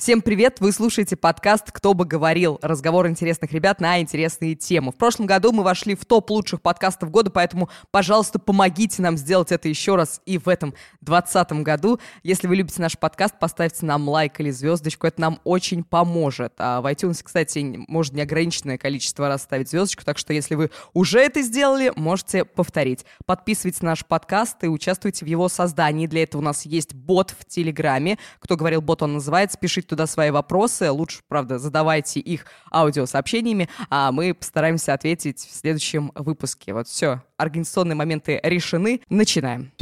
Всем 0.00 0.22
привет! 0.22 0.60
Вы 0.60 0.70
слушаете 0.70 1.16
подкаст 1.16 1.72
«Кто 1.72 1.92
бы 1.92 2.04
говорил?» 2.04 2.60
Разговор 2.62 3.08
интересных 3.08 3.50
ребят 3.50 3.80
на 3.80 4.00
интересные 4.00 4.54
темы. 4.54 4.92
В 4.92 4.94
прошлом 4.94 5.26
году 5.26 5.50
мы 5.50 5.64
вошли 5.64 5.96
в 5.96 6.04
топ 6.04 6.30
лучших 6.30 6.62
подкастов 6.62 7.10
года, 7.10 7.32
поэтому, 7.32 7.68
пожалуйста, 7.90 8.38
помогите 8.38 9.02
нам 9.02 9.16
сделать 9.16 9.50
это 9.50 9.68
еще 9.68 9.96
раз 9.96 10.20
и 10.24 10.38
в 10.38 10.48
этом 10.48 10.70
2020 11.00 11.52
году. 11.64 11.98
Если 12.22 12.46
вы 12.46 12.54
любите 12.54 12.80
наш 12.80 12.96
подкаст, 12.96 13.40
поставьте 13.40 13.86
нам 13.86 14.08
лайк 14.08 14.38
или 14.38 14.52
звездочку, 14.52 15.08
это 15.08 15.20
нам 15.20 15.40
очень 15.42 15.82
поможет. 15.82 16.52
А 16.58 16.80
в 16.80 16.86
iTunes, 16.86 17.20
кстати, 17.24 17.58
может 17.88 18.14
неограниченное 18.14 18.78
количество 18.78 19.26
раз 19.26 19.42
ставить 19.42 19.68
звездочку, 19.68 20.04
так 20.04 20.16
что 20.16 20.32
если 20.32 20.54
вы 20.54 20.70
уже 20.94 21.18
это 21.18 21.42
сделали, 21.42 21.92
можете 21.96 22.44
повторить. 22.44 23.04
Подписывайтесь 23.26 23.82
на 23.82 23.90
наш 23.90 24.06
подкаст 24.06 24.62
и 24.62 24.68
участвуйте 24.68 25.24
в 25.24 25.28
его 25.28 25.48
создании. 25.48 26.06
Для 26.06 26.22
этого 26.22 26.40
у 26.40 26.44
нас 26.44 26.66
есть 26.66 26.94
бот 26.94 27.34
в 27.36 27.44
Телеграме. 27.46 28.16
Кто 28.38 28.56
говорил 28.56 28.80
бот, 28.80 29.02
он 29.02 29.14
называется. 29.14 29.58
Пишите 29.58 29.87
туда 29.88 30.06
свои 30.06 30.30
вопросы. 30.30 30.90
Лучше, 30.90 31.20
правда, 31.28 31.58
задавайте 31.58 32.20
их 32.20 32.46
аудиосообщениями, 32.72 33.68
а 33.90 34.12
мы 34.12 34.34
постараемся 34.34 34.94
ответить 34.94 35.40
в 35.40 35.54
следующем 35.54 36.12
выпуске. 36.14 36.72
Вот 36.74 36.88
все, 36.88 37.22
организационные 37.36 37.96
моменты 37.96 38.40
решены. 38.42 39.00
Начинаем. 39.08 39.72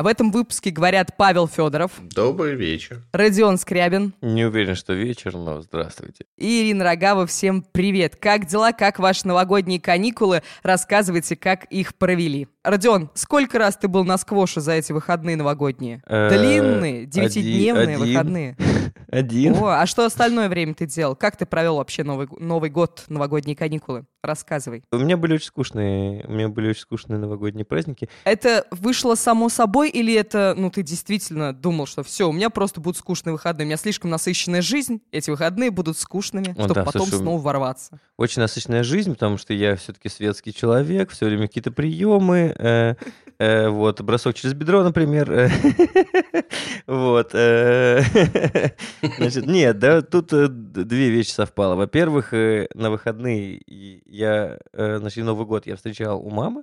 В 0.00 0.06
этом 0.06 0.30
выпуске 0.30 0.70
говорят 0.70 1.18
Павел 1.18 1.46
Федоров. 1.46 1.92
Добрый 2.00 2.54
вечер. 2.54 3.02
Родион 3.12 3.58
Скрябин. 3.58 4.14
Не 4.22 4.46
уверен, 4.46 4.74
что 4.74 4.94
вечер, 4.94 5.34
но 5.36 5.60
здравствуйте. 5.60 6.24
И 6.38 6.62
Ирина 6.62 6.84
Рогава. 6.84 7.26
Всем 7.26 7.60
привет. 7.60 8.16
Как 8.16 8.46
дела? 8.46 8.72
Как 8.72 8.98
ваши 8.98 9.28
новогодние 9.28 9.78
каникулы? 9.78 10.42
Рассказывайте, 10.62 11.36
как 11.36 11.64
их 11.64 11.94
провели. 11.96 12.48
Родион, 12.64 13.10
сколько 13.14 13.58
раз 13.58 13.76
ты 13.76 13.88
был 13.88 14.04
на 14.04 14.16
сквоше 14.16 14.60
за 14.60 14.72
эти 14.72 14.92
выходные 14.92 15.36
новогодние? 15.36 16.02
Э, 16.06 16.28
Длинные, 16.30 17.06
девятидневные 17.06 17.98
выходные. 17.98 18.56
Один. 19.10 19.54
О, 19.56 19.80
а 19.80 19.86
что 19.86 20.04
остальное 20.04 20.48
время 20.48 20.74
ты 20.74 20.86
делал? 20.86 21.16
Как 21.16 21.36
ты 21.36 21.46
провел 21.46 21.76
вообще 21.76 22.04
Новый, 22.04 22.28
Новый 22.38 22.70
год, 22.70 23.04
новогодние 23.08 23.56
каникулы? 23.56 24.04
Рассказывай. 24.22 24.84
У 24.92 24.98
меня 24.98 25.16
были 25.16 25.34
очень 25.34 25.46
скучные, 25.46 26.24
у 26.26 26.32
меня 26.32 26.48
были 26.50 26.68
очень 26.68 26.82
скучные 26.82 27.18
новогодние 27.18 27.64
праздники. 27.64 28.10
Это 28.24 28.66
вышло 28.70 29.14
само 29.14 29.48
собой 29.48 29.89
или 29.90 30.14
это, 30.14 30.54
ну, 30.56 30.70
ты 30.70 30.82
действительно 30.82 31.52
думал, 31.52 31.86
что 31.86 32.02
все, 32.02 32.28
у 32.28 32.32
меня 32.32 32.50
просто 32.50 32.80
будут 32.80 32.96
скучные 32.98 33.32
выходные, 33.32 33.64
у 33.64 33.68
меня 33.68 33.76
слишком 33.76 34.10
насыщенная 34.10 34.62
жизнь, 34.62 35.00
эти 35.12 35.30
выходные 35.30 35.70
будут 35.70 35.98
скучными, 35.98 36.50
О, 36.52 36.54
чтобы 36.54 36.74
да, 36.74 36.84
потом 36.84 37.06
слушай, 37.06 37.22
снова 37.22 37.40
ворваться. 37.40 38.00
Очень 38.16 38.42
насыщенная 38.42 38.82
жизнь, 38.82 39.12
потому 39.12 39.38
что 39.38 39.52
я 39.52 39.76
все-таки 39.76 40.08
светский 40.08 40.54
человек, 40.54 41.10
все 41.10 41.26
время 41.26 41.48
какие-то 41.48 41.72
приемы, 41.72 42.54
э, 42.56 42.94
э, 43.38 43.68
вот, 43.68 44.00
бросок 44.00 44.34
через 44.34 44.54
бедро, 44.54 44.82
например. 44.82 45.30
э, 45.30 45.50
Вот. 46.86 47.30
э, 47.34 48.02
Значит, 49.18 49.46
нет, 49.46 49.78
да, 49.78 50.02
тут 50.02 50.32
э, 50.32 50.48
две 50.48 51.10
вещи 51.10 51.30
совпало. 51.30 51.74
Во-первых, 51.74 52.32
на 52.32 52.90
выходные 52.90 53.60
я, 53.66 54.58
значит, 54.72 55.24
Новый 55.24 55.46
год 55.46 55.66
я 55.66 55.76
встречал 55.76 56.20
у 56.20 56.30
мамы, 56.30 56.62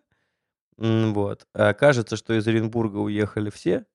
вот. 0.77 1.47
А 1.53 1.73
кажется, 1.73 2.15
что 2.15 2.33
из 2.33 2.47
Оренбурга 2.47 2.97
уехали 2.97 3.49
все, 3.49 3.85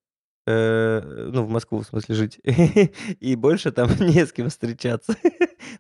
э, 0.46 1.28
ну, 1.32 1.44
в 1.44 1.48
Москву, 1.48 1.80
в 1.80 1.86
смысле, 1.86 2.14
жить, 2.14 2.40
и 3.20 3.36
больше 3.36 3.72
там 3.72 3.88
не 4.00 4.26
с 4.26 4.32
кем 4.32 4.48
встречаться. 4.50 5.16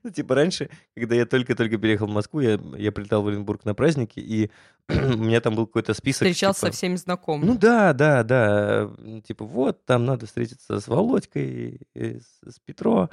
Ну, 0.02 0.10
типа, 0.10 0.34
раньше, 0.34 0.70
когда 0.96 1.14
я 1.14 1.26
только-только 1.26 1.76
переехал 1.78 2.06
в 2.06 2.12
Москву, 2.12 2.40
я, 2.40 2.60
я 2.76 2.92
прилетал 2.92 3.22
в 3.22 3.28
Оренбург 3.28 3.64
на 3.64 3.74
праздники, 3.74 4.20
и 4.20 4.50
у 4.88 5.16
меня 5.16 5.40
там 5.40 5.54
был 5.54 5.66
какой-то 5.66 5.94
список. 5.94 6.26
Встречался 6.26 6.60
типа, 6.60 6.72
со 6.72 6.76
всеми 6.76 6.96
знакомыми. 6.96 7.48
ну 7.48 7.58
да, 7.58 7.92
да, 7.92 8.22
да. 8.22 8.90
Ну, 8.98 9.20
Типа, 9.20 9.44
вот, 9.44 9.84
там 9.84 10.04
надо 10.04 10.26
встретиться 10.26 10.80
с 10.80 10.88
Володькой, 10.88 11.80
и 11.94 12.18
с, 12.20 12.54
с 12.54 12.58
Петро 12.60 13.10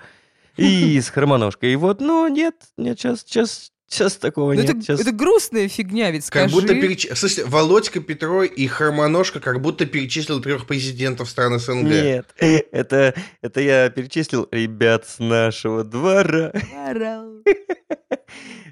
и 0.59 0.99
с 0.99 1.09
Хармоножкой. 1.09 1.73
И 1.73 1.75
вот, 1.75 2.01
ну, 2.01 2.27
нет, 2.27 2.55
нет, 2.77 2.99
сейчас, 2.99 3.21
сейчас, 3.21 3.71
сейчас 3.89 4.15
такого 4.15 4.53
Ну, 4.53 4.61
нет. 4.61 4.69
это, 4.69 4.81
Щас- 4.85 5.01
это 5.01 5.11
грустная 5.11 5.67
фигня, 5.67 6.11
ведь 6.11 6.25
скажи. 6.25 6.45
Как 6.45 6.53
будто 6.53 6.73
переч... 6.75 7.07
Слушайте, 7.13 7.45
Володька 7.45 7.99
Петро 7.99 8.43
и 8.43 8.67
Хармоножка 8.67 9.39
как 9.39 9.61
будто 9.61 9.85
перечислил 9.85 10.41
трех 10.41 10.67
президентов 10.67 11.29
стран 11.29 11.59
СНГ. 11.59 11.83
Нет, 11.83 12.25
это, 12.37 13.13
это 13.41 13.61
я 13.61 13.89
перечислил 13.89 14.47
ребят 14.51 15.07
с 15.07 15.19
нашего 15.19 15.83
двора. 15.83 16.53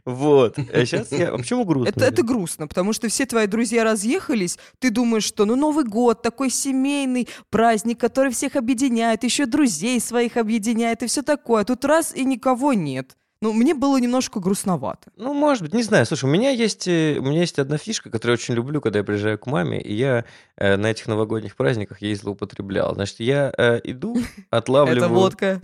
Вот. 0.05 0.57
А 0.57 0.85
сейчас 0.85 1.11
я... 1.11 1.33
А 1.33 1.37
почему 1.37 1.65
грустно? 1.65 1.89
Это, 1.89 2.05
это 2.05 2.23
грустно, 2.23 2.67
потому 2.67 2.93
что 2.93 3.09
все 3.09 3.25
твои 3.25 3.45
друзья 3.45 3.83
разъехались, 3.83 4.57
ты 4.79 4.89
думаешь, 4.89 5.25
что 5.25 5.43
ну 5.43 5.57
Новый 5.57 5.83
год, 5.83 6.21
такой 6.21 6.49
семейный 6.49 7.27
праздник, 7.49 7.99
который 7.99 8.31
всех 8.31 8.55
объединяет, 8.55 9.25
еще 9.25 9.45
друзей 9.45 9.99
своих 9.99 10.37
объединяет 10.37 11.03
и 11.03 11.07
все 11.07 11.23
такое. 11.23 11.63
А 11.63 11.65
Тут 11.65 11.83
раз 11.83 12.15
и 12.15 12.23
никого 12.23 12.71
нет. 12.71 13.17
Ну, 13.41 13.53
мне 13.53 13.75
было 13.75 13.97
немножко 13.97 14.39
грустновато. 14.39 15.11
Ну, 15.15 15.33
может 15.33 15.61
быть, 15.63 15.73
не 15.73 15.83
знаю. 15.83 16.05
Слушай, 16.05 16.25
у 16.25 16.33
меня 16.33 16.49
есть, 16.49 16.87
э, 16.87 17.17
у 17.19 17.23
меня 17.23 17.41
есть 17.41 17.59
одна 17.59 17.77
фишка, 17.77 18.09
которую 18.09 18.33
я 18.33 18.41
очень 18.41 18.55
люблю, 18.55 18.81
когда 18.81 18.99
я 18.99 19.05
приезжаю 19.05 19.37
к 19.37 19.45
маме, 19.45 19.79
и 19.79 19.93
я 19.93 20.25
э, 20.55 20.75
на 20.75 20.87
этих 20.87 21.07
новогодних 21.07 21.55
праздниках 21.55 22.01
ей 22.01 22.15
злоупотреблял. 22.15 22.95
Значит, 22.95 23.19
я 23.19 23.53
э, 23.55 23.79
иду, 23.83 24.17
отлавливаю... 24.49 24.97
Это 24.97 25.07
водка. 25.07 25.61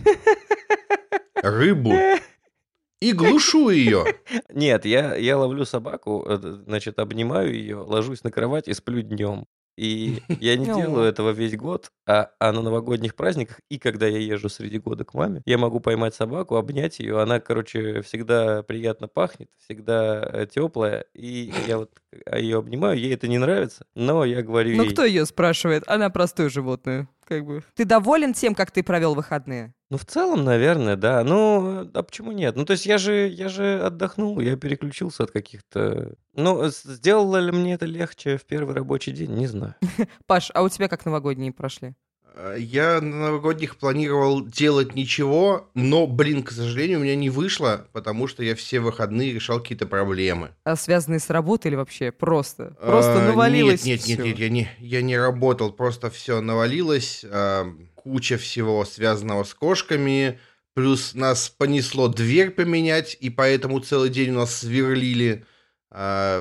Рыбу. 1.42 1.92
И 3.00 3.12
глушу 3.12 3.70
ее. 3.70 4.04
Нет, 4.48 4.86
я, 4.86 5.14
я 5.16 5.36
ловлю 5.36 5.64
собаку, 5.64 6.24
э, 6.26 6.38
значит, 6.66 6.98
обнимаю 6.98 7.52
ее, 7.52 7.76
ложусь 7.76 8.22
на 8.22 8.30
кровать 8.30 8.68
и 8.68 8.72
сплю 8.72 9.02
днем. 9.02 9.46
И 9.76 10.22
я 10.40 10.56
не 10.56 10.66
делаю 10.66 11.04
этого 11.04 11.30
весь 11.30 11.56
год, 11.56 11.90
а, 12.06 12.30
а 12.38 12.52
на 12.52 12.62
новогодних 12.62 13.14
праздниках 13.14 13.60
и 13.68 13.78
когда 13.78 14.06
я 14.06 14.18
езжу 14.18 14.48
среди 14.48 14.78
года 14.78 15.04
к 15.04 15.14
маме, 15.14 15.42
я 15.46 15.58
могу 15.58 15.80
поймать 15.80 16.14
собаку, 16.14 16.56
обнять 16.56 16.98
ее. 17.00 17.20
Она, 17.20 17.40
короче, 17.40 18.02
всегда 18.02 18.62
приятно 18.62 19.08
пахнет, 19.08 19.48
всегда 19.58 20.46
теплая. 20.46 21.06
И 21.14 21.52
я 21.66 21.78
вот 21.78 21.90
ее 22.32 22.58
обнимаю, 22.58 22.98
ей 22.98 23.14
это 23.14 23.28
не 23.28 23.38
нравится, 23.38 23.86
но 23.94 24.24
я 24.24 24.42
говорю 24.42 24.76
Ну, 24.76 24.84
ей... 24.84 24.90
кто 24.90 25.04
ее 25.04 25.26
спрашивает? 25.26 25.84
Она 25.86 26.10
простое 26.10 26.48
животное, 26.48 27.08
как 27.24 27.44
бы. 27.44 27.64
Ты 27.74 27.84
доволен 27.84 28.32
тем, 28.32 28.54
как 28.54 28.70
ты 28.70 28.82
провел 28.82 29.14
выходные? 29.14 29.74
Ну, 29.90 29.98
в 29.98 30.04
целом, 30.04 30.44
наверное, 30.44 30.96
да. 30.96 31.22
Ну, 31.24 31.88
а 31.92 32.02
почему 32.02 32.32
нет? 32.32 32.56
Ну, 32.56 32.64
то 32.64 32.72
есть 32.72 32.86
я 32.86 32.98
же, 32.98 33.28
я 33.28 33.48
же 33.48 33.80
отдохнул, 33.80 34.40
я 34.40 34.56
переключился 34.56 35.24
от 35.24 35.30
каких-то... 35.30 36.14
Ну, 36.32 36.68
сделало 36.68 37.36
ли 37.36 37.52
мне 37.52 37.74
это 37.74 37.86
легче 37.86 38.36
в 38.36 38.44
первый 38.44 38.74
рабочий 38.74 39.12
день? 39.12 39.32
Не 39.34 39.46
знаю. 39.46 39.74
Паш, 40.26 40.50
а 40.54 40.62
у 40.62 40.68
тебя 40.68 40.88
как 40.88 41.04
новогодние 41.04 41.52
прошли? 41.52 41.94
А, 42.36 42.54
Я 42.56 43.00
на 43.00 43.16
новогодних 43.16 43.76
планировал 43.76 44.44
делать 44.44 44.94
ничего, 44.94 45.70
но, 45.74 46.06
блин, 46.06 46.42
к 46.42 46.50
сожалению, 46.50 46.98
у 46.98 47.02
меня 47.02 47.14
не 47.16 47.30
вышло, 47.30 47.86
потому 47.92 48.26
что 48.26 48.42
я 48.42 48.54
все 48.54 48.80
выходные 48.80 49.32
решал 49.32 49.60
какие-то 49.60 49.86
проблемы. 49.86 50.50
А 50.64 50.74
связанные 50.76 51.20
с 51.20 51.30
работой 51.30 51.68
или 51.68 51.76
вообще 51.76 52.10
просто? 52.10 52.76
Просто 52.80 53.20
А, 53.22 53.28
навалилось 53.28 53.84
Нет, 53.84 54.00
нет, 54.00 54.08
нет, 54.08 54.18
всё. 54.18 54.26
нет, 54.26 54.38
я 54.38 54.48
не, 54.48 54.68
я 54.80 55.02
не 55.02 55.16
работал, 55.16 55.72
просто 55.72 56.10
все 56.10 56.40
навалилось, 56.40 57.24
а, 57.30 57.66
куча 57.94 58.36
всего 58.36 58.84
связанного 58.84 59.44
с 59.44 59.54
кошками, 59.54 60.40
плюс 60.74 61.14
нас 61.14 61.48
понесло 61.48 62.08
дверь 62.08 62.50
поменять, 62.50 63.16
и 63.20 63.30
поэтому 63.30 63.78
целый 63.78 64.10
день 64.10 64.30
у 64.30 64.38
нас 64.40 64.56
сверлили. 64.56 65.44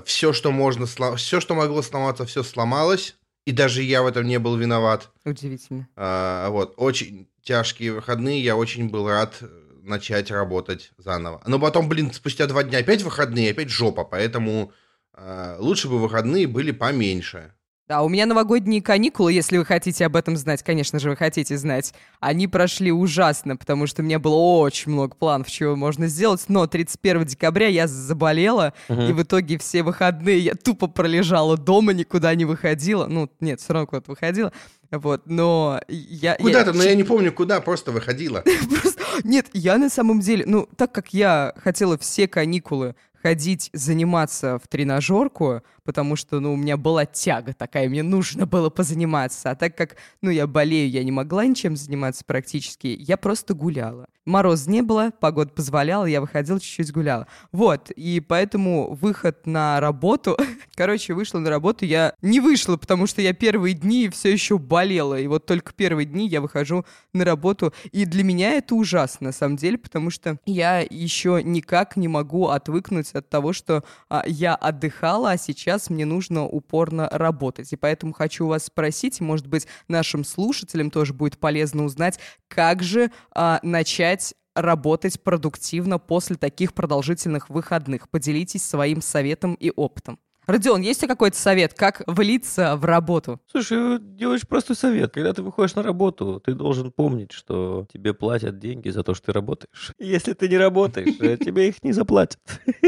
все, 0.05 0.33
что 0.33 0.51
можно, 0.51 0.87
все, 0.87 1.39
что 1.39 1.53
могло 1.53 1.83
сломаться, 1.83 2.25
все 2.25 2.41
сломалось, 2.41 3.15
и 3.45 3.51
даже 3.51 3.83
я 3.83 4.03
в 4.03 4.07
этом 4.07 4.25
не 4.25 4.39
был 4.39 4.55
виноват. 4.55 5.09
Удивительно. 5.25 5.87
А, 5.95 6.49
вот, 6.49 6.73
очень 6.77 7.27
тяжкие 7.41 7.93
выходные, 7.93 8.41
я 8.41 8.55
очень 8.55 8.89
был 8.89 9.07
рад 9.07 9.37
э, 9.41 9.47
начать 9.83 10.31
работать 10.31 10.91
заново. 10.97 11.41
Но 11.45 11.59
потом, 11.59 11.89
блин, 11.89 12.13
спустя 12.13 12.47
два 12.47 12.63
дня 12.63 12.79
опять 12.79 13.03
выходные, 13.03 13.51
опять 13.51 13.69
жопа, 13.69 14.05
поэтому 14.05 14.71
а, 15.13 15.57
лучше 15.59 15.89
бы 15.89 15.99
выходные 15.99 16.47
были 16.47 16.71
поменьше. 16.71 17.53
Да, 17.89 18.01
у 18.01 18.07
меня 18.07 18.25
новогодние 18.25 18.81
каникулы, 18.81 19.33
если 19.33 19.57
вы 19.57 19.65
хотите 19.65 20.05
об 20.05 20.15
этом 20.15 20.37
знать, 20.37 20.63
конечно 20.63 20.99
же, 20.99 21.09
вы 21.09 21.17
хотите 21.17 21.57
знать, 21.57 21.93
они 22.21 22.47
прошли 22.47 22.93
ужасно, 22.93 23.57
потому 23.57 23.87
что 23.87 24.01
у 24.01 24.05
меня 24.05 24.19
было 24.19 24.35
очень 24.35 24.93
много 24.93 25.15
планов, 25.15 25.51
чего 25.51 25.75
можно 25.75 26.07
сделать, 26.07 26.45
но 26.47 26.65
31 26.65 27.25
декабря 27.25 27.67
я 27.67 27.87
заболела, 27.87 28.73
и 28.87 29.11
в 29.11 29.21
итоге 29.23 29.57
все 29.57 29.83
выходные 29.83 30.39
я 30.39 30.53
тупо 30.55 30.87
пролежала 30.87 31.57
дома, 31.57 31.91
никуда 31.91 32.33
не 32.35 32.45
выходила. 32.45 33.07
Ну, 33.07 33.29
нет, 33.41 33.59
все 33.59 33.73
равно 33.73 33.87
куда-то 33.87 34.11
выходила. 34.11 34.53
Вот, 34.89 35.23
но 35.25 35.81
я... 35.89 36.31
я- 36.31 36.35
Куда-то, 36.37 36.71
но 36.71 36.83
я 36.83 36.95
не 36.95 37.03
помню, 37.03 37.33
куда, 37.33 37.59
просто 37.59 37.91
выходила. 37.91 38.43
Нет, 39.23 39.47
я 39.53 39.77
на 39.77 39.89
самом 39.89 40.19
деле, 40.21 40.45
ну, 40.47 40.69
так 40.77 40.91
как 40.91 41.13
я 41.13 41.53
хотела 41.57 41.97
все 41.97 42.27
каникулы 42.27 42.95
ходить 43.23 43.69
заниматься 43.71 44.59
в 44.59 44.67
тренажерку, 44.67 45.61
потому 45.85 46.17
что, 46.17 46.41
ну, 46.41 46.53
у 46.53 46.57
меня 46.57 46.75
была 46.75 47.05
тяга 47.05 47.53
такая, 47.53 47.87
мне 47.87 48.03
нужно 48.03 48.45
было 48.45 48.69
позаниматься. 48.69 49.51
А 49.51 49.55
так 49.55 49.77
как, 49.77 49.95
ну, 50.21 50.29
я 50.29 50.45
болею, 50.45 50.89
я 50.89 51.03
не 51.05 51.11
могла 51.11 51.45
ничем 51.45 51.77
заниматься 51.77 52.25
практически, 52.25 52.87
я 52.87 53.15
просто 53.15 53.53
гуляла. 53.53 54.07
Мороз 54.25 54.67
не 54.67 54.81
было, 54.81 55.11
погода 55.19 55.51
позволяла, 55.51 56.05
я 56.05 56.21
выходила, 56.21 56.59
чуть-чуть 56.59 56.93
гуляла. 56.93 57.27
Вот, 57.51 57.91
и 57.91 58.21
поэтому 58.21 58.93
выход 58.93 59.45
на 59.45 59.79
работу... 59.79 60.37
Короче, 60.75 61.13
вышла 61.13 61.39
на 61.39 61.49
работу, 61.49 61.85
я 61.85 62.13
не 62.21 62.39
вышла, 62.39 62.77
потому 62.77 63.05
что 63.05 63.21
я 63.21 63.33
первые 63.33 63.73
дни 63.73 64.09
все 64.09 64.31
еще 64.31 64.57
болела, 64.57 65.19
и 65.19 65.27
вот 65.27 65.45
только 65.45 65.73
первые 65.73 66.05
дни 66.05 66.27
я 66.27 66.39
выхожу 66.39 66.85
на 67.11 67.25
работу, 67.25 67.73
и 67.91 68.05
для 68.05 68.23
меня 68.23 68.53
это 68.53 68.75
ужасно, 68.75 69.27
на 69.27 69.31
самом 69.33 69.57
деле, 69.57 69.77
потому 69.77 70.09
что 70.09 70.37
я 70.45 70.79
еще 70.79 71.41
никак 71.43 71.97
не 71.97 72.07
могу 72.07 72.47
отвыкнуть 72.47 73.11
от 73.11 73.29
того, 73.29 73.51
что 73.51 73.83
а, 74.09 74.23
я 74.25 74.55
отдыхала, 74.55 75.31
а 75.31 75.37
сейчас 75.37 75.89
мне 75.89 76.05
нужно 76.05 76.45
упорно 76.45 77.09
работать. 77.11 77.73
И 77.73 77.75
поэтому 77.75 78.13
хочу 78.13 78.47
вас 78.47 78.65
спросить, 78.65 79.19
может 79.19 79.47
быть, 79.47 79.67
нашим 79.87 80.23
слушателям 80.23 80.91
тоже 80.91 81.13
будет 81.13 81.37
полезно 81.37 81.83
узнать, 81.83 82.19
как 82.47 82.83
же 82.83 83.11
а, 83.31 83.59
начать 83.63 84.12
работать 84.55 85.21
продуктивно 85.21 85.99
после 85.99 86.35
таких 86.35 86.73
продолжительных 86.73 87.49
выходных. 87.49 88.09
Поделитесь 88.09 88.63
своим 88.65 89.01
советом 89.01 89.55
и 89.55 89.71
опытом. 89.75 90.19
Родион, 90.45 90.81
есть 90.81 90.99
у 90.99 91.01
тебя 91.01 91.15
какой-то 91.15 91.37
совет, 91.37 91.73
как 91.73 92.03
влиться 92.05 92.75
в 92.75 92.83
работу? 92.83 93.39
Слушай, 93.49 93.97
делаешь 93.99 94.45
простой 94.45 94.75
совет. 94.75 95.13
Когда 95.13 95.31
ты 95.31 95.41
выходишь 95.41 95.75
на 95.75 95.83
работу, 95.83 96.41
ты 96.43 96.53
должен 96.53 96.91
помнить, 96.91 97.31
что 97.31 97.87
тебе 97.91 98.13
платят 98.13 98.59
деньги 98.59 98.89
за 98.89 99.03
то, 99.03 99.13
что 99.13 99.27
ты 99.27 99.31
работаешь. 99.31 99.93
Если 99.99 100.33
ты 100.33 100.49
не 100.49 100.57
работаешь, 100.57 101.15
э, 101.19 101.37
тебе 101.37 101.69
их 101.69 101.81
не 101.83 101.93
заплатят. 101.93 102.39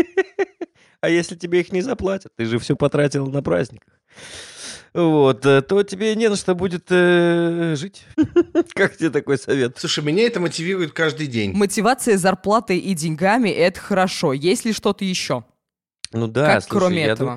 А 1.02 1.10
если 1.10 1.36
тебе 1.36 1.60
их 1.60 1.72
не 1.72 1.82
заплатят, 1.82 2.32
ты 2.36 2.46
же 2.46 2.58
все 2.58 2.76
потратил 2.76 3.28
на 3.28 3.44
праздниках. 3.44 3.94
Вот, 4.96 5.46
э, 5.46 5.62
то 5.62 5.84
тебе 5.84 6.16
не 6.16 6.30
на 6.30 6.38
что 6.38 6.56
будет 6.56 6.86
э, 6.90 7.76
жить. 7.76 8.06
Как 8.74 8.96
тебе 8.96 9.10
такой 9.10 9.38
совет? 9.38 9.78
Слушай, 9.78 10.06
меня 10.06 10.24
это 10.26 10.40
мотивирует 10.40 10.94
каждый 10.94 11.28
день. 11.28 11.52
Мотивация 11.54 12.16
зарплатой 12.18 12.78
и 12.78 12.94
деньгами— 12.94 13.50
это 13.52 13.78
хорошо. 13.82 14.32
Есть 14.32 14.64
ли 14.64 14.72
что-то 14.72 15.04
еще? 15.04 15.44
Ну 16.14 16.28
да, 16.28 16.46
как 16.56 16.64
слушай, 16.64 16.80
кроме 16.80 17.02
я 17.02 17.08
этого? 17.12 17.32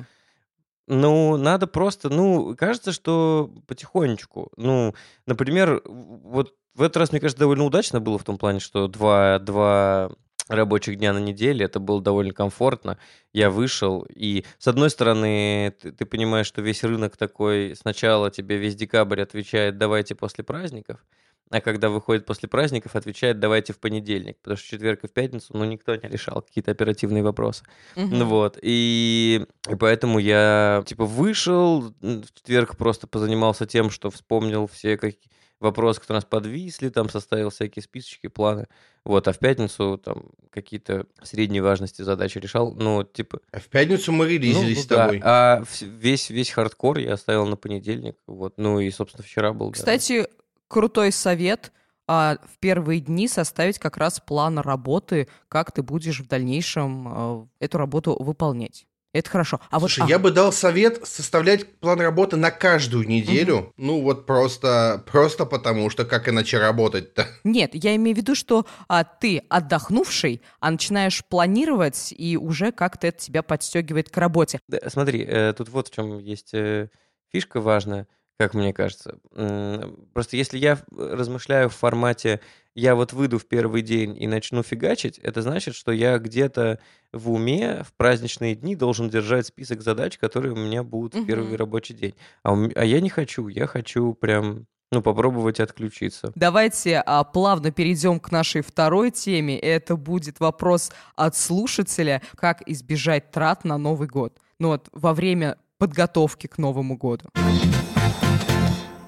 дум- 0.87 1.01
Ну, 1.01 1.35
надо 1.37 1.67
просто, 1.67 2.07
ну, 2.09 2.55
кажется, 2.57 2.93
что 2.93 3.51
потихонечку. 3.67 4.51
Ну, 4.55 4.95
например, 5.25 5.81
вот 5.85 6.53
в 6.75 6.81
этот 6.81 6.95
раз, 6.95 7.11
мне 7.11 7.19
кажется, 7.19 7.41
довольно 7.41 7.65
удачно 7.65 7.99
было 7.99 8.17
в 8.17 8.23
том 8.23 8.37
плане, 8.37 8.61
что 8.61 8.87
два, 8.87 9.37
два 9.39 10.11
рабочих 10.49 10.97
дня 10.97 11.13
на 11.13 11.19
неделе, 11.19 11.65
это 11.65 11.79
было 11.79 12.01
довольно 12.01 12.33
комфортно. 12.33 12.97
Я 13.31 13.49
вышел, 13.49 14.05
и 14.13 14.43
с 14.57 14.67
одной 14.67 14.89
стороны, 14.89 15.73
ты, 15.81 15.91
ты 15.91 16.05
понимаешь, 16.05 16.47
что 16.47 16.61
весь 16.61 16.83
рынок 16.83 17.15
такой, 17.15 17.75
сначала 17.75 18.31
тебе 18.31 18.57
весь 18.57 18.75
декабрь 18.75 19.21
отвечает 19.21 19.77
«давайте 19.77 20.15
после 20.15 20.43
праздников», 20.43 21.05
а 21.51 21.61
когда 21.61 21.89
выходит 21.89 22.25
после 22.25 22.47
праздников, 22.49 22.95
отвечает 22.95 23.39
«давайте 23.39 23.73
в 23.73 23.79
понедельник», 23.79 24.37
потому 24.41 24.57
что 24.57 24.67
в 24.67 24.69
четверг 24.69 25.03
и 25.03 25.07
в 25.07 25.11
пятницу, 25.13 25.55
ну, 25.55 25.65
никто 25.65 25.95
не 25.95 26.07
решал 26.07 26.41
какие-то 26.41 26.71
оперативные 26.71 27.23
вопросы. 27.23 27.63
Ну 27.95 28.25
вот, 28.25 28.57
и, 28.61 29.45
и 29.67 29.75
поэтому 29.75 30.19
я, 30.19 30.83
типа, 30.85 31.05
вышел, 31.05 31.93
в 32.01 32.33
четверг 32.33 32.77
просто 32.77 33.07
позанимался 33.07 33.65
тем, 33.65 33.89
что 33.89 34.11
вспомнил 34.11 34.67
все 34.67 34.97
какие 34.97 35.29
вопросы, 35.59 35.99
которые 35.99 36.17
нас 36.17 36.25
подвисли, 36.25 36.89
там 36.89 37.09
составил 37.09 37.49
всякие 37.49 37.83
списочки, 37.83 38.27
планы. 38.27 38.67
Вот, 39.03 39.27
а 39.27 39.33
в 39.33 39.39
пятницу 39.39 39.99
там 40.03 40.25
какие-то 40.49 41.05
средней 41.21 41.61
важности 41.61 42.01
задачи 42.01 42.37
решал. 42.37 42.73
Ну, 42.73 43.03
типа... 43.03 43.39
А 43.51 43.59
в 43.59 43.65
пятницу 43.65 44.11
мы 44.11 44.27
релизились 44.27 44.77
ну 44.77 44.83
с 44.83 44.87
да, 44.87 44.95
тобой. 44.95 45.21
А 45.23 45.61
вс- 45.61 45.85
весь, 45.85 46.29
весь 46.29 46.51
хардкор 46.51 46.97
я 46.99 47.13
оставил 47.13 47.45
на 47.45 47.55
понедельник. 47.55 48.17
Вот, 48.27 48.53
ну 48.57 48.79
и, 48.79 48.89
собственно, 48.91 49.23
вчера 49.23 49.53
был. 49.53 49.69
да. 49.69 49.73
Кстати, 49.73 50.27
крутой 50.67 51.11
совет 51.11 51.71
а, 52.07 52.37
в 52.43 52.57
первые 52.59 53.01
дни 53.01 53.27
составить 53.27 53.79
как 53.79 53.97
раз 53.97 54.19
план 54.19 54.59
работы, 54.59 55.27
как 55.47 55.71
ты 55.71 55.83
будешь 55.83 56.19
в 56.19 56.27
дальнейшем 56.27 57.07
а, 57.07 57.47
эту 57.59 57.77
работу 57.77 58.17
выполнять. 58.21 58.87
Это 59.11 59.27
хорошо. 59.29 59.59
А 59.71 59.79
вот 59.79 59.89
Слушай, 59.89 60.05
а, 60.05 60.09
я 60.09 60.19
бы 60.19 60.29
дал 60.29 60.51
совет 60.51 61.05
составлять 61.07 61.79
план 61.79 61.99
работы 61.99 62.35
на 62.37 62.51
каждую 62.51 63.07
неделю. 63.07 63.73
Ну, 63.75 64.01
вот 64.01 64.27
просто, 64.27 65.03
просто 65.11 65.45
потому, 65.45 65.89
что 65.89 66.05
как 66.05 66.29
иначе 66.29 66.59
работать-то? 66.59 67.25
нет, 67.43 67.71
я 67.73 67.95
имею 67.95 68.15
в 68.15 68.19
виду, 68.19 68.35
что 68.35 68.67
а, 68.87 69.03
ты 69.03 69.39
отдохнувший, 69.49 70.41
а 70.59 70.69
начинаешь 70.69 71.23
планировать, 71.25 72.13
и 72.15 72.37
уже 72.37 72.71
как-то 72.71 73.07
это 73.07 73.17
тебя 73.19 73.41
подстегивает 73.41 74.09
к 74.11 74.17
работе. 74.17 74.59
Да, 74.67 74.77
смотри, 74.89 75.25
э, 75.27 75.53
тут 75.53 75.69
вот 75.69 75.87
в 75.87 75.91
чем 75.95 76.19
есть 76.19 76.53
э, 76.53 76.89
фишка 77.31 77.61
важная, 77.61 78.07
как 78.37 78.53
мне 78.53 78.73
кажется. 78.73 79.17
М, 79.35 80.07
Просто 80.13 80.37
если 80.37 80.59
я 80.59 80.75
в- 80.75 81.15
размышляю 81.15 81.69
в 81.69 81.75
формате 81.75 82.41
«я 82.79 82.95
вот 82.95 83.13
выйду 83.13 83.37
в 83.37 83.45
первый 83.45 83.81
день 83.81 84.15
и 84.21 84.27
начну 84.27 84.63
фигачить», 84.63 85.19
это 85.19 85.41
значит, 85.41 85.75
что 85.75 85.91
я 85.91 86.17
где-то 86.17 86.79
в 87.11 87.31
уме 87.31 87.83
в 87.83 87.93
праздничные 87.93 88.55
дни 88.55 88.75
должен 88.75 89.09
держать 89.09 89.47
список 89.47 89.81
задач, 89.81 90.17
которые 90.17 90.53
у 90.53 90.57
меня 90.57 90.83
будут 90.83 91.15
в 91.15 91.25
первый 91.25 91.55
рабочий 91.55 91.93
день. 91.93 92.15
А, 92.43 92.53
у 92.53 92.69
а 92.75 92.85
я 92.85 93.01
не 93.01 93.09
хочу, 93.09 93.47
я 93.47 93.67
хочу 93.67 94.13
прям, 94.13 94.65
ну, 94.91 95.01
попробовать 95.01 95.59
отключиться. 95.59 96.31
Давайте 96.35 97.03
а, 97.05 97.23
плавно 97.23 97.71
перейдем 97.71 98.19
к 98.19 98.31
нашей 98.31 98.61
второй 98.61 99.11
теме. 99.11 99.59
Это 99.59 99.95
будет 99.95 100.39
вопрос 100.39 100.91
от 101.15 101.35
слушателя, 101.35 102.21
как 102.35 102.61
избежать 102.67 103.31
трат 103.31 103.65
на 103.65 103.77
Новый 103.77 104.07
год. 104.07 104.37
Ну 104.59 104.69
вот 104.69 104.87
во 104.91 105.13
время 105.13 105.57
подготовки 105.77 106.47
к 106.47 106.57
Новому 106.57 106.97
году. 106.97 107.29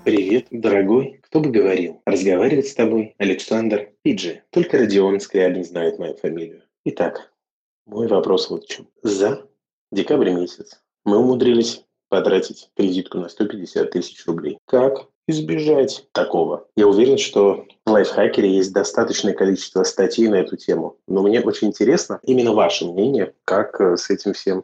Привет, 0.04 0.48
дорогой. 0.50 1.20
Кто 1.22 1.42
бы 1.42 1.52
говорил? 1.52 2.02
Разговаривает 2.08 2.66
с 2.66 2.74
тобой 2.74 3.14
Александр 3.20 3.92
Пиджи. 4.02 4.42
Только 4.50 4.80
Родион 4.80 5.20
Скрябин 5.20 5.64
знает 5.64 6.00
мою 6.00 6.16
фамилию. 6.16 6.64
Итак, 6.86 7.32
мой 7.86 8.08
вопрос 8.08 8.50
вот 8.50 8.64
в 8.64 8.68
чем. 8.68 8.88
За 9.04 9.46
декабрь 9.92 10.32
месяц 10.32 10.82
мы 11.06 11.20
умудрились 11.20 11.86
потратить 12.10 12.72
кредитку 12.76 13.20
на 13.20 13.30
150 13.30 13.92
тысяч 13.92 14.26
рублей. 14.26 14.58
Как 14.66 15.08
избежать 15.28 16.08
такого? 16.14 16.68
Я 16.76 16.88
уверен, 16.88 17.20
что 17.20 17.68
в 17.86 17.92
лайфхакере 17.92 18.50
есть 18.50 18.74
достаточное 18.74 19.34
количество 19.34 19.84
статей 19.84 20.28
на 20.30 20.36
эту 20.36 20.58
тему. 20.58 20.98
Но 21.08 21.22
мне 21.22 21.42
очень 21.42 21.68
интересно 21.68 22.20
именно 22.24 22.54
ваше 22.54 22.86
мнение, 22.86 23.36
как 23.46 23.80
э, 23.80 23.98
с 23.98 24.10
этим 24.10 24.34
всем 24.34 24.64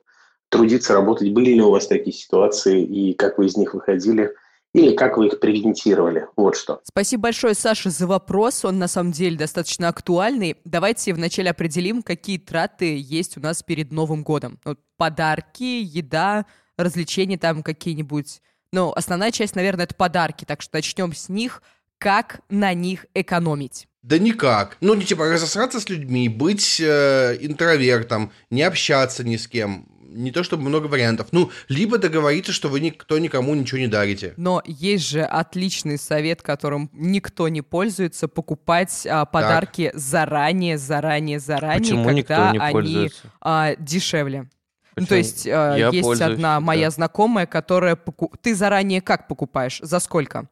трудиться, 0.50 0.94
работать. 0.94 1.32
Были 1.32 1.52
ли 1.52 1.62
у 1.62 1.70
вас 1.70 1.86
такие 1.86 2.16
ситуации 2.16 2.82
и 2.82 3.14
как 3.14 3.38
вы 3.38 3.46
из 3.46 3.56
них 3.56 3.76
выходили? 3.76 4.34
Или 4.78 4.94
как 4.94 5.18
вы 5.18 5.26
их 5.26 5.40
превентировали? 5.40 6.28
Вот 6.36 6.56
что. 6.56 6.82
Спасибо 6.84 7.24
большое, 7.24 7.56
Саша, 7.56 7.90
за 7.90 8.06
вопрос. 8.06 8.64
Он 8.64 8.78
на 8.78 8.88
самом 8.88 9.12
деле 9.12 9.36
достаточно 9.36 9.88
актуальный. 9.88 10.56
Давайте 10.66 11.16
вначале 11.16 11.50
определим, 11.50 12.04
какие 12.04 12.38
траты 12.38 12.96
есть 12.96 13.38
у 13.38 13.40
нас 13.40 13.64
перед 13.64 13.92
Новым 13.92 14.22
годом. 14.22 14.60
Вот 14.64 14.80
подарки, 14.96 15.64
еда, 15.64 16.46
развлечения 16.78 17.40
там 17.40 17.64
какие-нибудь. 17.64 18.40
Ну, 18.72 18.94
основная 18.96 19.32
часть, 19.32 19.56
наверное, 19.56 19.86
это 19.86 19.96
подарки, 19.96 20.46
так 20.46 20.62
что 20.62 20.76
начнем 20.76 21.12
с 21.12 21.28
них. 21.28 21.64
Как 21.98 22.42
на 22.48 22.76
них 22.76 23.08
экономить? 23.16 23.88
Да 24.04 24.20
никак. 24.20 24.78
Ну, 24.80 24.94
не 24.94 25.06
типа 25.06 25.28
разосраться 25.28 25.80
с 25.80 25.90
людьми, 25.90 26.30
быть 26.30 26.80
э, 26.80 27.36
интровертом, 27.42 28.32
не 28.52 28.62
общаться 28.62 29.24
ни 29.24 29.38
с 29.38 29.48
кем. 29.48 29.88
Не 30.10 30.32
то 30.32 30.44
чтобы 30.44 30.64
много 30.64 30.88
вариантов. 30.88 31.28
Ну, 31.32 31.52
либо 31.68 31.98
договориться, 31.98 32.52
что 32.52 32.70
вы 32.70 32.80
никто 32.80 33.18
никому 33.20 33.54
ничего 33.56 33.80
не 33.80 33.88
дарите. 33.88 34.34
Но 34.38 34.62
есть 34.66 35.08
же 35.10 35.22
отличный 35.24 35.98
совет, 35.98 36.42
которым 36.42 36.90
никто 36.94 37.48
не 37.50 37.62
пользуется, 37.62 38.28
покупать 38.28 39.06
а, 39.06 39.26
подарки 39.26 39.92
заранее, 39.94 40.78
заранее, 40.78 41.40
заранее, 41.40 41.80
Почему 41.82 42.04
когда 42.06 42.14
никто 42.14 42.50
не 42.52 42.60
они 42.60 42.72
пользуется? 42.72 43.32
а, 43.42 43.76
дешевле. 43.76 44.50
Ну, 44.96 45.06
то 45.06 45.16
есть 45.16 45.46
а, 45.48 45.76
есть 45.76 46.02
пользуюсь, 46.04 46.34
одна 46.34 46.60
моя 46.60 46.88
да. 46.88 46.92
знакомая, 46.92 47.46
которая... 47.46 47.96
поку- 47.96 48.34
Ты 48.42 48.56
заранее 48.56 49.02
как 49.02 49.28
покупаешь? 49.28 49.80
За 49.84 50.00
сколько? 50.00 50.48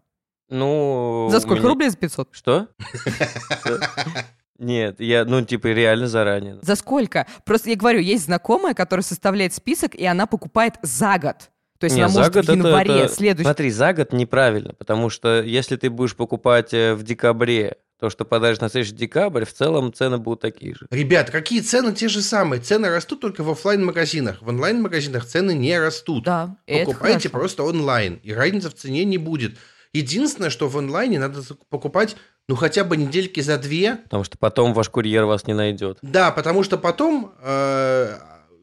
Ну... 0.49 1.27
За 1.31 1.39
сколько? 1.39 1.61
меня- 1.61 1.69
Рублей 1.69 1.89
за 1.89 1.97
500? 1.97 2.29
Что? 2.31 2.67
Нет, 4.57 4.99
я, 4.99 5.25
ну, 5.25 5.41
типа, 5.43 5.67
реально 5.67 6.07
заранее. 6.07 6.57
За 6.61 6.75
сколько? 6.75 7.27
Просто 7.43 7.69
я 7.69 7.75
говорю, 7.75 7.99
есть 7.99 8.25
знакомая, 8.25 8.73
которая 8.73 9.03
составляет 9.03 9.53
список, 9.53 9.95
и 9.95 10.05
она 10.05 10.27
покупает 10.27 10.75
за 10.81 11.17
год. 11.17 11.49
То 11.77 11.85
есть 11.85 11.95
Не, 11.97 12.03
она 12.03 12.09
за 12.09 12.19
может 12.19 12.33
год 12.33 12.45
в 12.45 12.51
январе 12.51 12.93
это, 12.93 13.03
это- 13.05 13.13
следующий... 13.13 13.43
Смотри, 13.43 13.69
за 13.69 13.93
год 13.93 14.13
неправильно, 14.13 14.73
потому 14.73 15.09
что 15.09 15.41
если 15.41 15.75
ты 15.75 15.89
будешь 15.89 16.15
покупать 16.15 16.73
э, 16.73 16.95
в 16.95 17.03
декабре 17.03 17.77
то, 17.99 18.09
что 18.09 18.25
подаришь 18.25 18.59
на 18.59 18.69
следующий 18.69 18.95
декабрь, 18.95 19.45
в 19.45 19.53
целом 19.53 19.93
цены 19.93 20.17
будут 20.17 20.41
такие 20.41 20.75
же. 20.75 20.87
Ребят, 20.91 21.29
какие 21.31 21.61
цены 21.61 21.93
те 21.93 22.09
же 22.09 22.21
самые? 22.21 22.61
Цены 22.61 22.89
растут 22.89 23.21
только 23.21 23.41
в 23.43 23.49
оффлайн 23.49 23.85
магазинах 23.85 24.41
В 24.41 24.49
онлайн-магазинах 24.49 25.25
цены 25.25 25.53
не 25.53 25.79
растут. 25.79 26.25
Да, 26.25 26.57
это 26.65 26.85
Покупайте 26.85 27.29
просто 27.29 27.63
онлайн, 27.63 28.19
и 28.21 28.33
разницы 28.33 28.69
в 28.69 28.73
цене 28.73 29.05
не 29.05 29.17
будет. 29.17 29.57
Единственное, 29.93 30.49
что 30.49 30.67
в 30.67 30.77
онлайне 30.77 31.19
надо 31.19 31.41
покупать, 31.69 32.17
ну, 32.47 32.55
хотя 32.55 32.83
бы 32.83 32.95
недельки 32.97 33.39
за 33.39 33.57
две, 33.57 33.95
Потому 33.95 34.23
что 34.23 34.37
потом 34.37 34.73
ваш 34.73 34.89
курьер 34.89 35.25
вас 35.25 35.47
не 35.47 35.53
найдет. 35.53 35.97
Да, 36.01 36.31
потому 36.31 36.63
что 36.63 36.77
потом 36.77 37.33
э, 37.41 38.17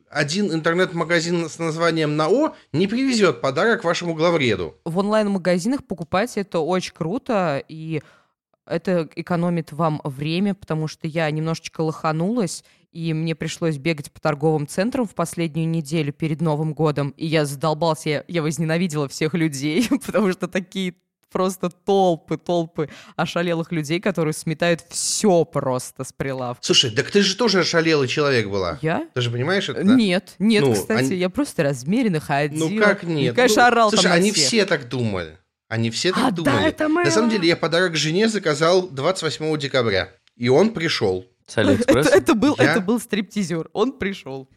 один 0.08 0.52
интернет-магазин 0.52 1.48
с 1.48 1.58
названием 1.58 2.16
НАО 2.16 2.54
не 2.72 2.86
привезет 2.86 3.40
подарок 3.40 3.82
вашему 3.82 4.14
главреду. 4.14 4.76
В 4.84 4.98
онлайн-магазинах 4.98 5.84
покупать 5.84 6.36
это 6.36 6.60
очень 6.60 6.92
круто, 6.92 7.62
и 7.68 8.02
это 8.66 9.08
экономит 9.16 9.72
вам 9.72 10.00
время, 10.04 10.54
потому 10.54 10.86
что 10.86 11.08
я 11.08 11.30
немножечко 11.30 11.80
лоханулась, 11.80 12.64
и 12.92 13.12
мне 13.14 13.34
пришлось 13.34 13.78
бегать 13.78 14.12
по 14.12 14.20
торговым 14.20 14.68
центрам 14.68 15.06
в 15.06 15.14
последнюю 15.14 15.68
неделю 15.68 16.12
перед 16.12 16.40
Новым 16.40 16.74
годом, 16.74 17.14
и 17.16 17.26
я 17.26 17.46
задолбался, 17.46 18.08
я, 18.08 18.24
я 18.28 18.42
возненавидела 18.42 19.08
всех 19.08 19.34
людей, 19.34 19.88
потому 20.06 20.30
что 20.32 20.46
такие 20.46 20.94
просто 21.32 21.70
толпы, 21.70 22.36
толпы 22.36 22.88
ошалелых 23.16 23.72
людей, 23.72 23.98
которые 24.00 24.34
сметают 24.34 24.82
все 24.90 25.44
просто 25.44 26.04
с 26.04 26.12
прилавка. 26.12 26.64
Слушай, 26.64 26.90
так 26.90 27.10
ты 27.10 27.22
же 27.22 27.34
тоже 27.36 27.60
ошалелый 27.60 28.06
человек 28.08 28.48
была. 28.48 28.78
Я? 28.82 29.06
Ты 29.14 29.20
же 29.20 29.30
понимаешь 29.30 29.68
это? 29.68 29.82
да? 29.82 29.94
Нет, 29.94 30.34
нет, 30.38 30.62
Ну, 30.64 30.74
кстати, 30.74 31.06
они- 31.06 31.16
я 31.16 31.30
просто 31.30 31.62
размеренно 31.62 32.20
ходила. 32.20 32.68
Ну 32.68 32.78
как 32.78 33.02
нет? 33.02 33.32
И, 33.32 33.36
конечно, 33.36 33.62
Ну, 33.62 33.68
орал 33.68 33.90
Слушай, 33.90 34.02
там 34.04 34.10
на 34.12 34.16
они 34.16 34.32
всех. 34.32 34.46
все 34.46 34.66
так 34.66 34.88
думали. 34.88 35.38
Они 35.68 35.90
все 35.90 36.12
так 36.12 36.24
А, 36.24 36.30
думали. 36.30 36.54
да, 36.54 36.68
это 36.68 36.88
мы. 36.88 37.04
На 37.04 37.10
самом 37.10 37.30
деле, 37.30 37.48
я 37.48 37.56
подарок 37.56 37.96
жене 37.96 38.28
заказал 38.28 38.88
28 38.88 39.56
декабря. 39.58 40.10
И 40.36 40.48
он 40.50 40.70
пришел. 40.74 41.24
Это, 41.56 42.08
это 42.08 42.34
был, 42.34 42.54
Я- 42.58 42.72
это 42.72 42.80
был 42.80 43.00
стриптизер. 43.00 43.68
Он 43.72 43.92
пришел. 43.92 44.48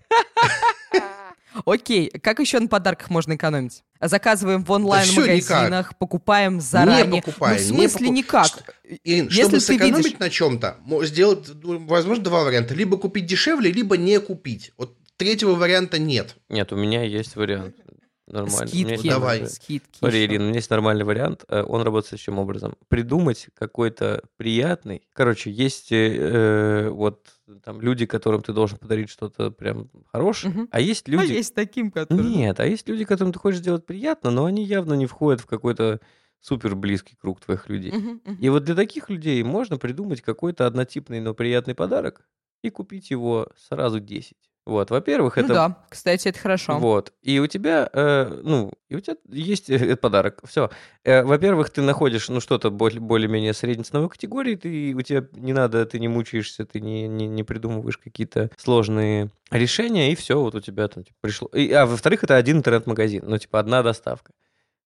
Окей, 1.66 2.10
как 2.10 2.40
еще 2.40 2.60
на 2.60 2.68
подарках 2.68 3.10
можно 3.10 3.36
экономить? 3.36 3.84
Заказываем 4.02 4.64
в 4.64 4.72
онлайн-магазинах, 4.72 5.98
покупаем 5.98 6.60
заранее. 6.62 7.06
Не 7.08 7.22
покупай. 7.22 7.54
Ну, 7.54 7.58
в 7.58 7.62
не 7.62 7.68
смысле 7.88 8.08
покуп- 8.08 8.12
никак? 8.14 8.46
Что- 8.48 8.64
Ирин, 9.04 9.26
Если 9.26 9.42
чтобы 9.42 9.52
ты 9.54 9.60
сэкономить 9.62 10.06
видишь- 10.06 10.20
на 10.20 10.30
чем-то, 10.30 10.78
сделать, 11.04 11.48
ну, 11.64 11.86
возможно, 11.86 12.24
два 12.24 12.44
варианта. 12.44 12.74
Либо 12.74 12.98
купить 12.98 13.26
дешевле, 13.26 13.72
либо 13.72 13.98
не 13.98 14.20
купить. 14.20 14.74
Вот 14.78 14.96
третьего 15.18 15.56
варианта 15.56 15.98
нет. 15.98 16.36
Нет, 16.50 16.72
у 16.74 16.76
меня 16.76 17.04
есть 17.04 17.36
вариант. 17.36 17.76
Нормально. 18.28 18.68
Меня 18.74 18.90
есть 18.90 19.00
Скидки. 19.00 19.10
Давай. 19.10 19.48
Скидки. 19.48 19.98
Смотри, 20.00 20.18
еще. 20.24 20.28
Ирина, 20.32 20.44
у 20.46 20.48
меня 20.48 20.56
есть 20.58 20.70
нормальный 20.72 21.06
вариант. 21.06 21.46
э, 21.48 21.62
Он 21.62 21.84
работает 21.84 22.10
следующим 22.10 22.40
образом. 22.40 22.76
Придумать 22.88 23.48
какой-то 23.54 24.24
приятный... 24.38 25.04
Короче, 25.14 25.52
есть 25.52 25.92
э, 25.92 26.16
э, 26.18 26.90
вот 26.90 27.28
там 27.64 27.82
люди, 27.82 28.06
которым 28.06 28.42
ты 28.42 28.54
должен 28.54 28.78
подарить 28.78 29.10
что-то 29.10 29.52
прям 29.52 29.90
хорошее, 30.12 30.54
Мгм. 30.54 30.68
а 30.72 30.80
есть 30.80 31.08
А 31.08 31.12
люди... 31.12 31.32
есть 31.34 31.54
таким, 31.54 31.92
который... 31.92 32.26
Нет, 32.26 32.60
а 32.60 32.66
есть 32.66 32.88
люди, 32.90 33.06
которым 33.06 33.34
ты 33.34 33.40
хочешь 33.40 33.60
сделать 33.60 33.86
приятно, 33.86 34.32
но 34.32 34.46
они 34.46 34.64
явно 34.64 34.94
не 34.94 35.06
входят 35.06 35.42
в 35.42 35.46
какой-то 35.46 36.00
супер 36.40 36.76
близкий 36.76 37.16
круг 37.16 37.40
твоих 37.42 37.70
людей. 37.70 37.92
Мгм, 37.92 38.22
мгм. 38.26 38.38
И 38.42 38.50
вот 38.50 38.64
для 38.64 38.76
таких 38.76 39.10
людей 39.10 39.42
можно 39.44 39.78
придумать 39.78 40.22
какой-то 40.22 40.66
однотипный, 40.68 41.20
но 41.22 41.34
приятный 41.34 41.76
подарок 41.76 42.28
и 42.64 42.70
купить 42.70 43.12
его 43.12 43.50
сразу 43.58 44.00
10. 44.00 44.52
Вот, 44.66 44.90
во-первых, 44.90 45.38
Ну 45.38 45.44
это 45.44 45.54
да, 45.54 45.86
кстати, 45.90 46.28
это 46.28 46.40
хорошо. 46.40 46.80
вот. 46.80 47.14
И 47.22 47.38
у 47.40 47.46
тебя, 47.46 47.88
э, 47.94 48.42
ну, 48.44 48.74
и 48.90 48.96
у 48.96 49.00
тебя 49.00 49.16
есть 49.30 49.70
э, 49.70 49.76
этот 49.76 50.02
подарок. 50.02 50.42
Все. 50.44 50.72
во-первых, 51.06 51.70
ты 51.70 51.84
находишь, 51.84 52.30
ну, 52.30 52.40
что-то 52.40 52.72
более- 52.72 53.00
более-менее 53.00 53.54
средней 53.54 53.84
ценовой 53.84 54.10
категории, 54.10 54.56
ты, 54.56 54.96
у 54.96 55.02
тебя 55.02 55.28
не 55.34 55.54
надо, 55.54 55.86
ты 55.86 56.00
не 56.00 56.08
мучаешься, 56.08 56.66
ты 56.66 56.82
не, 56.82 57.08
не, 57.08 57.28
не 57.28 57.44
придумываешь 57.44 58.00
какие-то 58.00 58.50
сложные 58.58 59.30
решения, 59.52 60.12
и 60.12 60.16
все, 60.16 60.40
вот 60.42 60.56
у 60.56 60.62
тебя 60.62 60.88
там 60.88 61.04
типа, 61.04 61.18
пришло. 61.22 61.48
И, 61.50 61.72
а 61.72 61.86
во-вторых, 61.86 62.24
это 62.24 62.36
один 62.36 62.58
интернет-магазин, 62.58 63.24
ну, 63.28 63.38
типа, 63.38 63.60
одна 63.60 63.84
доставка. 63.84 64.32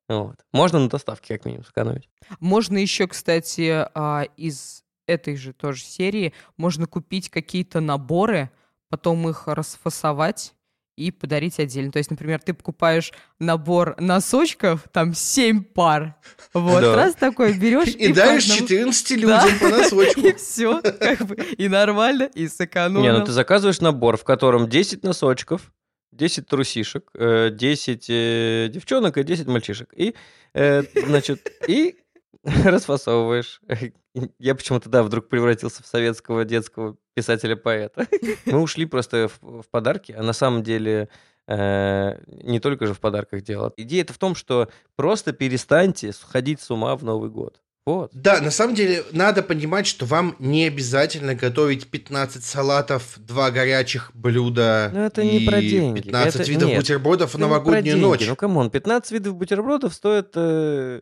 Вот. 0.10 0.36
Можно 0.52 0.80
на 0.80 0.90
доставке 0.90 1.36
как 1.38 1.46
минимум 1.46 1.64
сэкономить. 1.66 2.10
Можно 2.42 2.80
еще, 2.80 3.08
кстати, 3.08 3.88
а, 3.94 4.24
из 4.36 4.84
этой 5.08 5.38
же 5.38 5.54
тоже 5.54 5.84
серии, 5.84 6.34
можно 6.58 6.86
купить 6.86 7.30
какие-то 7.30 7.80
наборы, 7.80 8.50
потом 8.90 9.28
их 9.30 9.44
расфасовать 9.48 10.54
и 10.98 11.12
подарить 11.12 11.60
отдельно. 11.60 11.92
То 11.94 11.98
есть, 12.00 12.12
например, 12.12 12.40
ты 12.42 12.54
покупаешь 12.54 13.14
набор 13.40 13.96
носочков, 14.00 14.84
там 14.92 15.14
7 15.14 15.64
пар. 15.64 16.16
Вот, 16.54 16.82
Да. 16.82 16.96
раз 16.96 17.16
такой 17.16 17.58
берешь 17.58 17.96
И 17.96 18.10
по 18.10 18.16
даришь 18.16 18.44
одному- 18.50 18.68
14 18.68 19.22
Да. 19.22 19.44
людям 19.46 19.60
по 19.60 19.70
носочку. 19.70 20.20
И 20.28 20.34
все, 20.34 20.82
как 20.82 21.26
бы, 21.26 21.36
и 21.36 21.70
нормально, 21.70 22.24
и 22.34 22.48
сэкономил. 22.50 23.02
Не, 23.02 23.14
ну 23.18 23.24
ты 23.26 23.32
заказываешь 23.32 23.80
набор, 23.80 24.18
в 24.18 24.26
котором 24.26 24.68
10 24.68 25.04
носочков, 25.04 25.72
10 26.12 26.48
трусишек, 26.48 27.10
э, 27.14 27.50
10 27.52 28.08
э, 28.10 28.68
девчонок 28.70 29.18
и 29.18 29.24
10 29.24 29.48
мальчишек. 29.48 29.94
И, 29.96 30.16
э, 30.54 30.84
значит, 31.08 31.50
и 31.68 31.96
расфасовываешь. 32.64 33.62
Я 34.40 34.56
почему-то, 34.56 34.90
да, 34.90 35.04
вдруг 35.04 35.30
превратился 35.30 35.84
в 35.84 35.88
советского 35.88 36.46
детского 36.46 36.98
писателя-поэта. 37.14 38.08
Мы 38.46 38.60
ушли 38.60 38.86
просто 38.86 39.30
в, 39.42 39.62
в 39.62 39.70
подарки, 39.70 40.14
а 40.18 40.24
на 40.24 40.34
самом 40.34 40.64
деле 40.64 41.10
э, 41.48 42.18
не 42.28 42.60
только 42.60 42.88
же 42.88 42.94
в 42.94 43.00
подарках 43.00 43.42
дело. 43.42 43.74
Идея-то 43.78 44.14
в 44.14 44.18
том, 44.18 44.36
что 44.36 44.70
просто 44.96 45.34
перестаньте 45.34 46.14
сходить 46.14 46.62
с 46.62 46.72
ума 46.72 46.96
в 46.96 47.04
Новый 47.04 47.30
год. 47.30 47.62
Вот. 47.86 48.12
Да, 48.14 48.40
на 48.40 48.52
самом 48.52 48.76
деле 48.76 49.04
надо 49.12 49.42
понимать, 49.42 49.88
что 49.88 50.06
вам 50.06 50.36
не 50.38 50.68
обязательно 50.68 51.34
готовить 51.34 51.88
15 51.88 52.44
салатов, 52.44 53.16
два 53.18 53.50
горячих 53.50 54.12
блюда 54.14 54.92
Но 54.94 55.06
это 55.06 55.24
и 55.24 55.40
не 55.40 55.46
про 55.48 55.60
деньги. 55.60 56.02
15 56.02 56.42
Это- 56.42 56.50
видов 56.52 56.70
нет. 56.70 56.78
бутербродов 56.80 57.34
в 57.34 57.38
новогоднюю 57.40 57.98
ночь. 57.98 58.28
Ну, 58.28 58.36
come 58.36 58.55
on, 58.55 58.70
15 58.70 59.12
видов 59.12 59.36
бутербродов 59.36 59.94
стоят, 59.96 60.34
э, 60.36 61.02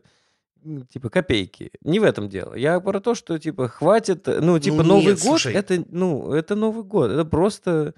типа, 0.90 1.10
копейки. 1.10 1.70
Не 1.82 2.00
в 2.00 2.04
этом 2.04 2.28
дело. 2.28 2.54
Я 2.54 2.80
про 2.80 3.00
то, 3.00 3.14
что, 3.14 3.38
типа, 3.38 3.68
хватит... 3.68 4.26
э, 4.28 4.40
Ну, 4.40 4.58
типа, 4.58 4.76
нет, 4.76 4.86
Новый 4.86 5.12
год, 5.12 5.20
слушай. 5.20 5.52
это, 5.54 5.84
ну, 5.90 6.32
это 6.32 6.54
Новый 6.56 6.84
год. 6.84 7.10
Это 7.10 7.24
просто 7.24 7.94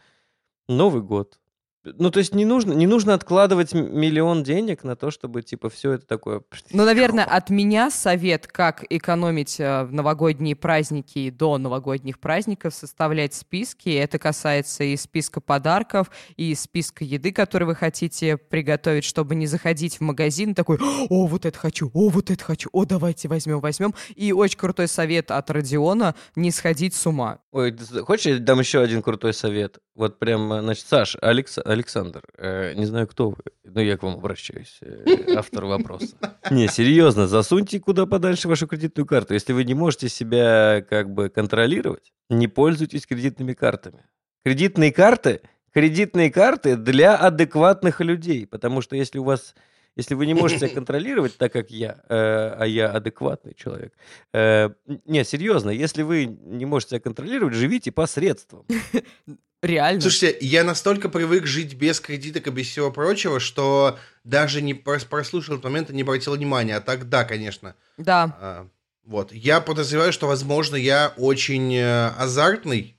Новый 0.68 1.02
год. 1.02 1.38
Ну, 1.82 2.10
то 2.10 2.18
есть 2.18 2.34
не 2.34 2.44
нужно, 2.44 2.74
не 2.74 2.86
нужно 2.86 3.14
откладывать 3.14 3.72
миллион 3.72 4.42
денег 4.42 4.84
на 4.84 4.96
то, 4.96 5.10
чтобы, 5.10 5.40
типа, 5.40 5.70
все 5.70 5.92
это 5.92 6.06
такое... 6.06 6.42
Ну, 6.72 6.84
наверное, 6.84 7.24
от 7.24 7.48
меня 7.48 7.90
совет, 7.90 8.46
как 8.46 8.84
экономить 8.90 9.58
э, 9.58 9.84
в 9.84 9.92
новогодние 9.92 10.56
праздники 10.56 11.18
и 11.20 11.30
до 11.30 11.56
новогодних 11.56 12.18
праздников, 12.18 12.74
составлять 12.74 13.32
списки. 13.32 13.88
Это 13.88 14.18
касается 14.18 14.84
и 14.84 14.94
списка 14.96 15.40
подарков, 15.40 16.10
и 16.36 16.54
списка 16.54 17.02
еды, 17.02 17.32
которую 17.32 17.68
вы 17.68 17.74
хотите 17.74 18.36
приготовить, 18.36 19.04
чтобы 19.04 19.34
не 19.34 19.46
заходить 19.46 19.96
в 19.96 20.00
магазин 20.02 20.54
такой, 20.54 20.78
о, 21.08 21.26
вот 21.26 21.46
это 21.46 21.58
хочу, 21.58 21.90
о, 21.94 22.10
вот 22.10 22.30
это 22.30 22.44
хочу, 22.44 22.68
о, 22.72 22.84
давайте 22.84 23.26
возьмем, 23.28 23.60
возьмем. 23.60 23.94
И 24.16 24.32
очень 24.32 24.58
крутой 24.58 24.86
совет 24.86 25.30
от 25.30 25.50
Родиона, 25.50 26.14
не 26.36 26.50
сходить 26.50 26.94
с 26.94 27.06
ума. 27.06 27.38
Ой, 27.52 27.74
хочешь, 28.02 28.26
я 28.26 28.38
дам 28.38 28.60
еще 28.60 28.82
один 28.82 29.02
крутой 29.02 29.32
совет? 29.32 29.78
Вот 29.94 30.18
прям, 30.18 30.52
э, 30.52 30.60
значит, 30.60 30.86
Саш, 30.86 31.16
Алекс, 31.20 31.58
Александр, 31.72 32.22
э, 32.36 32.74
не 32.74 32.84
знаю, 32.86 33.06
кто 33.06 33.30
вы, 33.30 33.42
но 33.64 33.80
я 33.80 33.96
к 33.96 34.02
вам 34.02 34.14
обращаюсь, 34.14 34.78
э, 34.82 35.04
автор 35.36 35.64
вопроса. 35.64 36.16
Не, 36.50 36.68
серьезно, 36.68 37.26
засуньте 37.26 37.80
куда 37.80 38.06
подальше 38.06 38.48
вашу 38.48 38.66
кредитную 38.66 39.06
карту. 39.06 39.34
Если 39.34 39.52
вы 39.52 39.64
не 39.64 39.74
можете 39.74 40.08
себя 40.08 40.84
как 40.88 41.12
бы 41.12 41.28
контролировать, 41.28 42.12
не 42.28 42.48
пользуйтесь 42.48 43.06
кредитными 43.06 43.52
картами. 43.52 44.04
Кредитные 44.44 44.92
карты, 44.92 45.40
кредитные 45.72 46.30
карты 46.30 46.76
для 46.76 47.16
адекватных 47.16 48.00
людей, 48.00 48.46
потому 48.46 48.80
что 48.80 48.96
если 48.96 49.18
у 49.18 49.24
вас 49.24 49.54
если 49.96 50.14
вы 50.14 50.26
не 50.26 50.34
можете 50.34 50.66
себя 50.66 50.74
контролировать, 50.74 51.36
так 51.36 51.52
как 51.52 51.70
я, 51.70 52.00
э, 52.08 52.54
а 52.58 52.64
я 52.64 52.90
адекватный 52.90 53.54
человек, 53.54 53.92
э, 54.32 54.70
не, 55.04 55.24
серьезно, 55.24 55.70
если 55.70 56.02
вы 56.02 56.26
не 56.26 56.64
можете 56.64 56.90
себя 56.90 57.00
контролировать, 57.00 57.54
живите 57.54 57.92
по 57.92 58.06
средствам. 58.06 58.64
Реально. 59.62 60.00
Слушайте, 60.00 60.38
я 60.40 60.64
настолько 60.64 61.08
привык 61.10 61.46
жить 61.46 61.74
без 61.74 62.00
кредиток 62.00 62.46
и 62.46 62.50
без 62.50 62.66
всего 62.68 62.90
прочего, 62.90 63.40
что 63.40 63.98
даже 64.24 64.62
не 64.62 64.72
прос- 64.72 65.06
прослушал 65.06 65.54
этот 65.56 65.64
момент 65.64 65.90
и 65.90 65.94
не 65.94 66.02
обратил 66.02 66.34
внимания. 66.34 66.76
А 66.76 66.80
так, 66.80 67.08
да, 67.10 67.24
конечно. 67.24 67.74
Да. 67.98 68.36
А, 68.40 68.66
Вот. 69.04 69.32
Я 69.32 69.60
подозреваю, 69.60 70.12
что, 70.12 70.26
возможно, 70.26 70.76
я 70.76 71.12
очень 71.18 71.74
э, 71.74 72.06
азартный. 72.16 72.96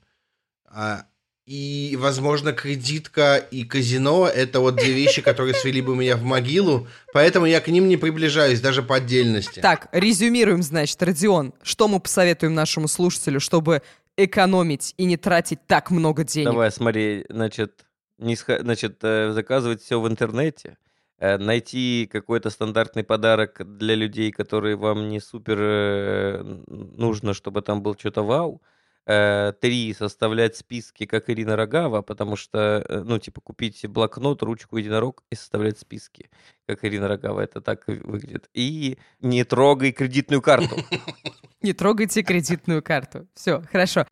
а, 0.66 1.04
И, 1.46 1.96
возможно, 2.00 2.52
кредитка 2.52 3.36
и 3.36 3.64
казино– 3.64 4.28
это 4.32 4.60
вот 4.60 4.76
две 4.76 4.92
вещи, 4.92 5.20
которые 5.20 5.54
свели 5.54 5.80
бы 5.82 5.96
меня 5.96 6.16
в 6.16 6.22
могилу. 6.22 6.86
Поэтому 7.12 7.46
я 7.46 7.60
к 7.60 7.66
ним 7.66 7.88
не 7.88 7.96
приближаюсь, 7.96 8.60
даже 8.60 8.82
по 8.84 8.94
отдельности. 8.96 9.58
Так, 9.58 9.88
резюмируем, 9.90 10.62
значит, 10.62 11.02
Родион, 11.02 11.52
что 11.64 11.88
мы 11.88 11.98
посоветуем 11.98 12.54
нашему 12.54 12.86
слушателю, 12.86 13.40
чтобы 13.40 13.82
экономить 14.24 14.94
и 14.96 15.04
не 15.04 15.16
тратить 15.16 15.66
так 15.66 15.90
много 15.90 16.24
денег? 16.24 16.50
Давай, 16.50 16.70
смотри, 16.70 17.24
значит, 17.28 17.86
не 18.18 18.34
сха- 18.34 18.60
значит 18.60 18.98
э, 19.02 19.32
заказывать 19.32 19.82
все 19.82 20.00
в 20.00 20.08
интернете, 20.08 20.78
э, 21.18 21.38
найти 21.38 22.08
какой-то 22.10 22.50
стандартный 22.50 23.04
подарок 23.04 23.60
для 23.76 23.94
людей, 23.94 24.32
которые 24.32 24.76
вам 24.76 25.08
не 25.08 25.20
супер 25.20 25.58
э, 25.60 26.42
нужно, 26.66 27.34
чтобы 27.34 27.62
там 27.62 27.82
был 27.82 27.96
что-то 27.98 28.22
вау. 28.22 28.62
Э, 29.04 29.52
Три, 29.60 29.94
составлять 29.94 30.56
списки, 30.56 31.06
как 31.06 31.28
Ирина 31.28 31.56
Рогава, 31.56 32.02
потому 32.02 32.36
что, 32.36 32.84
э, 32.88 33.02
ну, 33.04 33.18
типа, 33.18 33.40
купить 33.40 33.84
блокнот, 33.88 34.42
ручку, 34.42 34.76
единорог 34.76 35.24
и 35.30 35.34
составлять 35.34 35.78
списки, 35.78 36.30
как 36.66 36.84
Ирина 36.84 37.08
Рогава, 37.08 37.40
это 37.40 37.60
так 37.60 37.86
выглядит. 37.86 38.48
И 38.54 38.98
не 39.20 39.44
трогай 39.44 39.92
кредитную 39.92 40.40
карту. 40.40 40.76
Не 41.62 41.72
трогайте 41.74 42.24
кредитную 42.24 42.82
карту. 42.82 43.28
Все, 43.34 43.62
хорошо. 43.70 44.04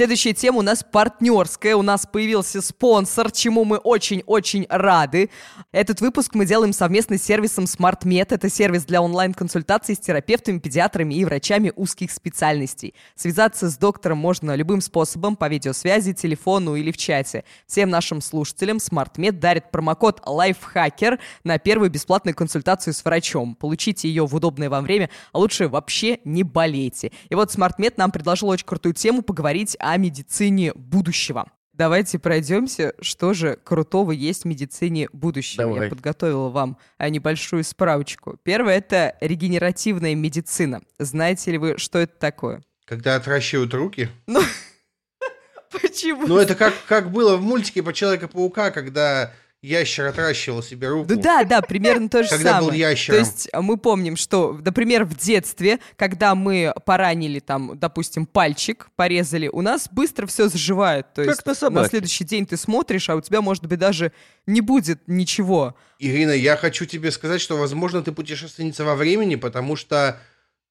Следующая 0.00 0.32
тема 0.32 0.60
у 0.60 0.62
нас 0.62 0.82
партнерская. 0.82 1.76
У 1.76 1.82
нас 1.82 2.06
появился 2.10 2.62
спонсор, 2.62 3.30
чему 3.30 3.66
мы 3.66 3.76
очень-очень 3.76 4.66
рады. 4.70 5.28
Этот 5.72 6.00
выпуск 6.00 6.34
мы 6.34 6.46
делаем 6.46 6.72
совместно 6.72 7.18
с 7.18 7.22
сервисом 7.22 7.64
SmartMed. 7.64 8.28
Это 8.30 8.48
сервис 8.48 8.86
для 8.86 9.02
онлайн-консультаций 9.02 9.94
с 9.94 9.98
терапевтами, 9.98 10.58
педиатрами 10.58 11.12
и 11.12 11.24
врачами 11.26 11.70
узких 11.76 12.12
специальностей. 12.12 12.94
Связаться 13.14 13.68
с 13.68 13.76
доктором 13.76 14.16
можно 14.16 14.54
любым 14.54 14.80
способом 14.80 15.36
по 15.36 15.50
видеосвязи, 15.50 16.14
телефону 16.14 16.76
или 16.76 16.92
в 16.92 16.96
чате. 16.96 17.44
Всем 17.66 17.90
нашим 17.90 18.22
слушателям 18.22 18.78
SmartMed 18.78 19.32
дарит 19.32 19.70
промокод 19.70 20.20
LifeHacker 20.20 21.18
на 21.44 21.58
первую 21.58 21.90
бесплатную 21.90 22.34
консультацию 22.34 22.94
с 22.94 23.04
врачом. 23.04 23.54
Получите 23.54 24.08
ее 24.08 24.26
в 24.26 24.34
удобное 24.34 24.70
вам 24.70 24.84
время, 24.84 25.10
а 25.34 25.40
лучше 25.40 25.68
вообще 25.68 26.20
не 26.24 26.42
болейте. 26.42 27.12
И 27.28 27.34
вот 27.34 27.54
SmartMed 27.54 27.92
нам 27.98 28.10
предложил 28.10 28.48
очень 28.48 28.64
крутую 28.64 28.94
тему 28.94 29.20
поговорить 29.20 29.76
о 29.78 29.89
медицине 29.96 30.72
будущего. 30.74 31.50
Давайте 31.72 32.18
пройдемся, 32.18 32.92
что 33.00 33.32
же 33.32 33.58
крутого 33.64 34.12
есть 34.12 34.42
в 34.42 34.44
медицине 34.44 35.08
будущего. 35.14 35.64
Давай. 35.64 35.84
Я 35.84 35.88
подготовила 35.88 36.50
вам 36.50 36.76
а, 36.98 37.08
небольшую 37.08 37.64
справочку. 37.64 38.38
Первое— 38.42 38.76
это 38.78 39.16
регенеративная 39.22 40.14
медицина. 40.14 40.82
Знаете 40.98 41.52
ли 41.52 41.58
вы, 41.58 41.78
что 41.78 41.98
это 41.98 42.12
такое? 42.18 42.62
Когда 42.84 43.14
отращивают 43.14 43.72
руки. 43.72 44.10
Почему? 45.70 46.26
Ну, 46.26 46.36
это 46.36 46.54
как, 46.54 46.74
как 46.86 47.10
было 47.10 47.36
в 47.36 47.42
мультике 47.42 47.82
по 47.82 47.94
Человека-паука, 47.94 48.72
когда 48.72 49.32
ящер 49.62 50.06
отращивал 50.06 50.62
себе 50.62 50.88
руку. 50.88 51.12
Ну 51.12 51.20
да, 51.20 51.44
да, 51.44 51.60
примерно 51.60 52.08
то 52.08 52.22
же 52.22 52.30
Когда 52.30 52.58
был 52.58 52.66
самое. 52.66 52.80
ящером. 52.80 53.16
То 53.16 53.20
есть 53.20 53.48
а, 53.52 53.60
мы 53.62 53.76
помним, 53.76 54.16
что, 54.16 54.58
например, 54.64 55.04
в 55.04 55.16
детстве, 55.16 55.80
когда 55.96 56.34
мы 56.34 56.72
поранили 56.86 57.40
там, 57.40 57.78
допустим, 57.78 58.26
пальчик, 58.26 58.88
порезали, 58.96 59.48
у 59.48 59.60
нас 59.60 59.88
быстро 59.90 60.26
все 60.26 60.48
заживает. 60.48 61.12
То 61.12 61.22
Как 61.22 61.34
есть 61.34 61.46
на 61.46 61.54
собаке. 61.54 61.90
следующий 61.90 62.24
день 62.24 62.46
ты 62.46 62.56
смотришь, 62.56 63.08
а 63.10 63.16
у 63.16 63.20
тебя, 63.20 63.42
может 63.42 63.66
быть, 63.66 63.78
даже 63.78 64.12
не 64.46 64.60
будет 64.60 65.00
ничего. 65.06 65.74
Ирина, 65.98 66.32
я 66.32 66.56
хочу 66.56 66.86
тебе 66.86 67.10
сказать, 67.10 67.40
что, 67.40 67.56
возможно, 67.56 68.02
ты 68.02 68.12
путешественница 68.12 68.84
во 68.84 68.94
времени, 68.94 69.34
потому 69.36 69.76
что, 69.76 70.18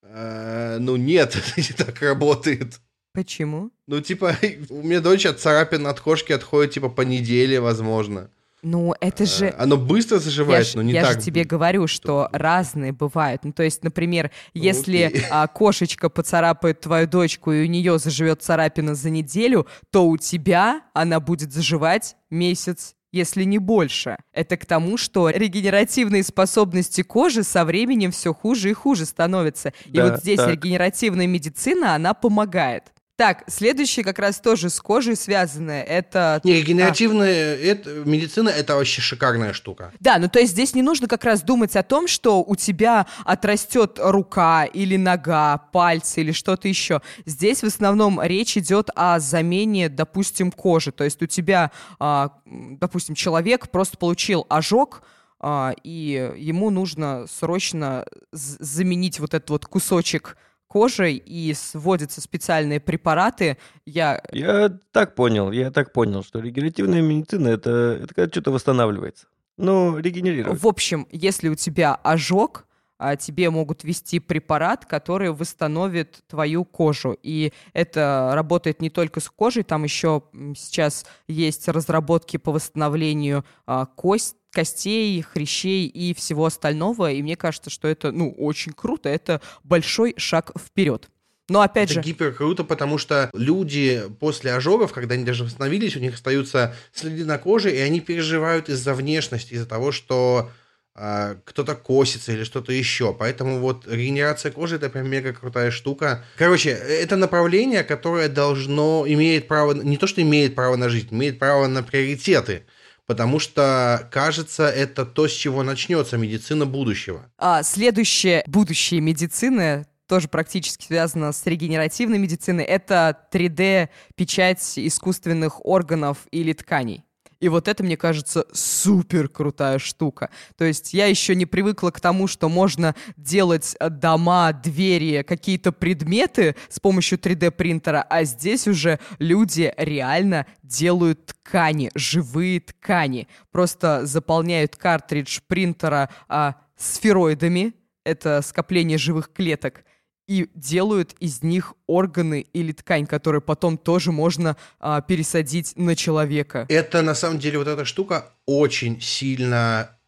э, 0.02 0.78
ну, 0.80 0.96
нет, 0.96 1.36
это 1.56 1.60
не 1.60 1.74
так 1.76 2.00
работает. 2.02 2.80
Почему? 3.12 3.70
Ну, 3.86 4.00
типа, 4.00 4.36
у 4.70 4.82
меня 4.82 5.00
дочь 5.00 5.26
от 5.26 5.38
царапин 5.38 5.86
от 5.86 6.00
кошки 6.00 6.32
отходит, 6.32 6.74
типа, 6.74 6.88
по 6.88 7.02
неделе, 7.02 7.60
возможно. 7.60 8.30
Ну, 8.62 8.94
это 9.00 9.24
же... 9.26 9.46
Э, 9.46 9.54
Оно 9.58 9.76
быстро 9.76 10.16
Я, 10.16 10.22
заживает, 10.22 10.66
ж- 10.66 10.74
но 10.74 10.82
не 10.82 10.92
я 10.92 11.02
так. 11.04 11.14
же 11.14 11.20
тебе 11.20 11.44
говорю, 11.44 11.86
что 11.86 12.28
разные 12.32 12.92
бывают. 12.92 13.44
Ну, 13.44 13.52
то 13.52 13.62
есть, 13.62 13.82
например, 13.84 14.30
если 14.54 15.02
окей. 15.04 15.24
а, 15.30 15.46
кошечка 15.46 16.08
поцарапает 16.10 16.80
твою 16.80 17.06
дочку, 17.06 17.52
и 17.52 17.62
у 17.64 17.66
нее 17.66 17.98
заживет 17.98 18.42
царапина 18.42 18.94
за 18.94 19.10
неделю, 19.10 19.66
то 19.90 20.06
у 20.06 20.16
тебя 20.18 20.82
она 20.94 21.20
будет 21.20 21.52
заживать 21.52 22.16
месяц 22.30 22.94
если 23.12 23.42
не 23.42 23.58
больше. 23.58 24.18
Это 24.32 24.56
к 24.56 24.64
тому, 24.64 24.96
что 24.96 25.30
регенеративные 25.30 26.22
способности 26.22 27.02
кожи 27.02 27.42
со 27.42 27.64
временем 27.64 28.12
все 28.12 28.32
хуже 28.32 28.70
и 28.70 28.72
хуже 28.72 29.04
становятся. 29.04 29.72
И 29.86 29.96
Да, 29.96 30.10
вот 30.12 30.20
здесь 30.20 30.36
так. 30.38 30.48
регенеративная 30.50 31.26
медицина, 31.26 31.96
она 31.96 32.14
помогает. 32.14 32.92
Так, 33.20 33.44
следующее 33.48 34.02
как 34.02 34.18
раз 34.18 34.40
тоже 34.40 34.70
с 34.70 34.80
кожей 34.80 35.14
связанное. 35.14 35.82
Это 35.82 36.40
Не, 36.42 36.54
регенеративная 36.54 37.54
это, 37.54 37.90
медицина 38.06 38.48
это 38.48 38.76
вообще 38.76 39.02
шикарная 39.02 39.52
штука. 39.52 39.92
Да, 40.00 40.16
ну 40.16 40.30
то 40.30 40.38
есть 40.38 40.52
здесь 40.52 40.74
не 40.74 40.80
нужно 40.80 41.06
как 41.06 41.24
раз 41.24 41.42
думать 41.42 41.76
о 41.76 41.82
том, 41.82 42.08
что 42.08 42.42
у 42.42 42.56
тебя 42.56 43.06
отрастет 43.26 43.98
рука 44.02 44.64
или 44.64 44.96
нога, 44.96 45.58
пальцы 45.58 46.22
или 46.22 46.32
что-то 46.32 46.66
еще. 46.66 47.02
Здесь 47.26 47.60
в 47.62 47.66
основном 47.66 48.22
речь 48.22 48.56
идет 48.56 48.88
о 48.94 49.20
замене, 49.20 49.90
допустим, 49.90 50.50
кожи. 50.50 50.90
То 50.90 51.04
есть 51.04 51.20
у 51.22 51.26
тебя, 51.26 51.72
а, 51.98 52.32
допустим, 52.46 53.14
человек 53.14 53.68
просто 53.68 53.98
получил 53.98 54.46
ожог, 54.48 55.02
а, 55.40 55.74
и 55.84 56.32
ему 56.38 56.70
нужно 56.70 57.26
срочно 57.30 58.06
заменить 58.32 59.20
вот 59.20 59.34
этот 59.34 59.50
вот 59.50 59.66
кусочек 59.66 60.38
кожи, 60.70 61.12
и 61.12 61.54
вводятся 61.74 62.20
специальные 62.20 62.78
препараты. 62.78 63.58
Я 63.84 64.22
Я 64.32 64.70
так 64.92 65.16
понял, 65.16 65.50
я 65.50 65.72
так 65.72 65.92
понял, 65.92 66.22
что 66.22 66.38
регенеративная 66.38 67.02
медицина 67.02 67.48
это, 67.48 67.98
это 68.04 68.14
когда 68.14 68.30
что-то 68.30 68.52
восстанавливается. 68.52 69.26
Ну, 69.56 69.98
регенерирует. 69.98 70.62
В 70.62 70.66
общем, 70.68 71.08
если 71.10 71.48
у 71.48 71.56
тебя 71.56 71.96
ожог, 71.96 72.66
а, 72.98 73.16
тебе 73.16 73.50
могут 73.50 73.82
ввести 73.82 74.20
препарат, 74.20 74.86
который 74.86 75.32
восстановит 75.32 76.20
твою 76.28 76.64
кожу. 76.64 77.16
И 77.22 77.52
это 77.72 78.30
работает 78.34 78.80
не 78.80 78.90
только 78.90 79.20
с 79.20 79.28
кожей, 79.28 79.64
там 79.64 79.84
еще 79.84 80.22
сейчас 80.54 81.04
есть 81.26 81.66
разработки 81.66 82.36
по 82.36 82.52
восстановлению 82.52 83.44
а, 83.66 83.86
кость, 83.86 84.36
костей, 84.50 85.22
хрящей 85.22 85.86
и 85.86 86.14
всего 86.14 86.46
остального. 86.46 87.12
И 87.12 87.22
мне 87.22 87.36
кажется, 87.36 87.70
что 87.70 87.88
это, 87.88 88.12
ну, 88.12 88.30
очень 88.32 88.72
круто. 88.72 89.08
Это 89.08 89.40
большой 89.64 90.14
шаг 90.16 90.52
вперед. 90.58 91.08
Но 91.48 91.62
опять 91.62 91.90
Это 91.90 91.94
же, 91.94 92.00
гипер 92.02 92.32
круто, 92.32 92.62
потому 92.62 92.96
что 92.96 93.28
люди 93.34 94.04
после 94.20 94.52
ожогов, 94.52 94.92
когда 94.92 95.14
они 95.14 95.24
даже 95.24 95.42
восстановились, 95.42 95.96
у 95.96 96.00
них 96.00 96.14
остаются 96.14 96.76
следы 96.92 97.24
на 97.24 97.38
коже, 97.38 97.74
и 97.74 97.78
они 97.78 98.00
переживают 98.00 98.68
из-за 98.68 98.94
внешности, 98.94 99.54
из-за 99.54 99.66
того, 99.66 99.90
что 99.90 100.48
а, 100.94 101.36
кто-то 101.44 101.74
косится 101.74 102.32
или 102.32 102.44
что-то 102.44 102.72
еще. 102.72 103.14
Поэтому 103.14 103.58
вот 103.58 103.88
регенерация 103.88 104.52
кожи 104.52 104.76
это 104.76 104.90
прям 104.90 105.08
мега 105.08 105.32
крутая 105.32 105.70
штука. 105.70 106.24
Короче, 106.36 106.70
это 106.70 107.16
направление, 107.16 107.84
которое 107.84 108.28
должно, 108.28 109.04
имеет 109.08 109.48
право, 109.48 109.72
не 109.72 109.96
то 109.96 110.06
что 110.06 110.20
имеет 110.22 110.54
право 110.54 110.76
на 110.76 110.88
жизнь, 110.88 111.08
имеет 111.10 111.38
право 111.38 111.66
на 111.66 111.82
приоритеты. 111.82 112.64
Потому 113.10 113.40
что, 113.40 114.08
кажется, 114.12 114.68
это 114.68 115.04
то, 115.04 115.26
с 115.26 115.32
чего 115.32 115.64
начнется 115.64 116.16
медицина 116.16 116.64
будущего. 116.64 117.28
А, 117.38 117.64
следующее 117.64 118.44
будущее 118.46 119.00
медицины 119.00 119.88
тоже 120.06 120.28
практически 120.28 120.86
связано 120.86 121.32
с 121.32 121.44
регенеративной 121.44 122.18
медициной. 122.18 122.62
Это 122.62 123.26
3D-печать 123.32 124.74
искусственных 124.76 125.66
органов 125.66 126.18
или 126.30 126.52
тканей. 126.52 127.02
И 127.40 127.48
вот 127.48 127.68
это, 127.68 127.82
мне 127.82 127.96
кажется, 127.96 128.46
супер 128.52 129.28
крутая 129.28 129.78
штука. 129.78 130.30
То 130.56 130.64
есть 130.64 130.92
я 130.92 131.06
еще 131.06 131.34
не 131.34 131.46
привыкла 131.46 131.90
к 131.90 132.00
тому, 132.00 132.26
что 132.26 132.48
можно 132.48 132.94
делать 133.16 133.76
э, 133.80 133.88
дома, 133.88 134.52
двери, 134.52 135.22
какие-то 135.22 135.72
предметы 135.72 136.54
с 136.68 136.78
помощью 136.78 137.18
3D-принтера, 137.18 138.02
а 138.08 138.24
здесь 138.24 138.68
уже 138.68 139.00
люди 139.18 139.72
реально 139.78 140.46
делают 140.62 141.26
ткани, 141.26 141.90
живые 141.94 142.60
ткани. 142.60 143.26
Просто 143.50 144.04
заполняют 144.04 144.76
картридж 144.76 145.40
принтера 145.46 146.10
а, 146.28 146.56
сфероидами, 146.76 147.74
это 148.04 148.42
скопление 148.42 148.98
живых 148.98 149.32
клеток, 149.32 149.84
и 150.30 150.48
делают 150.54 151.16
из 151.18 151.42
них 151.42 151.74
органы 151.88 152.46
или 152.52 152.70
ткань, 152.70 153.04
которые 153.04 153.40
потом 153.40 153.76
тоже 153.76 154.12
можно 154.12 154.56
а, 154.78 155.00
пересадить 155.00 155.72
на 155.74 155.96
человека. 155.96 156.66
Это 156.68 157.02
на 157.02 157.16
самом 157.16 157.40
деле 157.40 157.58
вот 157.58 157.66
эта 157.66 157.84
штука 157.84 158.26
очень 158.46 159.00
сильно 159.00 159.98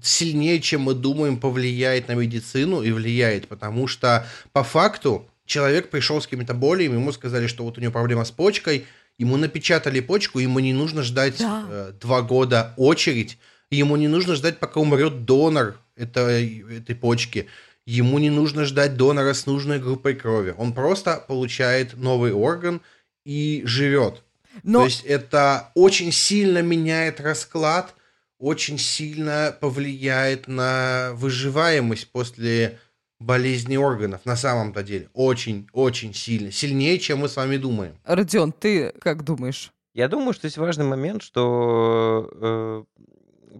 сильнее, 0.00 0.60
чем 0.60 0.82
мы 0.82 0.94
думаем, 0.94 1.36
повлияет 1.36 2.06
на 2.06 2.12
медицину 2.12 2.82
и 2.82 2.92
влияет, 2.92 3.48
потому 3.48 3.88
что 3.88 4.24
по 4.52 4.62
факту 4.62 5.28
человек 5.46 5.90
пришел 5.90 6.20
с 6.20 6.26
какими-то 6.26 6.54
болями, 6.54 6.94
ему 6.94 7.10
сказали, 7.10 7.48
что 7.48 7.64
вот 7.64 7.76
у 7.76 7.80
него 7.80 7.90
проблема 7.90 8.24
с 8.24 8.30
почкой, 8.30 8.86
ему 9.18 9.36
напечатали 9.36 9.98
почку, 9.98 10.38
ему 10.38 10.60
не 10.60 10.72
нужно 10.72 11.02
ждать 11.02 11.38
Да. 11.40 11.66
э, 11.68 11.92
два 12.00 12.22
года 12.22 12.72
очередь, 12.76 13.36
ему 13.68 13.96
не 13.96 14.06
нужно 14.06 14.36
ждать, 14.36 14.60
пока 14.60 14.78
умрет 14.78 15.24
донор 15.24 15.80
этой, 15.96 16.64
этой 16.78 16.94
почки, 16.94 17.48
ему 17.86 18.18
не 18.18 18.30
нужно 18.30 18.64
ждать 18.64 18.96
донора 18.96 19.34
с 19.34 19.46
нужной 19.46 19.78
группой 19.78 20.14
крови, 20.14 20.54
он 20.56 20.72
просто 20.72 21.22
получает 21.26 21.96
новый 21.96 22.32
орган 22.32 22.80
и 23.24 23.62
живет. 23.64 24.22
Но 24.62 24.80
То 24.80 24.84
есть 24.86 25.04
это 25.04 25.70
очень 25.74 26.12
сильно 26.12 26.62
меняет 26.62 27.20
расклад, 27.20 27.94
очень 28.38 28.78
сильно 28.78 29.56
повлияет 29.60 30.48
на 30.48 31.12
выживаемость 31.14 32.10
после 32.10 32.78
болезни 33.18 33.76
органов 33.76 34.22
на 34.24 34.36
самом-то 34.36 34.82
деле. 34.82 35.08
Очень, 35.14 35.68
очень 35.72 36.12
сильно. 36.12 36.50
Сильнее, 36.50 36.98
чем 36.98 37.20
мы 37.20 37.28
с 37.28 37.36
вами 37.36 37.56
думаем. 37.56 37.94
Родион, 38.04 38.52
ты 38.52 38.92
как 39.00 39.24
думаешь? 39.24 39.72
Я 39.94 40.08
думаю, 40.08 40.32
что 40.32 40.46
есть 40.46 40.56
важный 40.56 40.84
момент, 40.84 41.22
что 41.22 42.28
э, 42.32 42.84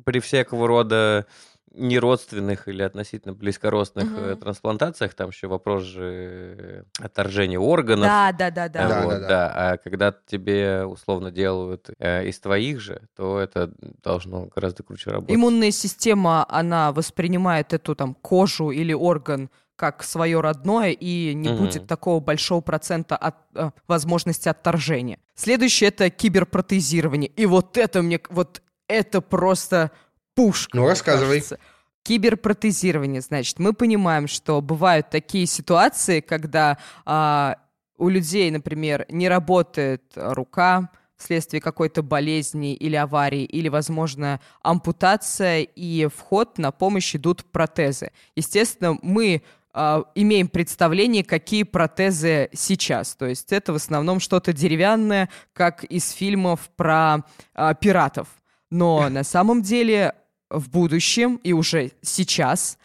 при 0.04 0.20
всякого 0.20 0.66
рода 0.66 1.26
неродственных 1.74 2.68
или 2.68 2.82
относительно 2.82 3.34
близкородственных 3.34 4.10
Мгм. 4.10 4.24
э, 4.24 4.36
трансплантациях, 4.36 5.14
там 5.14 5.30
еще 5.30 5.46
вопрос 5.46 5.82
же 5.84 6.02
э, 6.58 6.82
отторжения 6.98 7.58
органов. 7.58 8.06
Да, 8.06 8.32
да, 8.32 8.50
да, 8.50 8.66
э, 8.66 8.68
да. 8.68 8.88
Да, 8.88 9.02
вот, 9.04 9.10
да, 9.12 9.18
да. 9.20 9.28
да. 9.28 9.52
А 9.54 9.76
когда 9.78 10.14
тебе 10.26 10.84
условно 10.84 11.30
делают 11.30 11.90
э, 11.98 12.26
из 12.26 12.38
твоих 12.40 12.80
же, 12.80 13.02
то 13.16 13.38
это 13.38 13.72
должно 14.02 14.46
гораздо 14.54 14.82
круче 14.82 15.10
работать. 15.10 15.34
Иммунная 15.34 15.70
система, 15.70 16.44
она 16.48 16.92
воспринимает 16.92 17.72
эту 17.72 17.94
там 17.94 18.14
кожу 18.14 18.70
или 18.70 18.92
орган 18.92 19.50
как 19.76 20.04
свое 20.04 20.40
родное, 20.40 20.90
и 20.90 21.34
не 21.34 21.48
Мгм. 21.48 21.58
будет 21.58 21.86
такого 21.88 22.20
большого 22.20 22.60
процента 22.60 23.16
от, 23.16 23.34
э, 23.54 23.70
возможности 23.88 24.48
отторжения. 24.48 25.18
Следующее 25.34 25.88
это 25.88 26.08
киберпротезирование. 26.10 27.30
И 27.30 27.46
вот 27.46 27.76
это 27.76 28.02
мне, 28.02 28.20
вот 28.28 28.62
это 28.86 29.20
просто 29.20 29.90
пушка. 30.34 30.76
Ну, 30.76 30.86
рассказывай. 30.86 31.36
кажется. 31.36 31.58
Киберпротезирование, 32.04 33.20
значит, 33.20 33.60
мы 33.60 33.72
понимаем, 33.72 34.26
что 34.26 34.60
бывают 34.60 35.08
такие 35.10 35.46
ситуации, 35.46 36.20
когда 36.20 36.78
а, 37.04 37.58
у 37.96 38.08
людей, 38.08 38.50
например, 38.50 39.06
не 39.08 39.28
работает 39.28 40.02
рука 40.16 40.90
вследствие 41.16 41.60
какой-то 41.60 42.02
болезни 42.02 42.74
или 42.74 42.96
аварии, 42.96 43.44
или, 43.44 43.68
возможно, 43.68 44.40
ампутация, 44.62 45.60
и 45.60 46.06
в 46.06 46.20
ход 46.20 46.58
на 46.58 46.72
помощь 46.72 47.14
идут 47.14 47.44
протезы. 47.44 48.10
Естественно, 48.34 48.98
мы 49.02 49.42
а, 49.72 50.04
имеем 50.14 50.48
представление, 50.48 51.24
какие 51.24 51.62
протезы 51.62 52.50
сейчас. 52.52 53.14
То 53.14 53.26
есть 53.26 53.52
это 53.52 53.72
в 53.72 53.76
основном 53.76 54.20
что-то 54.20 54.52
деревянное, 54.52 55.28
как 55.52 55.84
из 55.84 56.10
фильмов 56.10 56.68
про 56.76 57.24
а, 57.54 57.74
пиратов. 57.74 58.28
Но 58.70 59.08
на 59.08 59.22
самом 59.22 59.62
деле 59.62 60.14
в 60.52 60.68
будущем 60.70 61.36
и 61.36 61.52
уже 61.52 61.92
сейчас, 62.02 62.78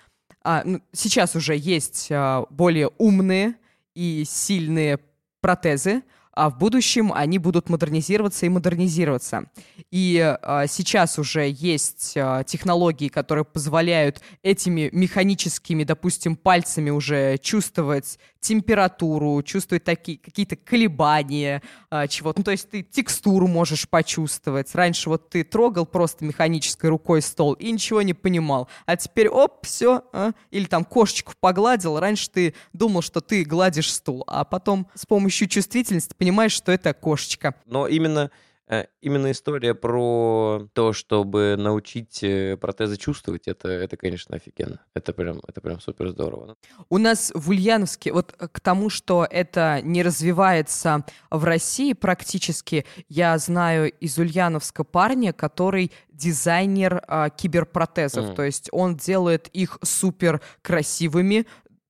а, 0.43 0.63
ну, 0.65 0.81
сейчас 0.93 1.35
уже 1.35 1.55
есть 1.55 2.07
а, 2.11 2.45
более 2.49 2.89
умные 2.97 3.55
и 3.93 4.23
сильные 4.25 4.99
протезы, 5.41 6.03
а 6.37 6.51
в 6.51 6.57
будущем 6.59 7.11
они 7.13 7.39
будут 7.39 7.67
модернизироваться 7.67 8.45
и 8.45 8.49
модернизироваться. 8.49 9.45
И 9.89 10.19
а, 10.19 10.67
сейчас 10.67 11.17
уже 11.17 11.49
есть 11.49 12.13
а, 12.15 12.43
технологии, 12.43 13.07
которые 13.07 13.43
позволяют 13.43 14.21
этими 14.43 14.89
механическими, 14.91 15.83
допустим, 15.83 16.35
пальцами 16.35 16.91
уже 16.91 17.39
чувствовать 17.39 18.19
температуру, 18.39 19.41
чувствовать 19.41 19.83
такие 19.83 20.19
какие-то 20.19 20.55
колебания 20.55 21.63
а, 21.89 22.07
чего-то. 22.07 22.39
Ну, 22.39 22.43
то 22.43 22.51
есть 22.51 22.69
ты 22.69 22.83
текстуру 22.83 23.47
можешь 23.47 23.89
почувствовать. 23.89 24.75
Раньше 24.75 25.09
вот 25.09 25.31
ты 25.31 25.43
трогал 25.43 25.87
просто 25.87 26.23
механической 26.23 26.91
рукой 26.91 27.23
стол 27.23 27.53
и 27.53 27.71
ничего 27.71 28.03
не 28.03 28.13
понимал. 28.13 28.69
А 28.85 28.95
теперь 28.95 29.27
оп, 29.27 29.65
все. 29.65 30.03
Или 30.51 30.65
там 30.65 30.85
кошечку 30.85 31.33
погладил. 31.39 31.99
Раньше 31.99 32.29
ты 32.29 32.53
думал, 32.73 33.01
что 33.01 33.21
ты 33.21 33.43
гладишь 33.43 33.91
стул, 33.91 34.23
а 34.27 34.45
потом 34.45 34.87
с 34.93 35.07
помощью 35.07 35.47
чувствительности 35.47 36.13
понимаешь, 36.27 36.51
что 36.51 36.71
это 36.73 36.93
кошечка. 36.93 37.55
Но 37.65 37.87
именно, 37.87 38.29
э, 38.67 38.85
именно 38.99 39.31
история 39.31 39.73
про 39.73 40.67
то, 40.73 40.91
чтобы 40.91 41.55
научить 41.57 42.21
э, 42.21 42.57
протезы 42.57 42.97
чувствовать, 42.97 43.47
это, 43.47 43.69
это, 43.69 43.95
конечно, 43.95 44.35
офигенно. 44.35 44.81
Это 44.93 45.13
прям, 45.13 45.39
это 45.47 45.61
прям 45.61 45.79
супер 45.79 46.09
здорово. 46.09 46.57
У 46.89 46.97
нас 46.97 47.31
в 47.33 47.49
Ульяновске, 47.49 48.11
вот 48.11 48.35
э, 48.37 48.47
к 48.51 48.59
тому, 48.59 48.89
что 48.89 49.25
это 49.29 49.79
не 49.83 50.03
развивается 50.03 51.05
в 51.31 51.45
России 51.45 51.93
практически, 51.93 52.85
я 53.07 53.37
знаю 53.37 53.89
из 53.89 54.17
Ульяновска 54.17 54.83
парня, 54.83 55.31
который 55.31 55.93
дизайнер 56.09 57.03
а, 57.07 57.29
киберпротезов, 57.29 58.25
Мгм. 58.25 58.35
то 58.35 58.43
есть 58.43 58.69
он 58.71 58.95
делает 58.97 59.47
их 59.49 59.77
супер 59.83 60.41
красивыми, 60.63 61.45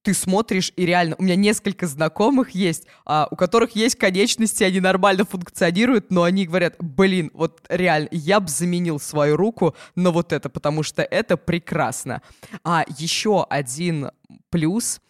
ты 0.07 0.13
смотришь, 0.13 0.71
и 0.77 0.85
реально, 0.85 1.17
у 1.19 1.23
меня 1.23 1.35
несколько 1.35 1.85
знакомых 1.85 2.51
есть, 2.51 2.85
а, 3.03 3.27
у 3.29 3.35
которых 3.35 3.75
есть 3.75 3.97
конечности, 3.97 4.63
они 4.63 4.79
нормально 4.79 5.25
функционируют, 5.25 6.11
но 6.11 6.23
они 6.23 6.45
говорят, 6.45 6.75
блин, 6.79 7.29
вот 7.33 7.59
реально, 7.67 8.07
я 8.13 8.39
бы 8.39 8.47
заменил 8.47 9.01
свою 9.01 9.35
руку 9.35 9.75
на 9.95 10.11
вот 10.11 10.31
это, 10.31 10.47
потому 10.47 10.81
что 10.81 11.03
это 11.03 11.35
прекрасно. 11.35 12.21
А 12.63 12.85
еще 12.97 13.45
один 13.49 14.11
плюс, 14.49 15.01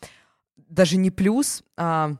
даже 0.68 0.98
не 0.98 1.12
плюс, 1.12 1.62
а 1.78 2.16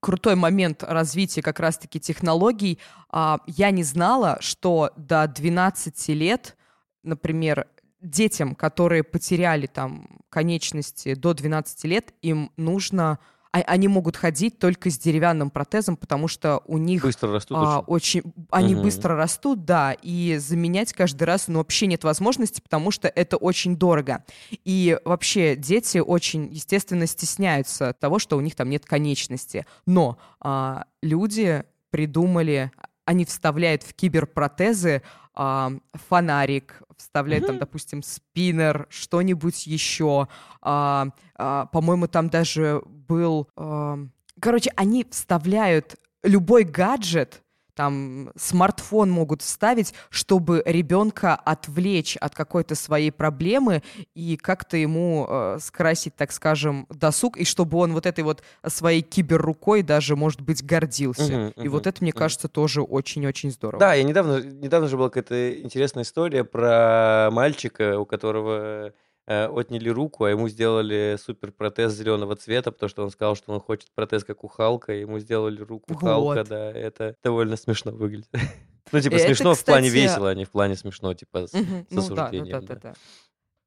крутой 0.00 0.36
момент 0.36 0.82
развития 0.82 1.42
как 1.42 1.60
раз-таки 1.60 2.00
технологий. 2.00 2.78
А, 3.10 3.40
я 3.46 3.70
не 3.70 3.82
знала, 3.82 4.38
что 4.40 4.92
до 4.96 5.28
12 5.28 6.08
лет, 6.08 6.56
например, 7.02 7.66
детям, 8.02 8.54
которые 8.54 9.04
потеряли 9.04 9.66
там 9.66 10.08
конечности 10.28 11.14
до 11.14 11.32
12 11.34 11.84
лет, 11.84 12.12
им 12.22 12.50
нужно... 12.56 13.18
а- 13.52 13.60
Они 13.60 13.86
могут 13.86 14.16
ходить 14.16 14.58
только 14.58 14.90
с 14.90 14.98
деревянным 14.98 15.50
протезом, 15.50 15.96
потому 15.96 16.26
что 16.26 16.62
у 16.66 16.78
них 16.78 17.02
Быстро 17.02 17.32
растут 17.32 17.56
а, 17.60 17.80
очень. 17.86 18.20
очень, 18.22 18.32
они 18.50 18.74
Мгм. 18.74 18.82
быстро 18.82 19.14
растут, 19.16 19.64
да, 19.64 19.92
и 20.02 20.36
заменять 20.38 20.92
каждый 20.92 21.24
раз, 21.24 21.46
ну, 21.48 21.58
вообще 21.58 21.86
нет 21.86 22.02
возможности, 22.02 22.60
потому 22.60 22.90
что 22.90 23.08
это 23.08 23.36
очень 23.36 23.76
дорого. 23.76 24.24
И 24.64 24.98
вообще 25.04 25.54
дети 25.54 25.98
очень, 25.98 26.48
естественно, 26.52 27.06
стесняются 27.06 27.92
того, 27.92 28.18
что 28.18 28.36
у 28.36 28.40
них 28.40 28.54
там 28.56 28.68
нет 28.68 28.84
конечности. 28.84 29.64
Но 29.86 30.18
а, 30.40 30.86
люди 31.02 31.62
придумали, 31.90 32.72
они 33.04 33.24
вставляют 33.26 33.82
в 33.82 33.94
киберпротезы 33.94 35.02
а, 35.34 35.72
фонарик, 36.08 36.82
вставляют 36.96 37.46
там, 37.46 37.58
допустим, 37.58 38.02
спиннер, 38.02 38.86
что-нибудь 38.90 39.66
еще. 39.66 40.28
А, 40.60 41.08
а, 41.36 41.66
по-моему, 41.66 42.08
там 42.08 42.28
даже 42.28 42.82
был... 42.86 43.48
а, 43.56 43.98
Короче, 44.40 44.72
они 44.76 45.06
вставляют 45.10 45.96
любой 46.22 46.64
гаджет, 46.64 47.42
там 47.74 48.30
смартфон 48.36 49.10
могут 49.10 49.42
вставить, 49.42 49.94
чтобы 50.10 50.62
ребенка 50.66 51.34
отвлечь 51.34 52.16
от 52.16 52.34
какой-то 52.34 52.74
своей 52.74 53.10
проблемы 53.10 53.82
и 54.14 54.36
как-то 54.36 54.76
ему 54.76 55.26
э, 55.28 55.58
скрасить, 55.60 56.14
так 56.16 56.32
скажем, 56.32 56.86
досуг, 56.90 57.36
и 57.36 57.44
чтобы 57.44 57.78
он 57.78 57.92
вот 57.92 58.06
этой 58.06 58.24
вот 58.24 58.42
своей 58.66 59.02
киберрукой 59.02 59.82
даже, 59.82 60.16
может 60.16 60.40
быть, 60.40 60.64
гордился. 60.64 61.32
Мгм, 61.32 61.64
и 61.64 61.68
вот 61.68 61.86
это, 61.86 62.02
мне 62.02 62.10
мгм. 62.10 62.18
кажется, 62.18 62.48
тоже 62.48 62.82
очень-очень 62.82 63.50
здорово. 63.50 63.80
Да, 63.80 63.94
я 63.94 64.02
недавно, 64.02 64.42
недавно 64.42 64.88
же 64.88 64.96
была 64.96 65.08
какая-то 65.08 65.60
интересная 65.60 66.04
история 66.04 66.44
про 66.44 67.30
мальчика, 67.32 67.98
у 67.98 68.04
которого 68.04 68.92
отняли 69.26 69.88
руку, 69.88 70.24
а 70.24 70.30
ему 70.30 70.48
сделали 70.48 71.16
супер 71.22 71.52
протез 71.52 71.92
зеленого 71.92 72.36
цвета, 72.36 72.72
потому 72.72 72.90
что 72.90 73.04
он 73.04 73.10
сказал, 73.10 73.36
что 73.36 73.52
он 73.52 73.60
хочет 73.60 73.90
протез 73.94 74.24
как 74.24 74.42
у 74.44 74.48
Халка, 74.48 74.92
и 74.92 75.00
ему 75.00 75.18
сделали 75.18 75.60
руку 75.60 75.94
Халка, 75.94 76.40
Вот. 76.40 76.48
да, 76.48 76.70
это 76.72 77.14
довольно 77.22 77.56
смешно 77.56 77.92
выглядит. 77.92 78.28
Ну, 78.90 79.00
типа, 79.00 79.14
Это, 79.14 79.26
смешно 79.26 79.54
в 79.54 79.64
плане 79.64 79.88
весело, 79.88 80.28
а 80.28 80.34
не 80.34 80.44
в 80.44 80.50
плане 80.50 80.76
смешно, 80.76 81.14
типа, 81.14 81.46
с, 81.46 81.52
Ну 81.52 81.62
да, 81.62 81.84
да, 81.90 81.98
осуждением. 82.00 82.66
да, 82.66 82.74
да, 82.74 82.80
да. 82.82 82.94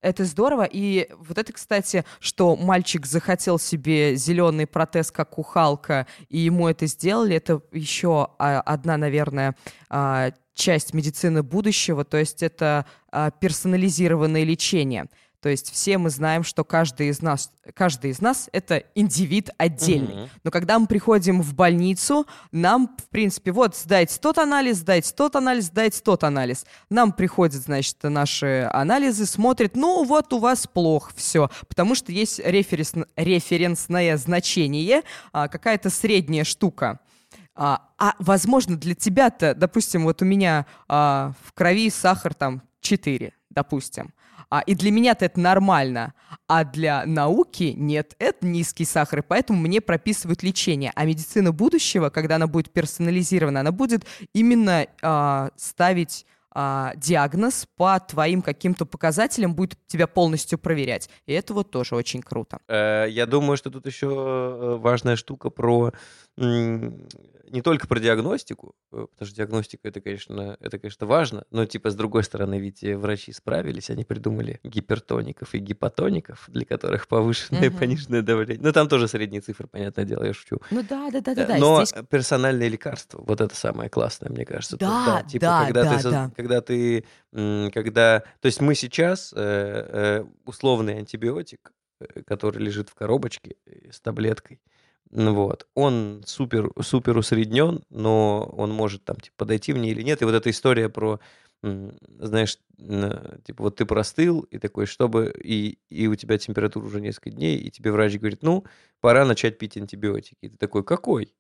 Это 0.02 0.24
здорово. 0.24 0.68
И 0.72 1.10
вот 1.18 1.40
это, 1.40 1.52
кстати, 1.52 2.06
что 2.20 2.56
мальчик 2.56 3.08
захотел 3.08 3.58
себе 3.58 4.16
зеленый 4.16 4.68
протез, 4.68 5.12
как 5.12 5.40
у 5.40 5.42
Халка, 5.42 6.06
и 6.30 6.38
ему 6.38 6.68
это 6.68 6.86
сделали, 6.86 7.36
это 7.36 7.62
еще 7.72 8.28
а, 8.38 8.62
одна, 8.62 8.98
наверное, 8.98 9.56
а, 9.90 10.32
часть 10.54 10.94
медицины 10.94 11.42
будущего, 11.42 12.06
то 12.06 12.18
есть 12.18 12.44
это 12.44 12.86
а, 13.12 13.32
персонализированное 13.32 14.44
лечение. 14.44 15.08
То 15.46 15.50
есть 15.50 15.72
все 15.72 16.00
мы 16.00 16.10
знаем, 16.10 16.44
что 16.44 16.64
каждый 16.64 17.10
из 17.10 17.22
нас, 17.22 17.52
каждый 17.76 18.10
из 18.10 18.20
нас 18.20 18.50
это 18.52 18.78
индивид 18.96 19.52
отдельный. 19.60 20.16
Мгм. 20.16 20.30
Но 20.44 20.50
когда 20.50 20.80
мы 20.80 20.88
приходим 20.88 21.44
в 21.44 21.54
больницу, 21.54 22.26
нам, 22.52 22.98
в 22.98 23.08
принципе, 23.10 23.52
вот, 23.52 23.76
сдайте 23.76 24.18
тот 24.20 24.40
анализ, 24.40 24.78
сдайте 24.78 25.14
тот 25.14 25.36
анализ, 25.36 25.66
сдайте 25.66 26.02
тот 26.02 26.24
анализ. 26.24 26.66
Нам 26.90 27.12
приходят, 27.12 27.62
значит, 27.62 27.98
наши 28.02 28.68
анализы, 28.74 29.28
смотрят, 29.28 29.76
ну, 29.76 30.04
вот 30.04 30.34
у 30.34 30.40
вас 30.40 30.66
плохо 30.66 31.14
все, 31.16 31.52
потому 31.68 31.94
что 31.94 32.12
есть 32.12 32.40
референс- 32.40 33.08
референсное 33.16 34.18
значение, 34.18 35.04
а, 35.32 35.48
какая-то 35.48 35.92
средняя 35.92 36.44
штука. 36.44 37.02
А, 37.54 37.92
а, 38.00 38.16
возможно, 38.18 38.78
для 38.78 38.96
тебя-то, 38.96 39.54
допустим, 39.54 40.06
вот 40.06 40.24
у 40.24 40.26
меня 40.26 40.66
а, 40.88 41.34
в 41.44 41.54
крови 41.54 41.92
сахар 41.92 42.34
там 42.34 42.64
4, 42.82 43.32
допустим. 43.52 44.12
А, 44.50 44.62
и 44.62 44.76
для 44.76 44.92
меня-то 44.92 45.26
это 45.26 45.40
нормально, 45.40 46.14
а 46.48 46.64
для 46.64 47.06
науки 47.06 47.74
нет, 47.76 48.16
это 48.20 48.46
низкий 48.46 48.86
сахар, 48.86 49.20
и 49.20 49.22
поэтому 49.22 49.60
мне 49.60 49.82
прописывают 49.82 50.44
лечение. 50.44 50.92
А 50.96 51.06
медицина 51.06 51.52
будущего, 51.52 52.10
когда 52.10 52.36
она 52.36 52.48
будет 52.48 52.72
персонализирована, 52.72 53.62
она 53.62 53.72
будет 53.72 54.06
именно 54.34 54.88
а, 55.02 55.50
ставить 55.56 56.26
а, 56.58 56.94
диагноз 56.96 57.68
по 57.76 58.00
твоим 58.00 58.42
каким-то 58.42 58.86
показателям, 58.86 59.54
будет 59.56 59.78
тебя 59.88 60.08
полностью 60.08 60.58
проверять. 60.58 61.10
И 61.26 61.34
это 61.34 61.54
вот 61.54 61.70
тоже 61.70 61.96
очень 61.96 62.22
круто. 62.22 62.60
Э, 62.70 63.08
Я 63.10 63.26
думаю, 63.26 63.58
что 63.58 63.70
тут 63.70 63.86
еще 63.86 64.08
э, 64.08 64.78
важная 64.78 65.18
штука 65.18 65.50
про 65.50 65.92
не 67.50 67.62
только 67.62 67.88
про 67.88 68.00
диагностику, 68.00 68.76
э, 68.92 69.08
потому 69.12 69.28
что 69.28 69.36
диагностика 69.36 69.88
это, 69.88 70.02
конечно, 70.02 70.58
это, 70.60 70.80
конечно, 70.80 71.06
важно, 71.08 71.46
но 71.52 71.66
типа 71.66 71.90
с 71.90 71.96
другой 71.96 72.24
стороны, 72.24 72.60
ведь 72.60 72.84
э, 72.84 72.98
врачи 72.98 73.32
справились, 73.34 73.90
они 73.90 74.04
придумали 74.04 74.60
гипертоников 74.64 75.54
и 75.56 75.60
гипотоников, 75.60 76.46
для 76.48 76.66
которых 76.66 77.08
повышенное 77.08 77.66
и 77.66 77.70
Мгм. 77.70 77.78
пониженное 77.80 78.22
давление. 78.22 78.64
Ну 78.64 78.72
там 78.72 78.88
тоже 78.88 79.08
средние 79.08 79.42
цифры, 79.42 79.68
понятное 79.68 80.06
дело, 80.06 80.24
я 80.24 80.34
шучу. 80.34 80.60
Ну 80.72 80.84
да, 80.88 81.10
да, 81.12 81.22
да, 81.22 81.36
да, 81.36 81.46
да. 81.46 81.58
Но 81.58 81.84
здесь- 81.86 82.04
персональные 82.10 82.70
лекарства, 82.70 83.24
вот 83.26 83.42
это 83.42 83.56
самое 83.56 83.90
классное, 83.90 84.30
мне 84.30 84.46
кажется. 84.46 84.78
То- 84.78 84.86
Да, 84.86 85.24
типа, 85.24 85.46
да, 85.46 85.66
когда 85.66 85.84
да, 85.84 85.98
ты, 85.98 86.10
да. 86.12 86.32
когда 86.36 86.62
ты, 86.62 87.06
когда, 87.74 88.20
то 88.42 88.46
есть 88.46 88.62
мы 88.62 88.76
сейчас 88.76 89.34
э, 89.36 90.24
условный 90.46 90.98
антибиотик 90.98 91.72
который 92.28 92.62
лежит 92.62 92.90
в 92.90 92.94
коробочке 92.94 93.56
с 93.90 94.02
таблеткой. 94.02 94.60
Ну 95.12 95.34
Вот. 95.34 95.68
Он 95.76 96.24
супер, 96.26 96.72
супер 96.82 97.18
усреднен, 97.18 97.84
но 97.90 98.44
он 98.58 98.72
может 98.72 99.06
там 99.06 99.18
типа, 99.18 99.36
подойти 99.38 99.74
мне 99.74 99.92
или 99.92 100.02
нет. 100.02 100.22
И 100.22 100.26
вот 100.26 100.34
эта 100.34 100.50
история 100.50 100.90
про, 100.90 101.20
знаешь, 101.64 102.58
типа 102.78 103.64
вот 103.64 103.76
ты 103.78 103.86
простыл, 103.86 104.42
и 104.42 104.58
такой, 104.58 104.86
чтобы, 104.86 105.34
и, 105.44 105.80
и 105.90 106.08
у 106.08 106.16
тебя 106.16 106.38
температура 106.38 106.86
уже 106.86 107.02
несколько 107.02 107.32
дней, 107.32 107.58
и 107.58 107.72
тебе 107.72 107.92
врач 107.92 108.18
говорит, 108.18 108.44
ну, 108.44 108.66
пора 109.02 109.26
начать 109.26 109.58
пить 109.58 109.78
антибиотики. 109.78 110.38
И 110.42 110.50
ты 110.50 110.58
такой, 110.58 110.84
какой? 110.84 111.34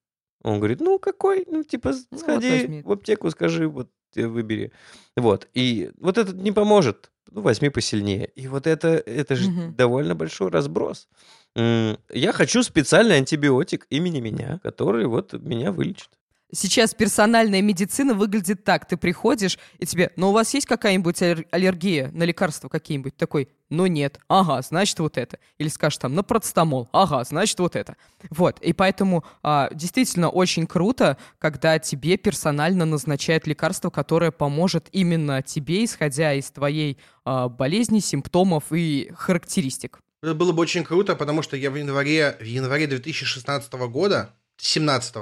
Он 0.43 0.59
говорит, 0.59 0.79
ну, 0.79 0.99
какой? 0.99 1.43
Ну, 1.47 1.63
типа, 1.63 1.93
Ну, 2.11 2.17
сходи 2.17 2.81
вот 2.83 2.85
в 2.85 2.91
аптеку, 2.99 3.29
скажи, 3.31 3.67
вот 3.67 3.89
выбери. 4.15 4.71
Вот. 5.17 5.47
И 5.53 5.91
вот 5.97 6.17
этот 6.17 6.35
не 6.35 6.51
поможет. 6.51 7.11
Ну, 7.31 7.41
возьми 7.41 7.69
посильнее. 7.69 8.27
И 8.35 8.47
вот 8.47 8.67
это, 8.67 8.87
это 8.89 9.35
же 9.35 9.49
Мгм. 9.49 9.75
довольно 9.75 10.15
большой 10.15 10.51
разброс. 10.51 11.07
Я 11.55 12.33
хочу 12.33 12.63
специальный 12.63 13.17
антибиотик 13.17 13.87
имени 13.89 14.19
меня, 14.19 14.59
который 14.63 15.05
вот 15.07 15.33
меня 15.33 15.71
вылечит. 15.71 16.09
Сейчас 16.53 16.93
персональная 16.93 17.61
медицина 17.61 18.13
выглядит 18.13 18.63
так. 18.63 18.87
Ты 18.87 18.97
приходишь, 18.97 19.57
и 19.79 19.85
тебе, 19.85 20.11
ну 20.15 20.29
у 20.29 20.31
вас 20.31 20.53
есть 20.53 20.67
какая-нибудь 20.67 21.21
аллер- 21.21 21.45
аллергия 21.51 22.11
на 22.13 22.23
лекарства 22.23 22.69
какие-нибудь? 22.69 23.17
Такой, 23.17 23.49
ну 23.69 23.87
нет. 23.87 24.19
Ага, 24.29 24.61
значит 24.61 24.99
вот 24.99 25.17
это. 25.17 25.39
Или 25.57 25.69
скажешь 25.69 25.97
там, 25.97 26.13
на 26.13 26.23
процетамол. 26.23 26.87
Ага, 26.93 27.23
значит 27.23 27.59
вот 27.59 27.75
это. 27.75 27.97
Вот. 28.29 28.59
И 28.59 28.73
поэтому 28.73 29.25
а, 29.41 29.69
действительно 29.73 30.29
очень 30.29 30.67
круто, 30.67 31.17
когда 31.39 31.79
тебе 31.79 32.15
персонально 32.15 32.85
назначают 32.85 33.47
лекарство, 33.47 33.89
которое 33.89 34.31
поможет 34.31 34.87
именно 34.91 35.41
тебе, 35.41 35.83
исходя 35.83 36.33
из 36.33 36.51
твоей 36.51 36.99
а, 37.25 37.49
болезни, 37.49 37.99
симптомов 37.99 38.65
и 38.71 39.11
характеристик. 39.17 39.99
Это 40.25 40.33
было 40.33 40.53
бы 40.53 40.63
очень 40.63 40.83
круто, 40.83 41.15
потому 41.15 41.43
что 41.43 41.55
я 41.55 41.69
в 41.69 41.75
январе, 41.75 42.35
в 42.39 42.43
январе 42.43 42.87
2016 42.87 43.71
года, 43.73 44.33
17 44.57 45.15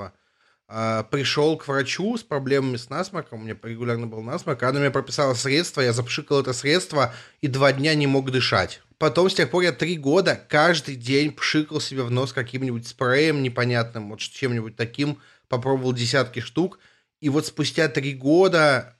пришел 1.11 1.57
к 1.57 1.67
врачу 1.67 2.17
с 2.17 2.23
проблемами 2.23 2.77
с 2.77 2.89
насморком, 2.89 3.41
у 3.41 3.43
меня 3.43 3.57
регулярно 3.63 4.07
был 4.07 4.21
насморк, 4.21 4.63
она 4.63 4.79
мне 4.79 4.91
прописала 4.91 5.33
средство, 5.33 5.81
я 5.81 5.91
запшикал 5.91 6.39
это 6.39 6.53
средство 6.53 7.13
и 7.41 7.47
два 7.47 7.73
дня 7.73 7.95
не 7.95 8.07
мог 8.07 8.31
дышать. 8.31 8.81
Потом 8.97 9.29
с 9.29 9.33
тех 9.33 9.51
пор 9.51 9.63
я 9.63 9.73
три 9.73 9.97
года 9.97 10.39
каждый 10.47 10.95
день 10.95 11.33
пшикал 11.33 11.81
себе 11.81 12.03
в 12.03 12.09
нос 12.09 12.31
каким-нибудь 12.31 12.87
спреем 12.87 13.43
непонятным, 13.43 14.09
вот 14.09 14.21
чем-нибудь 14.21 14.77
таким, 14.77 15.19
попробовал 15.49 15.91
десятки 15.91 16.39
штук, 16.39 16.79
и 17.19 17.27
вот 17.27 17.45
спустя 17.45 17.89
три 17.89 18.13
года 18.13 18.95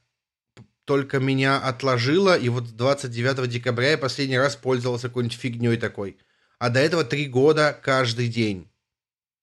только 0.85 1.19
меня 1.19 1.57
отложило, 1.57 2.37
и 2.37 2.49
вот 2.49 2.75
29 2.75 3.47
декабря 3.49 3.91
я 3.91 3.97
последний 3.97 4.37
раз 4.37 4.55
пользовался 4.55 5.07
какой-нибудь 5.07 5.37
фигней 5.37 5.77
такой. 5.77 6.17
А 6.59 6.69
до 6.69 6.79
этого 6.79 7.03
три 7.03 7.25
года 7.25 7.77
каждый 7.81 8.27
день. 8.27 8.69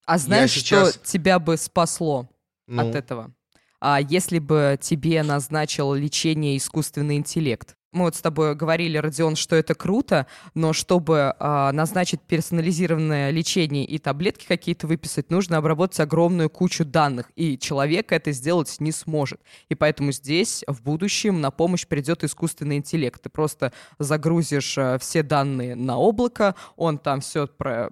А 0.05 0.17
знаешь, 0.17 0.51
сейчас- 0.51 0.95
что 0.95 1.05
тебя 1.05 1.39
бы 1.39 1.57
спасло? 1.57 2.29
Ну, 2.67 2.89
от 2.89 2.95
этого. 2.95 3.33
А 3.79 3.99
если 3.99 4.39
бы 4.39 4.77
тебе 4.79 5.23
назначил 5.23 5.93
лечение 5.93 6.57
искусственный 6.57 7.17
интеллект? 7.17 7.75
Мы 7.91 8.05
вот 8.05 8.15
с 8.15 8.21
тобой 8.21 8.55
говорили, 8.55 8.97
Родион, 8.97 9.35
что 9.35 9.57
это 9.57 9.75
круто, 9.75 10.25
но 10.53 10.71
чтобы 10.71 11.35
а, 11.37 11.73
назначить 11.73 12.21
персонализированное 12.21 13.31
лечение 13.31 13.83
и 13.83 13.97
таблетки 13.97 14.45
какие-то 14.47 14.87
выписать, 14.87 15.29
нужно 15.29 15.57
обработать 15.57 15.99
огромную 15.99 16.49
кучу 16.49 16.85
данных, 16.85 17.31
и 17.35 17.57
человек 17.57 18.13
это 18.13 18.31
сделать 18.31 18.73
не 18.79 18.93
сможет. 18.93 19.41
И 19.67 19.75
поэтому 19.75 20.13
здесь 20.13 20.63
в 20.67 20.81
будущем 20.81 21.41
на 21.41 21.51
помощь 21.51 21.85
придет 21.85 22.23
искусственный 22.23 22.77
интеллект. 22.77 23.21
Ты 23.21 23.29
просто 23.29 23.73
загрузишь 23.99 24.77
а, 24.77 24.97
все 24.97 25.21
данные 25.21 25.75
на 25.75 25.97
облако, 25.97 26.55
он 26.77 26.97
там 26.97 27.19
все 27.19 27.45
про 27.45 27.89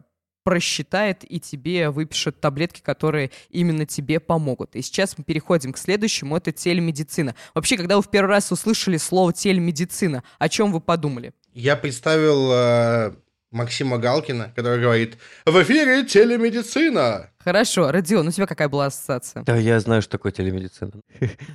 просчитает 0.49 1.23
и 1.31 1.39
тебе 1.39 1.91
выпишет 1.91 2.41
таблетки, 2.41 2.81
которые 2.81 3.29
именно 3.51 3.85
тебе 3.85 4.19
помогут. 4.19 4.75
И 4.75 4.81
сейчас 4.81 5.15
мы 5.15 5.23
переходим 5.23 5.73
к 5.73 5.77
следующему, 5.77 6.35
это 6.35 6.51
телемедицина. 6.51 7.35
Вообще, 7.53 7.77
когда 7.77 7.97
вы 7.97 8.01
в 8.01 8.09
первый 8.09 8.31
раз 8.31 8.51
услышали 8.51 8.97
слово 8.97 9.31
телемедицина, 9.31 10.23
о 10.39 10.49
чем 10.49 10.71
вы 10.71 10.81
подумали? 10.81 11.33
я 11.53 11.75
представил 11.75 12.51
э, 12.51 13.13
Максима 13.51 13.97
Галкина, 13.97 14.51
который 14.55 14.79
говорит 14.79 15.17
«В 15.45 15.61
эфире 15.63 16.05
телемедицина!» 16.05 17.31
Хорошо, 17.39 17.91
Родион, 17.91 18.27
у 18.27 18.31
тебя 18.31 18.45
какая 18.45 18.69
была 18.69 18.87
ассоциация? 18.87 19.43
Да, 19.43 19.55
я 19.55 19.79
знаю, 19.79 20.03
что 20.03 20.11
такое 20.11 20.31
телемедицина. 20.31 20.91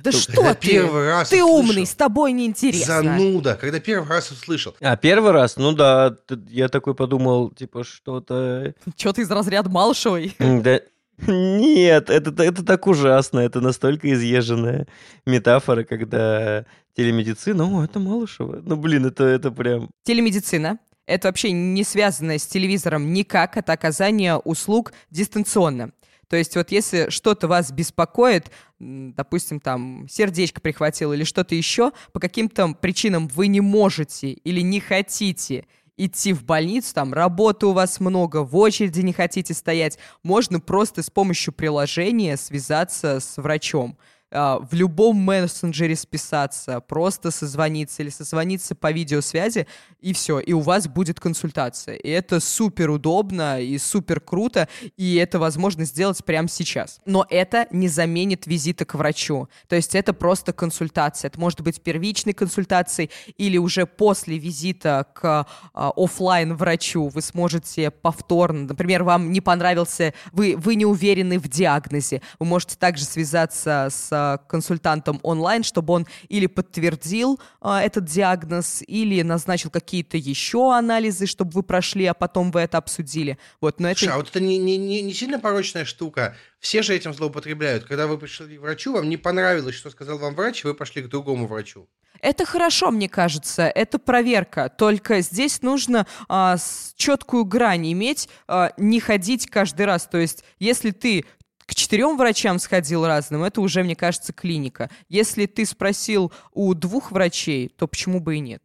Да 0.03 0.11
что 0.11 0.53
ты? 0.55 0.67
первый 0.67 1.07
раз 1.07 1.29
Ты 1.29 1.41
умный, 1.41 1.85
с 1.85 1.95
тобой 1.95 2.33
неинтересно. 2.33 3.01
Зануда, 3.01 3.55
когда 3.55 3.79
первый 3.79 4.09
раз 4.09 4.29
услышал. 4.31 4.75
А, 4.81 4.97
первый 4.97 5.31
раз? 5.31 5.55
Ну 5.55 5.71
да, 5.71 6.17
я 6.49 6.67
такой 6.67 6.95
подумал, 6.95 7.51
типа, 7.51 7.83
что-то... 7.85 8.73
Ты 8.97 9.21
из 9.21 9.31
разряда 9.31 9.69
Малышевой? 9.69 10.35
М, 10.39 10.61
Да... 10.63 10.81
Нет, 11.27 12.09
это, 12.09 12.43
это 12.43 12.65
так 12.65 12.87
ужасно, 12.87 13.39
это 13.39 13.61
настолько 13.61 14.11
изъезженная 14.11 14.85
метафора, 15.25 15.85
когда 15.85 16.65
телемедицина, 16.97 17.63
о, 17.63 17.85
это 17.85 17.99
Малышева. 17.99 18.61
Ну, 18.65 18.75
блин, 18.75 19.05
это, 19.05 19.23
это 19.23 19.49
прям... 19.49 19.89
Телемедицина— 20.03 20.77
это 21.05 21.27
вообще 21.27 21.51
не 21.51 21.83
связанное 21.83 22.37
с 22.37 22.47
телевизором 22.47 23.13
никак, 23.13 23.57
это 23.57 23.73
оказание 23.73 24.37
услуг 24.37 24.93
дистанционно. 25.11 25.91
То 26.27 26.37
есть 26.37 26.55
вот 26.55 26.71
если 26.71 27.09
что-то 27.09 27.47
вас 27.47 27.71
беспокоит, 27.71 28.49
допустим, 28.79 29.59
там 29.59 30.07
сердечко 30.09 30.59
прихватило 30.59 31.13
или 31.13 31.23
что-то 31.23 31.53
еще, 31.55 31.91
по 32.13 32.19
каким-то 32.19 32.69
причинам 32.69 33.27
вы 33.27 33.47
не 33.47 33.61
можете 33.61 34.31
или 34.31 34.61
не 34.61 34.79
хотите 34.79 35.65
идти 35.97 36.33
в 36.33 36.43
больницу, 36.43 36.93
там 36.93 37.13
работы 37.13 37.67
у 37.67 37.71
вас 37.71 37.99
много, 37.99 38.43
в 38.43 38.55
очереди 38.57 39.01
не 39.01 39.13
хотите 39.13 39.53
стоять, 39.53 39.97
можно 40.23 40.59
просто 40.59 41.03
с 41.03 41.09
помощью 41.09 41.53
приложения 41.53 42.37
связаться 42.37 43.19
с 43.19 43.37
врачом 43.37 43.97
а, 44.35 44.59
в 44.59 44.73
любом 44.73 45.17
мессенджере 45.17 45.95
списаться, 45.95 46.81
просто 46.81 47.31
созвониться 47.31 48.03
или 48.03 48.09
созвониться 48.09 48.75
по 48.75 48.91
видеосвязи, 48.91 49.67
и 50.01 50.13
все, 50.13 50.39
и 50.39 50.53
у 50.53 50.59
вас 50.59 50.87
будет 50.87 51.19
консультация. 51.19 51.95
И 51.95 52.09
это 52.09 52.39
супер 52.39 52.89
удобно 52.89 53.61
и 53.61 53.77
супер 53.77 54.19
круто, 54.19 54.67
и 54.97 55.15
это 55.15 55.39
возможно 55.39 55.85
сделать 55.85 56.23
прямо 56.25 56.49
сейчас. 56.49 56.99
Но 57.05 57.25
это 57.29 57.67
не 57.71 57.87
заменит 57.87 58.45
визита 58.45 58.83
к 58.85 58.95
врачу. 58.95 59.47
То 59.67 59.75
есть 59.75 59.95
это 59.95 60.13
просто 60.13 60.53
консультация. 60.53 61.29
Это 61.29 61.39
может 61.39 61.61
быть 61.61 61.81
первичной 61.81 62.33
консультацией 62.33 63.09
или 63.37 63.57
уже 63.57 63.85
после 63.85 64.37
визита 64.37 65.07
к 65.13 65.47
а, 65.73 65.91
оффлайн 65.95 66.55
врачу 66.55 67.07
вы 67.07 67.21
сможете 67.21 67.91
повторно, 67.91 68.67
например, 68.67 69.03
вам 69.03 69.31
не 69.31 69.41
понравился, 69.41 70.13
вы, 70.31 70.55
вы 70.57 70.75
не 70.75 70.85
уверены 70.85 71.39
в 71.39 71.47
диагнозе, 71.47 72.21
вы 72.39 72.45
можете 72.45 72.75
также 72.75 73.05
связаться 73.05 73.87
с 73.89 74.09
консультантом 74.47 75.19
онлайн, 75.23 75.63
чтобы 75.63 75.93
он 75.93 76.07
или 76.29 76.47
подтвердил 76.47 77.39
а, 77.61 77.81
этот 77.81 78.05
диагноз, 78.05 78.83
или 78.87 79.21
назначил 79.21 79.69
какие-то 79.69 80.17
еще 80.17 80.73
анализы, 80.73 81.25
чтобы 81.25 81.51
вы 81.51 81.63
прошли, 81.63 82.05
а 82.05 82.13
потом 82.13 82.51
вы 82.51 82.61
это 82.61 82.77
обсудили. 82.77 83.37
Вот, 83.61 83.79
но 83.79 83.89
это... 83.89 83.99
Слушай, 83.99 84.13
а 84.13 84.17
вот 84.17 84.29
это 84.29 84.39
не, 84.39 84.57
не, 84.57 84.77
не, 84.77 85.01
не 85.01 85.13
сильно 85.13 85.39
порочная 85.39 85.85
штука. 85.85 86.35
Все 86.59 86.81
же 86.81 86.95
этим 86.95 87.13
злоупотребляют. 87.13 87.85
Когда 87.85 88.07
вы 88.07 88.17
пришли 88.17 88.57
к 88.57 88.61
врачу, 88.61 88.93
вам 88.93 89.09
не 89.09 89.17
понравилось, 89.17 89.75
что 89.75 89.89
сказал 89.89 90.17
вам 90.17 90.35
врач, 90.35 90.63
вы 90.63 90.73
пошли 90.73 91.01
к 91.01 91.07
другому 91.07 91.47
врачу. 91.47 91.87
Это 92.21 92.45
хорошо, 92.45 92.91
мне 92.91 93.09
кажется, 93.09 93.63
это 93.63 93.99
проверка. 93.99 94.69
Только 94.69 95.21
здесь 95.21 95.61
нужно 95.61 96.07
а, 96.27 96.57
четкую 96.95 97.45
грань 97.45 97.91
иметь, 97.91 98.29
а, 98.47 98.71
не 98.77 98.99
ходить 98.99 99.47
каждый 99.47 99.85
раз. 99.85 100.07
То 100.07 100.17
есть, 100.17 100.43
если 100.57 100.91
ты 100.91 101.25
к 101.65 101.75
четырем 101.75 102.17
врачам 102.17 102.59
сходил 102.59 103.05
разным, 103.05 103.43
это 103.43 103.61
уже, 103.61 103.83
мне 103.83 103.95
кажется, 103.95 104.33
клиника. 104.33 104.89
Если 105.09 105.45
ты 105.45 105.65
спросил 105.65 106.31
у 106.53 106.73
двух 106.73 107.11
врачей, 107.11 107.69
то 107.69 107.87
почему 107.87 108.19
бы 108.19 108.35
и 108.35 108.39
нет? 108.39 108.63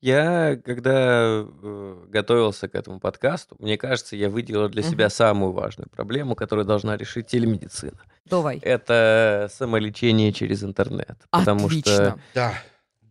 Я, 0.00 0.56
когда 0.64 1.42
э, 1.44 2.04
готовился 2.08 2.68
к 2.68 2.76
этому 2.76 3.00
подкасту, 3.00 3.56
мне 3.58 3.76
кажется, 3.76 4.14
я 4.14 4.30
выделил 4.30 4.68
для 4.68 4.82
себя 4.84 5.06
Мгм. 5.06 5.10
самую 5.10 5.52
важную 5.52 5.88
проблему, 5.90 6.36
которую 6.36 6.64
должна 6.64 6.96
решить 6.96 7.26
телемедицина. 7.26 7.98
Давай. 8.24 8.58
Это 8.58 9.50
самолечение 9.52 10.32
через 10.32 10.62
интернет. 10.62 11.18
Потому 11.30 11.66
Отлично. 11.66 11.92
что 11.92 12.18
Да, 12.34 12.54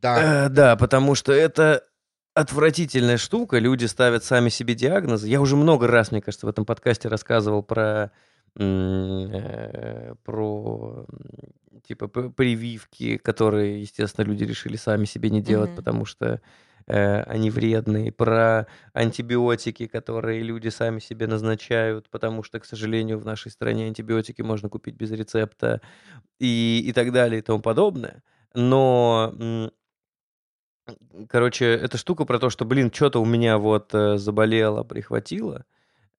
да. 0.02 0.46
Э, 0.46 0.50
да, 0.50 0.76
потому 0.78 1.15
что 1.15 1.34
это 1.34 1.84
отвратительная 2.34 3.17
штука. 3.17 3.60
Люди 3.60 3.86
ставят 3.86 4.24
сами 4.24 4.50
себе 4.50 4.74
диагнозы. 4.74 5.28
Я 5.28 5.41
уже 5.41 5.56
много 5.56 5.88
раз, 5.88 6.12
мне 6.12 6.22
кажется, 6.22 6.46
в 6.46 6.50
этом 6.50 6.65
подкасте 6.65 7.10
рассказывал 7.10 7.62
про 7.62 8.12
про 10.24 11.06
м, 11.10 11.82
типа 11.88 12.08
прививки, 12.08 13.18
которые, 13.18 13.82
естественно, 13.82 14.26
люди 14.26 14.44
решили 14.44 14.76
сами 14.76 15.06
себе 15.06 15.30
не 15.30 15.42
делать, 15.42 15.72
Мгм. 15.72 15.76
потому 15.76 16.06
что 16.06 16.42
э, 16.88 17.22
они 17.24 17.50
вредные, 17.50 18.12
про 18.12 18.68
антибиотики, 18.94 19.88
которые 19.88 20.42
люди 20.44 20.68
сами 20.70 21.00
себе 21.00 21.28
назначают, 21.28 22.10
потому 22.10 22.44
что, 22.44 22.60
к 22.60 22.66
сожалению, 22.66 23.20
в 23.20 23.26
нашей 23.26 23.52
стране 23.52 23.88
антибиотики 23.88 24.42
можно 24.42 24.70
купить 24.70 24.96
без 24.96 25.12
рецепта 25.12 25.82
и, 26.39 26.84
и 26.86 26.94
так 26.94 27.12
далее 27.13 27.39
и 27.39 27.44
тому 27.44 27.62
подобное. 27.62 28.24
Но 28.56 29.34
короче, 31.30 31.66
эта 31.66 31.98
штука 31.98 32.26
про 32.26 32.39
то, 32.39 32.50
что, 32.50 32.66
блин, 32.66 32.92
что-то 32.94 33.22
у 33.22 33.26
меня 33.26 33.58
вот 33.58 33.94
э, 33.94 34.18
заболело, 34.18 34.84
прихватило. 34.84 35.66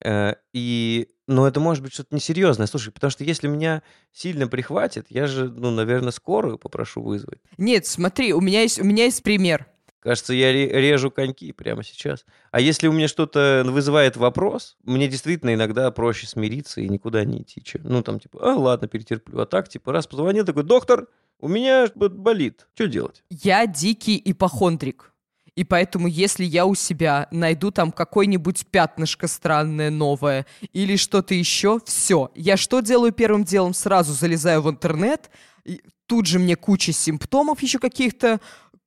Э, 0.03 0.35
и, 0.53 1.07
но 1.27 1.47
это 1.47 1.59
может 1.59 1.83
быть 1.83 1.93
что-то 1.93 2.15
несерьезное. 2.15 2.67
Слушай, 2.67 2.91
потому 2.91 3.11
что 3.11 3.23
если 3.23 3.47
меня 3.47 3.83
сильно 4.11 4.47
прихватит, 4.47 5.07
я 5.09 5.27
же, 5.27 5.49
ну, 5.49 5.71
наверное, 5.71 6.11
скорую 6.11 6.57
попрошу 6.57 7.01
вызвать. 7.01 7.39
Нет, 7.57 7.85
смотри, 7.85 8.33
у 8.33 8.41
меня 8.41 8.61
есть, 8.61 8.79
у 8.79 8.83
меня 8.83 9.05
есть 9.05 9.23
пример. 9.23 9.67
Кажется, 10.05 10.33
я 10.35 10.53
режу 10.53 11.09
коньки 11.09 11.51
прямо 11.51 11.83
сейчас. 11.83 12.25
А 12.51 12.59
если 12.59 12.87
у 12.87 12.91
меня 12.91 13.07
что-то 13.07 13.63
вызывает 13.65 14.17
вопрос, 14.17 14.77
мне 14.83 15.07
действительно 15.07 15.55
иногда 15.55 15.89
проще 15.89 16.27
смириться 16.27 16.79
и 16.79 16.87
никуда 16.87 17.25
не 17.25 17.41
идти. 17.41 17.63
Че. 17.63 17.79
Ну, 17.83 18.03
там, 18.03 18.19
типа, 18.19 18.37
а, 18.39 18.55
ладно, 18.55 18.87
перетерплю. 18.87 19.39
А 19.39 19.47
так, 19.47 19.67
типа, 19.67 19.91
раз 19.91 20.05
позвонил, 20.05 20.45
такой, 20.45 20.61
доктор, 20.61 21.07
у 21.39 21.47
меня 21.47 21.87
болит. 21.95 22.67
Что 22.75 22.87
делать? 22.87 23.23
Я 23.31 23.65
дикий 23.65 24.21
ипохондрик. 24.23 25.11
И 25.55 25.63
поэтому, 25.63 26.07
если 26.07 26.43
я 26.43 26.65
у 26.65 26.75
себя 26.75 27.27
найду 27.31 27.71
там 27.71 27.91
какое-нибудь 27.91 28.67
пятнышко 28.67 29.27
странное, 29.27 29.89
новое, 29.89 30.45
или 30.73 30.97
что-то 30.97 31.33
еще, 31.33 31.79
все. 31.85 32.29
Я 32.35 32.57
что 32.57 32.81
делаю 32.81 33.13
первым 33.13 33.45
делом? 33.45 33.73
Сразу 33.73 34.13
залезаю 34.13 34.61
в 34.61 34.69
интернет, 34.69 35.29
тут 36.07 36.27
же 36.27 36.39
мне 36.39 36.55
куча 36.55 36.91
симптомов 36.91 37.61
еще 37.61 37.79
каких-то, 37.79 38.39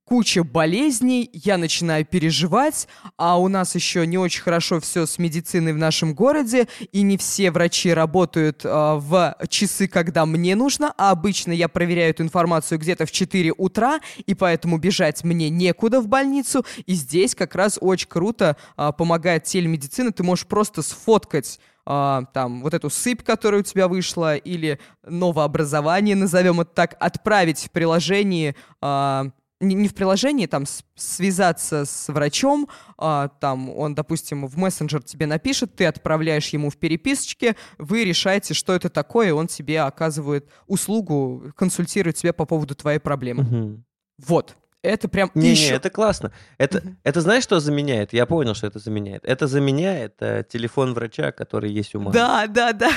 куча 0.09 0.43
болезней, 0.43 1.29
я 1.33 1.59
начинаю 1.59 2.03
переживать, 2.03 2.87
а 3.15 3.39
у 3.39 3.47
нас 3.47 3.75
еще 3.75 4.07
не 4.07 4.17
очень 4.17 4.41
хорошо 4.41 4.79
все 4.79 5.05
с 5.05 5.19
медициной 5.19 5.71
в 5.71 5.77
нашем 5.77 6.15
городе, 6.15 6.67
и 6.91 7.03
не 7.03 7.15
все 7.15 7.51
врачи 7.51 7.93
работают 7.93 8.65
э, 8.65 8.69
в 8.69 9.37
часы, 9.49 9.87
когда 9.87 10.25
мне 10.25 10.55
нужно, 10.55 10.95
а 10.97 11.11
обычно 11.11 11.51
я 11.51 11.67
проверяю 11.67 12.09
эту 12.09 12.23
информацию 12.23 12.79
где-то 12.79 13.05
в 13.05 13.11
4 13.11 13.53
утра, 13.55 13.99
и 14.25 14.33
поэтому 14.33 14.79
бежать 14.79 15.23
мне 15.23 15.51
некуда 15.51 16.01
в 16.01 16.07
больницу, 16.07 16.65
и 16.87 16.93
здесь 16.95 17.35
как 17.35 17.53
раз 17.53 17.77
очень 17.79 18.07
круто 18.07 18.57
э, 18.77 18.91
помогает 18.97 19.43
телемедицина, 19.43 20.11
ты 20.11 20.23
можешь 20.23 20.47
просто 20.47 20.81
сфоткать 20.81 21.59
Uh, 21.87 22.27
там, 22.33 22.61
вот 22.61 22.75
эту 22.75 22.91
сыпь, 22.91 23.23
которая 23.23 23.61
у 23.61 23.63
тебя 23.63 23.87
вышла, 23.87 24.35
или 24.35 24.79
новообразование, 25.07 26.15
назовем 26.15 26.61
это 26.61 26.69
так, 26.71 26.95
отправить 26.99 27.65
в 27.65 27.71
приложении 27.71 28.53
uh, 28.79 29.31
не, 29.59 29.75
не 29.75 29.87
в 29.87 29.93
приложении, 29.93 30.45
там, 30.45 30.65
связаться 30.95 31.85
с 31.85 32.07
врачом, 32.11 32.69
а, 32.97 33.27
там, 33.27 33.69
он, 33.69 33.95
допустим, 33.95 34.47
в 34.47 34.57
мессенджер 34.57 35.03
тебе 35.03 35.25
напишет, 35.25 35.75
ты 35.75 35.85
отправляешь 35.85 36.49
ему 36.49 36.69
в 36.69 36.77
переписочке, 36.77 37.55
вы 37.77 38.03
решаете, 38.05 38.53
что 38.53 38.73
это 38.73 38.89
такое, 38.89 39.29
и 39.29 39.31
он 39.31 39.47
тебе 39.47 39.81
оказывает 39.81 40.47
услугу, 40.67 41.51
консультирует 41.55 42.15
тебя 42.15 42.33
по 42.33 42.45
поводу 42.45 42.75
твоей 42.75 42.99
проблемы. 42.99 43.43
Угу. 43.43 43.83
Вот. 44.27 44.55
Это 44.81 45.09
прям 45.09 45.29
не, 45.33 45.51
еще... 45.51 45.71
Не, 45.71 45.75
это 45.75 45.89
классно. 45.89 46.31
Это, 46.57 46.77
mm 46.77 46.95
это 47.03 47.21
знаешь, 47.21 47.43
что 47.43 47.59
заменяет? 47.59 48.13
Я 48.13 48.25
понял, 48.25 48.53
что 48.53 48.67
это 48.67 48.79
заменяет. 48.79 49.25
Это 49.25 49.47
заменяет 49.47 50.15
э, 50.21 50.45
телефон 50.47 50.93
врача, 50.93 51.31
который 51.31 51.71
есть 51.71 51.95
у 51.95 51.99
мамы. 51.99 52.13
Да, 52.13 52.47
да, 52.47 52.71
да. 52.71 52.91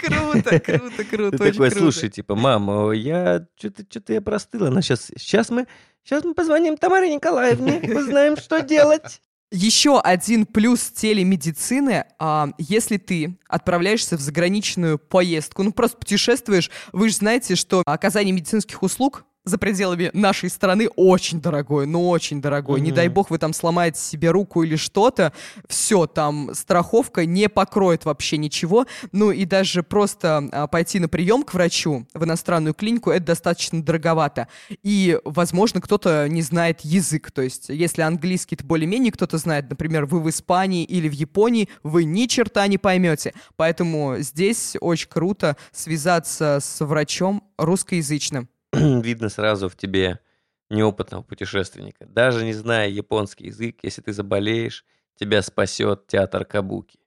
Круто, 0.00 0.60
круто, 0.60 1.04
круто. 1.04 1.38
Ты 1.38 1.52
такой, 1.52 1.70
слушай, 1.70 2.08
типа, 2.08 2.34
мама, 2.34 2.92
я 2.92 3.46
что-то 3.56 3.84
что-то 3.88 4.12
я 4.12 4.20
простыла. 4.20 4.68
Она 4.68 4.82
сейчас, 4.82 5.10
сейчас 5.16 5.50
мы, 5.50 5.66
сейчас 6.04 6.24
мы 6.24 6.34
позвоним 6.34 6.76
Тамаре 6.76 7.14
Николаевне, 7.14 7.80
узнаем, 7.96 8.36
что 8.36 8.60
делать. 8.60 9.20
Еще 9.52 10.00
один 10.00 10.46
плюс 10.46 10.90
телемедицины, 10.90 12.04
а, 12.20 12.50
если 12.58 12.98
ты 12.98 13.36
отправляешься 13.48 14.16
в 14.16 14.20
заграничную 14.20 14.96
поездку, 14.96 15.64
ну 15.64 15.72
просто 15.72 15.98
путешествуешь, 15.98 16.70
вы 16.92 17.08
же 17.08 17.16
знаете, 17.16 17.56
что 17.56 17.82
оказание 17.84 18.32
медицинских 18.32 18.80
услуг 18.84 19.24
за 19.50 19.58
пределами 19.58 20.10
нашей 20.14 20.48
страны 20.48 20.88
очень 20.96 21.40
дорогой, 21.40 21.86
ну 21.86 22.08
очень 22.08 22.40
дорогой. 22.40 22.80
Mm-hmm. 22.80 22.84
Не 22.84 22.92
дай 22.92 23.08
бог 23.08 23.30
вы 23.30 23.38
там 23.38 23.52
сломаете 23.52 24.00
себе 24.00 24.30
руку 24.30 24.62
или 24.62 24.76
что-то, 24.76 25.32
все, 25.68 26.06
там 26.06 26.54
страховка 26.54 27.26
не 27.26 27.48
покроет 27.48 28.04
вообще 28.04 28.38
ничего. 28.38 28.86
Ну 29.12 29.30
и 29.30 29.44
даже 29.44 29.82
просто 29.82 30.48
а, 30.52 30.66
пойти 30.66 30.98
на 31.00 31.08
прием 31.08 31.42
к 31.42 31.52
врачу 31.52 32.06
в 32.14 32.24
иностранную 32.24 32.74
клинику, 32.74 33.10
это 33.10 33.26
достаточно 33.26 33.82
дороговато. 33.82 34.48
И, 34.82 35.18
возможно, 35.24 35.80
кто-то 35.80 36.28
не 36.28 36.42
знает 36.42 36.80
язык, 36.80 37.30
то 37.30 37.42
есть 37.42 37.68
если 37.68 38.02
английский 38.02 38.56
то 38.56 38.64
более-менее 38.64 39.12
кто-то 39.12 39.38
знает, 39.38 39.68
например, 39.68 40.06
вы 40.06 40.20
в 40.20 40.30
Испании 40.30 40.84
или 40.84 41.08
в 41.08 41.12
Японии, 41.12 41.68
вы 41.82 42.04
ни 42.04 42.26
черта 42.26 42.66
не 42.68 42.78
поймете. 42.78 43.34
Поэтому 43.56 44.16
здесь 44.18 44.76
очень 44.80 45.08
круто 45.08 45.56
связаться 45.72 46.58
с 46.60 46.84
врачом 46.84 47.42
русскоязычным. 47.58 48.48
видно 48.72 49.28
сразу 49.28 49.68
в 49.68 49.76
тебе 49.76 50.20
неопытного 50.68 51.22
путешественника. 51.22 52.06
Даже 52.06 52.44
не 52.44 52.52
зная 52.52 52.88
японский 52.88 53.46
язык, 53.46 53.78
если 53.82 54.02
ты 54.02 54.12
заболеешь, 54.12 54.84
тебя 55.18 55.42
спасет 55.42 56.06
театр 56.06 56.44
Кабуки. 56.44 56.98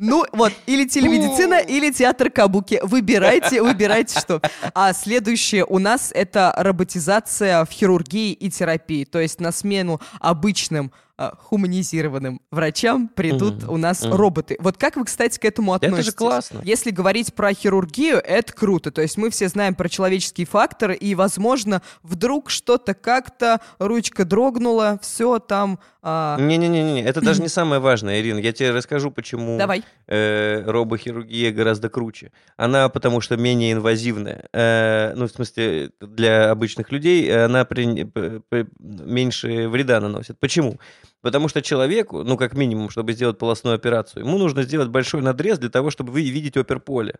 Ну 0.00 0.24
вот, 0.32 0.52
или 0.66 0.86
телемедицина, 0.86 1.58
или 1.58 1.90
театр 1.90 2.30
Кабуки. 2.30 2.78
Выбирайте, 2.82 3.60
выбирайте 3.64 4.20
что. 4.20 4.40
А 4.72 4.92
следующее 4.92 5.64
у 5.64 5.80
нас 5.80 6.12
это 6.14 6.54
роботизация 6.56 7.64
в 7.64 7.70
хирургии 7.70 8.32
и 8.32 8.48
терапии. 8.48 9.04
То 9.04 9.18
есть 9.18 9.40
на 9.40 9.50
смену 9.50 10.00
обычным 10.20 10.92
а, 11.20 11.34
хуманизированным 11.36 12.40
врачам 12.52 13.08
придут 13.08 13.64
mm-hmm. 13.64 13.74
у 13.74 13.76
нас 13.76 14.04
mm-hmm. 14.04 14.14
роботы. 14.14 14.56
Вот 14.60 14.76
как 14.76 14.94
вы, 14.94 15.04
кстати, 15.04 15.36
к 15.36 15.44
этому 15.44 15.72
относитесь? 15.72 15.98
Это 15.98 16.10
же 16.12 16.16
классно. 16.16 16.60
Если 16.62 16.92
говорить 16.92 17.34
про 17.34 17.52
хирургию, 17.52 18.18
это 18.18 18.52
круто. 18.52 18.92
То 18.92 19.02
есть 19.02 19.16
мы 19.16 19.30
все 19.30 19.48
знаем 19.48 19.74
про 19.74 19.88
человеческий 19.88 20.44
фактор, 20.44 20.92
и, 20.92 21.16
возможно, 21.16 21.82
вдруг 22.04 22.50
что-то 22.50 22.94
как-то, 22.94 23.60
ручка 23.80 24.24
дрогнула, 24.24 25.00
все 25.02 25.40
там... 25.40 25.80
А... 26.00 26.38
Не-не-не, 26.38 27.02
это 27.02 27.20
даже 27.20 27.42
не 27.42 27.48
самое 27.58 27.80
важное, 27.80 28.20
Ирина. 28.20 28.38
Я 28.38 28.52
тебе 28.52 28.70
расскажу, 28.70 29.10
почему 29.10 29.58
Давай. 29.58 29.82
Э, 30.06 30.62
робохирургия 30.64 31.50
гораздо 31.50 31.88
круче. 31.88 32.30
Она 32.56 32.88
потому 32.88 33.20
что 33.20 33.36
менее 33.36 33.72
инвазивная. 33.72 34.44
Э, 34.52 35.14
ну, 35.16 35.26
в 35.26 35.32
смысле, 35.32 35.90
для 36.00 36.52
обычных 36.52 36.92
людей 36.92 37.44
она 37.44 37.64
при, 37.64 38.04
при, 38.04 38.66
меньше 38.78 39.68
вреда 39.68 40.00
наносит. 40.00 40.38
Почему? 40.38 40.78
Потому 41.20 41.48
что 41.48 41.62
человеку, 41.62 42.22
ну, 42.22 42.36
как 42.36 42.54
минимум, 42.54 42.90
чтобы 42.90 43.12
сделать 43.12 43.38
полостную 43.38 43.74
операцию, 43.74 44.24
ему 44.24 44.38
нужно 44.38 44.62
сделать 44.62 44.88
большой 44.88 45.20
надрез 45.20 45.58
для 45.58 45.68
того, 45.68 45.90
чтобы 45.90 46.12
вы 46.12 46.22
видеть 46.22 46.56
оперполе. 46.56 47.16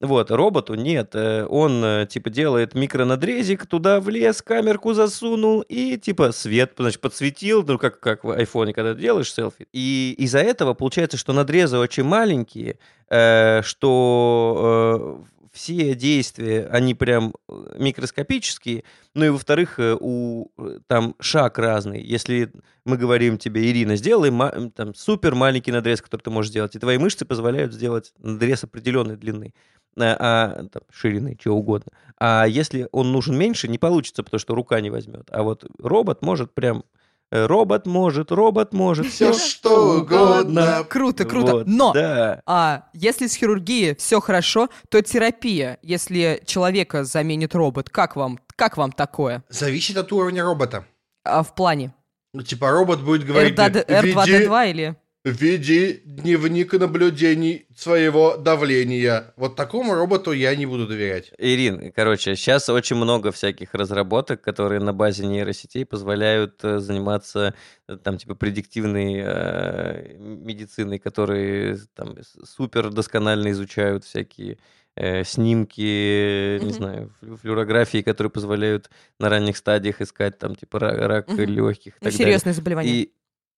Вот, 0.00 0.30
роботу 0.30 0.74
нет. 0.74 1.10
Э, 1.14 1.44
он, 1.46 1.84
э, 1.84 2.06
типа, 2.06 2.30
делает 2.30 2.74
микронадрезик, 2.74 3.66
туда 3.66 4.00
влез, 4.00 4.40
камерку 4.40 4.94
засунул 4.94 5.60
и, 5.68 5.98
типа, 5.98 6.32
свет, 6.32 6.72
значит, 6.78 7.00
подсветил, 7.00 7.62
ну, 7.62 7.78
как, 7.78 8.00
как 8.00 8.24
в 8.24 8.30
айфоне, 8.30 8.72
когда 8.72 8.94
делаешь 8.94 9.32
селфи. 9.32 9.66
И 9.72 10.14
из-за 10.18 10.38
этого 10.38 10.72
получается, 10.72 11.18
что 11.18 11.34
надрезы 11.34 11.76
очень 11.76 12.04
маленькие, 12.04 12.78
э, 13.10 13.60
что 13.62 15.24
все 15.52 15.94
действия, 15.94 16.66
они 16.70 16.94
прям 16.94 17.34
э, 17.48 17.76
микроскопические, 17.78 18.84
ну 19.14 19.26
и 19.26 19.28
во-вторых, 19.28 19.78
э, 19.78 19.96
у 20.00 20.50
э, 20.56 20.78
там 20.86 21.14
шаг 21.20 21.58
разный. 21.58 22.02
Если 22.02 22.50
мы 22.86 22.96
говорим 22.96 23.36
тебе, 23.36 23.70
Ирина, 23.70 23.96
сделай 23.96 24.30
там 24.70 24.94
супер 24.94 25.34
маленький 25.34 25.70
надрез, 25.70 26.00
который 26.00 26.22
ты 26.22 26.30
можешь 26.30 26.50
сделать, 26.50 26.74
и 26.74 26.78
твои 26.78 26.96
мышцы 26.96 27.26
позволяют 27.26 27.74
сделать 27.74 28.14
надрез 28.18 28.64
определенной 28.64 29.16
длины, 29.16 29.52
а, 29.98 30.64
там, 30.72 30.82
ширины, 30.90 31.36
чего 31.38 31.56
угодно. 31.56 31.92
А 32.18 32.46
если 32.46 32.88
он 32.90 33.12
нужен 33.12 33.36
меньше, 33.36 33.68
не 33.68 33.78
получится, 33.78 34.22
потому 34.22 34.40
что 34.40 34.54
рука 34.54 34.80
не 34.80 34.88
возьмет. 34.88 35.28
А 35.30 35.42
вот 35.42 35.66
робот 35.78 36.22
может 36.22 36.54
прям 36.54 36.84
Робот 37.32 37.86
может, 37.86 38.30
робот 38.30 38.74
может, 38.74 39.06
все 39.06 39.32
что 39.32 40.00
угодно. 40.00 40.84
Круто, 40.86 41.24
круто. 41.24 41.52
Вот, 41.54 41.66
Но 41.66 41.94
да. 41.94 42.42
а, 42.44 42.84
если 42.92 43.26
с 43.26 43.34
хирургией 43.34 43.96
все 43.96 44.20
хорошо, 44.20 44.68
то 44.90 45.00
терапия, 45.00 45.78
если 45.80 46.42
человека 46.44 47.04
заменит 47.04 47.54
робот, 47.54 47.88
как 47.88 48.16
вам, 48.16 48.38
как 48.54 48.76
вам 48.76 48.92
такое? 48.92 49.42
Зависит 49.48 49.96
от 49.96 50.12
уровня 50.12 50.44
робота. 50.44 50.84
А 51.24 51.42
в 51.42 51.54
плане? 51.54 51.94
Ну, 52.34 52.42
типа 52.42 52.70
робот 52.70 53.00
будет 53.00 53.24
говорить... 53.24 53.58
R2-D2 53.58 54.70
или... 54.70 54.96
Веди 55.24 56.02
дневник 56.04 56.72
наблюдений 56.72 57.66
своего 57.76 58.36
давления. 58.36 59.32
Вот 59.36 59.54
такому 59.54 59.94
роботу 59.94 60.32
я 60.32 60.56
не 60.56 60.66
буду 60.66 60.88
доверять. 60.88 61.32
Ирин, 61.38 61.92
короче, 61.92 62.34
сейчас 62.34 62.68
очень 62.68 62.96
много 62.96 63.30
всяких 63.30 63.72
разработок, 63.72 64.42
которые 64.42 64.80
на 64.80 64.92
базе 64.92 65.24
нейросетей 65.24 65.86
позволяют 65.86 66.64
э, 66.64 66.80
заниматься 66.80 67.54
э, 67.86 67.98
там 67.98 68.18
типа 68.18 68.34
предиктивной 68.34 69.22
э, 69.24 70.16
медициной, 70.18 70.98
которые 70.98 71.78
там 71.94 72.16
супер 72.42 72.90
досконально 72.90 73.52
изучают 73.52 74.04
всякие 74.04 74.58
э, 74.96 75.22
снимки, 75.22 75.80
mm-hmm. 75.80 76.64
не 76.64 76.72
знаю, 76.72 77.14
флюорографии, 77.40 78.02
которые 78.02 78.32
позволяют 78.32 78.90
на 79.20 79.28
ранних 79.28 79.56
стадиях 79.56 80.00
искать 80.00 80.40
там 80.40 80.56
типа 80.56 80.80
рак, 80.80 80.98
рак 80.98 81.28
mm-hmm. 81.28 81.44
легких. 81.46 81.92
И 82.00 82.04
ну, 82.04 82.10
серьезные 82.10 82.54
заболевания. 82.54 82.90
И 82.90 83.12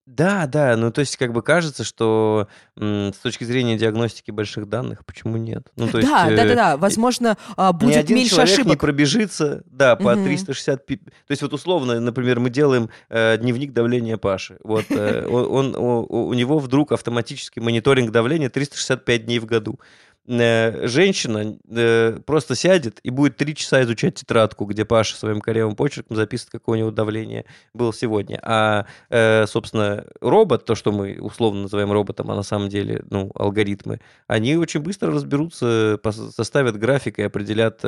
Да, 0.05 0.45
да, 0.45 0.77
ну 0.77 0.91
то 0.91 0.99
есть 1.01 1.17
как 1.17 1.33
бы 1.33 1.41
кажется, 1.41 1.83
что 1.83 2.47
с 2.77 3.17
точки 3.23 3.43
зрения 3.43 3.75
диагностики 3.75 4.29
больших 4.29 4.69
данных, 4.69 5.03
почему 5.03 5.37
нет? 5.37 5.67
Ну 5.75 5.87
то 5.87 5.97
есть 5.97 6.07
Да, 6.09 6.29
да, 6.29 6.35
да, 6.35 6.43
э, 6.45 6.55
да. 6.55 6.77
Возможно, 6.77 7.37
ни 7.57 7.71
будет 7.73 7.97
один 7.97 8.17
меньше 8.17 8.35
человек 8.35 8.49
не 8.57 8.61
ошибок. 8.61 8.79
пробежится, 8.81 9.63
да, 9.65 9.95
по 9.95 10.13
Мгм. 10.13 10.25
360... 10.25 10.85
пи- 10.85 10.97
То 10.97 11.11
есть 11.29 11.41
вот 11.41 11.53
условно, 11.53 11.99
например, 11.99 12.39
мы 12.39 12.51
делаем 12.51 12.89
э, 13.09 13.37
дневник 13.37 13.73
давления 13.73 14.17
Паши. 14.17 14.57
Вот 14.63 14.85
э, 14.89 15.25
он, 15.29 15.75
он- 15.75 15.75
у, 15.75 16.27
у 16.27 16.33
него 16.35 16.59
вдруг 16.59 16.91
автоматически 16.91 17.59
мониторинг 17.59 18.11
давления 18.11 18.49
365 18.49 19.25
дней 19.25 19.39
в 19.39 19.45
году. 19.47 19.79
Э, 20.27 20.87
Женщина 20.87 21.57
э, 21.69 22.19
просто 22.25 22.55
сядет 22.55 22.99
и 23.03 23.09
будет 23.09 23.37
три 23.37 23.55
часа 23.55 23.83
изучать 23.83 24.15
тетрадку, 24.15 24.65
где 24.65 24.85
Паша 24.85 25.15
своим 25.15 25.39
корявым 25.39 25.75
почерком 25.75 26.15
записывает, 26.15 26.51
какое 26.51 26.77
у 26.77 26.79
него 26.79 26.91
давление 26.91 27.45
было 27.73 27.93
сегодня. 27.93 28.39
А, 28.41 28.85
э, 29.09 29.45
собственно, 29.47 30.05
робот, 30.21 30.65
то, 30.65 30.75
что 30.75 30.91
мы 30.91 31.19
условно 31.19 31.63
называем 31.63 31.91
роботом, 31.91 32.31
а 32.31 32.35
на 32.35 32.43
самом 32.43 32.69
деле, 32.69 33.03
ну, 33.09 33.31
алгоритмы, 33.35 33.99
они 34.27 34.55
очень 34.55 34.79
быстро 34.79 35.11
разберутся, 35.11 35.99
составят 36.35 36.77
график 36.77 37.19
и 37.19 37.23
определят, 37.23 37.81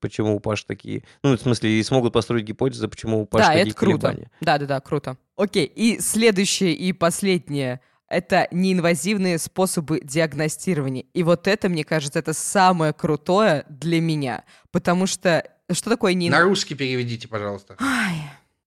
почему 0.00 0.36
у 0.36 0.40
Паши 0.40 0.64
такие... 0.66 1.04
Ну, 1.22 1.36
в 1.36 1.40
смысле, 1.40 1.70
и 1.70 1.82
смогут 1.82 2.12
построить 2.12 2.44
гипотезы, 2.44 2.88
почему 2.88 3.22
у 3.22 3.26
Паши 3.26 3.46
Да, 3.46 3.52
такие 3.52 3.70
это 3.70 3.76
круто. 3.78 4.06
колебания. 4.08 4.30
Да, 4.40 4.58
да, 4.58 4.66
да, 4.66 4.80
круто. 4.80 5.16
Окей, 5.36 5.66
и 5.66 6.00
следующее 6.00 6.74
и 6.74 6.92
последнее 6.92 7.80
это 8.10 8.48
неинвазивные 8.50 9.38
способы 9.38 10.00
диагностирования. 10.02 11.04
И 11.14 11.22
вот 11.22 11.46
это, 11.46 11.68
мне 11.68 11.84
кажется, 11.84 12.18
это 12.18 12.32
самое 12.34 12.92
крутое 12.92 13.64
для 13.68 14.00
меня. 14.00 14.44
Потому 14.70 15.06
что 15.06 15.48
что 15.72 15.88
такое 15.88 16.14
На 16.14 16.18
неинвазивное? 16.18 16.48
русский 16.48 16.74
переведите, 16.74 17.28
пожалуйста. 17.28 17.76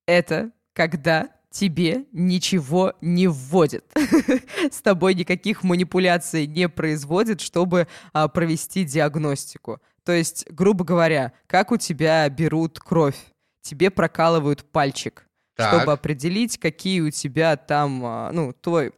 Это 0.08 0.52
когда 0.74 1.30
тебе 1.52 2.06
ничего 2.12 2.94
не 3.02 3.28
вводят. 3.28 3.86
С 4.72 4.82
тобой 4.82 5.14
никаких 5.14 5.64
манипуляций 5.64 6.48
не 6.48 6.68
производят, 6.68 7.41
чтобы 7.41 7.88
а, 8.12 8.28
провести 8.28 8.84
диагностику. 8.84 9.80
То 10.04 10.12
есть, 10.14 10.50
грубо 10.50 10.84
говоря, 10.84 11.32
как 11.48 11.72
у 11.72 11.78
тебя 11.78 12.28
берут 12.30 12.80
кровь? 12.80 13.16
Тебе 13.62 13.91
прокалывают 13.91 14.64
пальчик, 14.72 15.28
Так. 15.56 15.74
чтобы 15.74 15.91
определить, 15.94 16.58
какие 16.58 17.02
у 17.02 17.12
тебя 17.12 17.56
там, 17.56 18.02
а, 18.04 18.32
ну, 18.34 18.52
твой 18.54 18.94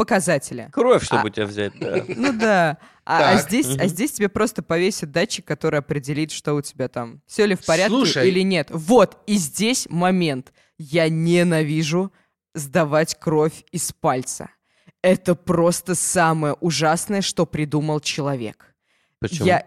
показатели. 0.00 0.70
Кровь, 0.72 1.04
чтобы 1.04 1.28
А. 1.28 1.30
тебя 1.30 1.44
взять, 1.44 1.78
да. 1.78 2.02
Ну 2.08 2.32
да. 2.32 2.78
А, 3.04 3.32
а 3.32 3.36
здесь, 3.36 3.76
а 3.76 3.86
здесь 3.86 4.12
тебе 4.12 4.30
просто 4.30 4.62
повесят 4.62 5.12
датчик, 5.12 5.44
который 5.44 5.80
определит, 5.80 6.30
что 6.30 6.54
у 6.54 6.62
тебя 6.62 6.88
там. 6.88 7.20
Все 7.26 7.44
ли 7.44 7.54
в 7.54 7.62
порядке 7.66 7.90
Слушай. 7.90 8.28
или 8.28 8.40
нет. 8.40 8.68
Вот, 8.70 9.18
и 9.26 9.34
здесь 9.34 9.86
момент. 9.90 10.54
Я 10.78 11.10
ненавижу 11.10 12.12
сдавать 12.54 13.14
кровь 13.20 13.64
из 13.72 13.92
пальца. 13.92 14.48
Это 15.02 15.34
просто 15.34 15.94
самое 15.94 16.54
ужасное, 16.54 17.20
что 17.20 17.44
придумал 17.44 18.00
человек. 18.00 18.74
Почему? 19.18 19.46
Я... 19.46 19.66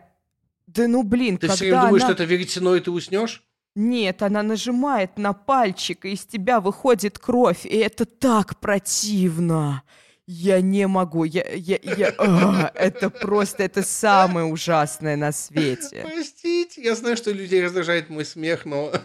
Да 0.66 0.88
ну 0.88 1.04
блин, 1.04 1.38
Ты 1.38 1.42
когда 1.42 1.56
все 1.56 1.66
время 1.66 1.82
думаешь, 1.82 2.04
она... 2.04 2.14
что 2.14 2.24
это 2.24 2.32
веретено, 2.32 2.76
и 2.76 2.80
ты 2.80 2.90
уснешь? 2.90 3.44
Нет, 3.76 4.24
она 4.24 4.42
нажимает 4.42 5.20
на 5.20 5.34
пальчик, 5.34 6.06
и 6.06 6.14
из 6.14 6.26
тебя 6.26 6.60
выходит 6.60 7.20
кровь, 7.20 7.68
и 7.68 7.78
это 7.78 8.06
так 8.06 8.60
противно. 8.60 9.84
Я 10.26 10.62
не 10.62 10.88
могу, 10.88 11.26
я, 11.26 11.44
я, 11.54 11.78
я, 11.84 12.14
а, 12.18 12.72
это 12.76 13.10
просто, 13.10 13.64
это 13.64 13.84
самое 13.84 14.46
ужасное 14.46 15.18
на 15.18 15.34
свете. 15.34 16.08
Простите, 16.10 16.82
я 16.82 16.96
знаю, 16.96 17.18
что 17.18 17.32
людей 17.32 17.62
раздражает 17.62 18.10
мой 18.10 18.24
смех, 18.24 18.64
но... 18.64 18.90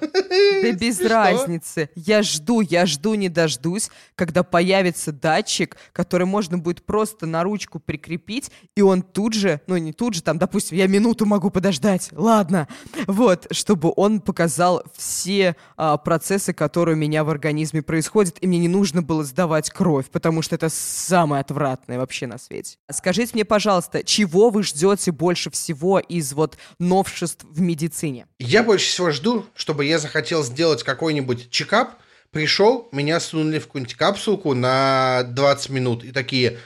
Да 0.63 0.73
без 0.73 1.01
разницы. 1.01 1.91
Я 1.97 2.23
жду, 2.23 2.61
я 2.61 2.87
жду, 2.87 3.15
не 3.15 3.29
дождусь, 3.29 3.91
когда 4.15 4.45
появится 4.45 5.11
датчик, 5.11 5.77
который 5.93 6.27
можно 6.27 6.57
будет 6.57 6.85
просто 6.85 7.27
на 7.27 7.43
ручку 7.43 7.81
прикрепить, 7.81 8.53
и 8.77 8.83
он 8.83 9.03
тут 9.03 9.35
же, 9.35 9.61
ну 9.67 9.77
не 9.77 9.93
тут 9.93 10.15
же, 10.15 10.23
там, 10.23 10.39
допустим, 10.39 10.77
я 10.79 10.87
минуту 10.87 11.27
могу 11.27 11.51
подождать, 11.51 12.11
ладно, 12.13 12.69
вот, 13.09 13.49
чтобы 13.51 13.93
он 13.97 14.21
показал 14.21 14.85
все 14.97 15.57
а, 15.77 15.97
процессы, 15.97 16.53
которые 16.53 16.95
у 16.95 16.99
меня 16.99 17.25
в 17.25 17.31
организме 17.31 17.83
происходят, 17.83 18.37
и 18.41 18.47
мне 18.47 18.59
не 18.59 18.69
нужно 18.69 19.03
было 19.03 19.25
сдавать 19.25 19.71
кровь, 19.71 20.07
потому 20.11 20.43
что 20.43 20.55
это 20.55 20.69
самое 21.09 21.41
отвратное 21.41 21.99
вообще 21.99 22.27
на 22.27 22.39
свете. 22.39 22.77
Скажите 22.91 23.33
мне, 23.35 23.45
пожалуйста, 23.45 24.05
чего 24.05 24.51
вы 24.51 24.63
ждете 24.63 25.11
больше 25.11 25.51
всего 25.51 25.99
из 25.99 26.33
вот 26.35 26.59
новшеств 26.79 27.45
в 27.49 27.61
медицине? 27.61 28.27
Я 28.39 28.63
больше 28.63 28.87
всего 28.89 29.11
жду, 29.11 29.47
чтобы 29.55 29.85
я 29.87 29.99
захотел 29.99 30.45
сделать 30.45 30.83
какой-нибудь 30.83 31.51
чекап, 31.51 31.95
пришел, 32.31 32.89
меня 32.93 33.21
сунули 33.21 33.59
в 33.59 33.67
какую-нибудь 33.67 33.95
капсулку 33.95 34.55
на 34.55 35.23
20 35.25 35.71
минут 35.71 36.05
и 36.05 36.13
такие, 36.13 36.59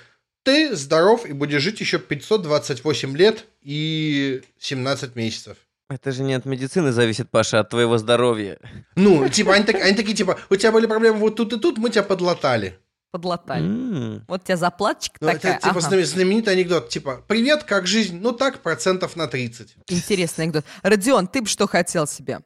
ты 0.43 0.75
здоров 0.75 1.25
и 1.25 1.33
будешь 1.33 1.63
жить 1.63 1.81
еще 1.81 1.99
528 2.01 3.17
лет 3.17 3.45
и 3.63 4.43
17 4.59 5.15
месяцев. 5.15 5.57
Это 5.89 6.11
же 6.11 6.23
не 6.23 6.33
от 6.35 6.47
медицины 6.47 6.91
зависит, 6.91 7.31
Паша, 7.31 7.59
а 7.59 7.61
от 7.61 7.69
твоего 7.69 7.99
здоровья. 7.99 8.59
Ну, 8.97 9.29
типа, 9.29 9.55
они, 9.55 9.65
так- 9.65 9.77
они 9.77 9.95
такие, 9.95 10.17
типа, 10.17 10.39
у 10.49 10.57
тебя 10.57 10.73
были 10.73 10.87
проблемы 10.87 11.19
вот 11.19 11.37
тут 11.37 11.53
и 11.53 11.59
тут, 11.61 11.77
мы 11.79 11.91
тебя 11.91 12.03
подлатали. 12.03 12.79
Подлатали. 13.23 13.63
М. 13.67 14.25
Вот 14.27 14.41
у 14.41 14.45
тебя 14.45 14.57
заплаточка 14.57 15.19
Ну, 15.21 15.29
такая. 15.29 15.53
это, 15.57 15.63
типа, 15.69 15.79
ага. 15.79 15.81
знамен- 15.87 16.07
знаменитый 16.07 16.55
анекдот, 16.55 16.89
типа, 16.89 17.23
привет, 17.29 17.65
как 17.65 17.87
жизнь? 17.87 18.19
Ну, 18.23 18.33
так, 18.33 18.61
процентов 18.63 19.17
на 19.17 19.27
30. 19.29 19.77
Интересный 19.89 20.45
анекдот. 20.45 20.65
Родион, 20.83 21.27
ты 21.27 21.43
бы 21.43 21.47
что 21.47 21.69
хотел 21.69 22.07
себе? 22.07 22.41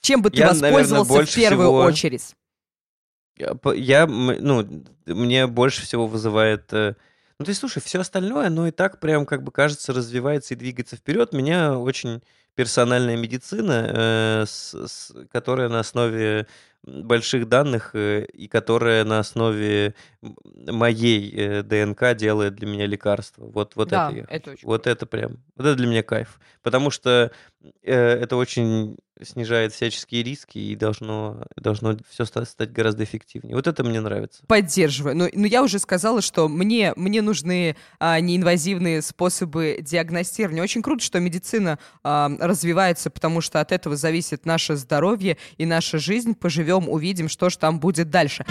Чем 0.00 0.20
бы 0.20 0.30
ты 0.30 0.38
Я, 0.38 0.46
наверное, 0.48 0.70
воспользовался 0.72 1.04
в 1.12 1.14
больше 1.14 1.36
первую 1.36 1.68
всего- 1.68 1.78
очередь? 1.84 2.34
Я, 3.76 4.06
ну, 4.08 4.84
мне 5.06 5.46
больше 5.46 5.82
всего 5.82 6.08
вызывает... 6.08 6.72
э, 6.72 6.94
Ну, 7.38 7.44
то 7.44 7.50
есть, 7.50 7.60
слушай, 7.60 7.80
все 7.80 8.00
остальное, 8.00 8.50
ну, 8.50 8.66
и 8.66 8.72
так 8.72 8.98
прям, 8.98 9.24
как 9.24 9.44
бы, 9.44 9.52
кажется, 9.52 9.92
развивается 9.92 10.54
и 10.54 10.56
двигается 10.56 10.96
вперед. 10.96 11.32
Меня 11.32 11.78
очень 11.78 12.20
персональная 12.56 13.16
медицина, 13.16 13.86
э, 13.88 14.44
с- 14.48 14.74
с- 14.88 15.12
которая 15.30 15.68
на 15.68 15.78
основе 15.78 16.48
больших 16.84 17.48
данных 17.48 17.90
э, 17.94 18.24
и 18.24 18.48
которая 18.48 19.04
на 19.04 19.18
основе 19.18 19.94
моей 20.52 21.32
э, 21.34 21.62
ДНК 21.62 22.14
делает 22.16 22.54
для 22.54 22.66
меня 22.66 22.86
лекарства. 22.86 23.44
Вот, 23.44 23.76
вот 23.76 23.88
Да, 23.88 24.08
это 24.08 24.16
я 24.16 24.24
это 24.28 24.50
очень 24.52 24.66
Вот 24.66 24.86
это 24.86 25.06
прям, 25.06 25.38
вот 25.56 25.66
это 25.66 25.76
для 25.76 25.86
меня 25.86 26.02
кайф. 26.02 26.40
Потому 26.62 26.90
что 26.90 27.32
это 27.82 28.36
очень 28.36 28.96
снижает 29.22 29.72
всяческие 29.72 30.22
риски 30.22 30.58
и 30.58 30.76
должно, 30.76 31.44
должно 31.56 31.96
все 32.08 32.24
стать 32.24 32.72
гораздо 32.72 33.04
эффективнее. 33.04 33.56
Вот 33.56 33.66
это 33.66 33.82
мне 33.84 34.00
нравится. 34.00 34.42
Поддерживаю. 34.46 35.16
Но, 35.16 35.28
но 35.32 35.46
я 35.46 35.62
уже 35.62 35.78
сказала, 35.78 36.22
что 36.22 36.48
мне, 36.48 36.92
мне 36.96 37.22
нужны 37.22 37.76
а, 37.98 38.20
неинвазивные 38.20 39.02
способы 39.02 39.78
диагностирования. 39.80 40.62
Очень 40.62 40.82
круто, 40.82 41.02
что 41.02 41.20
медицина 41.20 41.78
а, 42.02 42.30
развивается, 42.38 43.10
потому 43.10 43.40
что 43.40 43.60
от 43.60 43.72
этого 43.72 43.96
зависит 43.96 44.46
наше 44.46 44.76
здоровье 44.76 45.36
и 45.56 45.66
наша 45.66 45.98
жизнь. 45.98 46.34
Поживем, 46.34 46.88
увидим, 46.88 47.28
что 47.28 47.50
же 47.50 47.58
там 47.58 47.80
будет 47.80 48.10
дальше. 48.10 48.44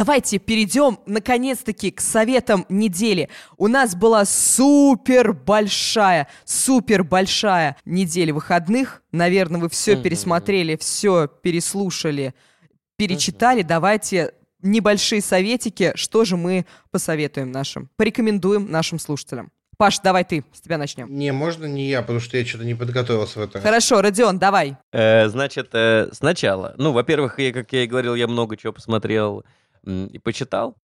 Давайте 0.00 0.38
перейдем, 0.38 0.98
наконец-таки, 1.04 1.90
к 1.90 2.00
советам 2.00 2.64
недели. 2.70 3.28
У 3.58 3.68
нас 3.68 3.94
была 3.94 4.24
супер 4.24 5.34
большая, 5.34 6.26
супер 6.46 7.04
большая 7.04 7.76
неделя 7.84 8.32
выходных. 8.32 9.02
Наверное, 9.12 9.60
вы 9.60 9.68
все 9.68 10.02
пересмотрели, 10.02 10.78
все 10.78 11.26
переслушали, 11.26 12.32
перечитали. 12.96 13.60
Давайте 13.60 14.32
небольшие 14.62 15.20
советики, 15.20 15.92
что 15.96 16.24
же 16.24 16.38
мы 16.38 16.64
посоветуем 16.90 17.52
нашим, 17.52 17.90
порекомендуем 17.96 18.70
нашим 18.70 18.98
слушателям. 18.98 19.52
Паш, 19.76 19.98
давай 20.00 20.24
ты, 20.24 20.46
с 20.54 20.62
тебя 20.62 20.78
начнем. 20.78 21.14
Не, 21.14 21.30
можно 21.30 21.66
не 21.66 21.90
я, 21.90 22.00
потому 22.00 22.20
что 22.20 22.38
я 22.38 22.46
что-то 22.46 22.64
не 22.64 22.74
подготовился 22.74 23.38
в 23.38 23.42
это. 23.42 23.60
Хорошо, 23.60 24.00
Родион, 24.00 24.38
давай. 24.38 24.78
Э, 24.92 25.28
значит, 25.28 25.70
э, 25.74 26.08
сначала, 26.12 26.74
ну, 26.78 26.92
во-первых, 26.92 27.38
я, 27.38 27.52
как 27.52 27.70
я 27.74 27.84
и 27.84 27.86
говорил, 27.86 28.14
я 28.14 28.28
много 28.28 28.56
чего 28.56 28.72
посмотрел 28.72 29.44
и 29.84 30.18
почитал. 30.18 30.76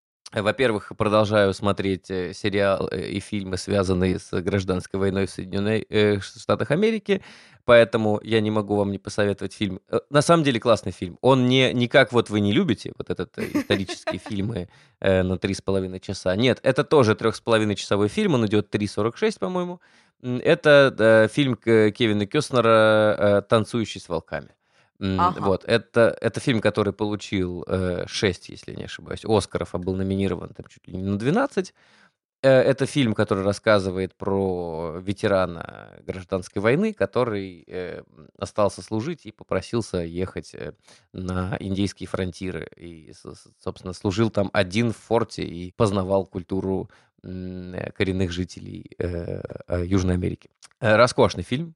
Во-первых, 0.42 0.92
продолжаю 0.96 1.54
смотреть 1.54 2.10
э, 2.10 2.32
сериал 2.34 2.88
э, 2.90 3.08
и 3.08 3.20
фильмы, 3.20 3.56
связанные 3.56 4.18
с 4.18 4.32
гражданской 4.42 4.98
войной 4.98 5.26
в 5.26 5.30
Соединенных 5.30 5.84
э, 5.90 6.18
Штатах 6.20 6.72
Америки, 6.72 7.22
поэтому 7.64 8.20
я 8.22 8.40
не 8.40 8.50
могу 8.50 8.74
вам 8.74 8.90
не 8.90 8.98
посоветовать 8.98 9.52
фильм. 9.52 9.80
На 10.10 10.22
самом 10.22 10.42
деле 10.42 10.58
классный 10.58 10.90
фильм. 10.90 11.18
Он 11.20 11.46
не, 11.46 11.72
не 11.72 11.86
как 11.86 12.12
вот 12.12 12.30
вы 12.30 12.40
не 12.40 12.52
любите, 12.52 12.92
вот 12.98 13.10
этот 13.10 13.38
исторические 13.38 14.18
фильмы 14.28 14.68
на 15.00 15.38
три 15.38 15.54
с 15.54 15.60
половиной 15.60 16.00
часа. 16.00 16.34
Нет, 16.34 16.58
это 16.64 16.82
тоже 16.82 17.14
трех 17.14 17.36
с 17.36 17.40
половиной 17.40 17.76
часовой 17.76 18.08
фильм, 18.08 18.34
он 18.34 18.46
идет 18.46 18.74
3.46, 18.74 19.38
по-моему. 19.38 19.80
Это 20.20 21.28
фильм 21.32 21.54
Кевина 21.54 22.26
Кёстнера 22.26 23.44
«Танцующий 23.48 24.00
с 24.00 24.08
волками». 24.08 24.50
Ага. 25.00 25.40
Вот, 25.40 25.64
это, 25.64 26.16
это 26.20 26.40
фильм, 26.40 26.60
который 26.60 26.92
получил 26.92 27.64
э, 27.66 28.04
6, 28.06 28.48
если 28.48 28.74
не 28.74 28.84
ошибаюсь, 28.84 29.24
Оскаров, 29.24 29.74
а 29.74 29.78
был 29.78 29.94
номинирован 29.96 30.50
там 30.54 30.66
чуть 30.68 30.86
ли 30.86 30.96
не 30.96 31.02
на 31.02 31.18
12. 31.18 31.74
Э, 32.44 32.60
это 32.60 32.84
фильм, 32.84 33.14
который 33.14 33.42
рассказывает 33.42 34.14
про 34.14 34.98
ветерана 35.00 35.98
гражданской 36.06 36.60
войны, 36.60 36.92
который 36.92 37.64
э, 37.66 38.02
остался 38.38 38.82
служить 38.82 39.24
и 39.24 39.32
попросился 39.32 39.98
ехать 39.98 40.54
э, 40.54 40.74
на 41.14 41.56
индейские 41.58 42.06
фронтиры. 42.06 42.68
И, 42.76 43.14
собственно, 43.58 43.94
служил 43.94 44.28
там 44.28 44.50
один 44.52 44.92
в 44.92 44.96
форте 44.98 45.42
и 45.42 45.72
познавал 45.72 46.26
культуру 46.26 46.90
коренных 47.22 48.30
жителей 48.32 48.90
Южной 49.70 50.16
Америки. 50.16 50.50
Роскошный 50.78 51.42
фильм, 51.42 51.74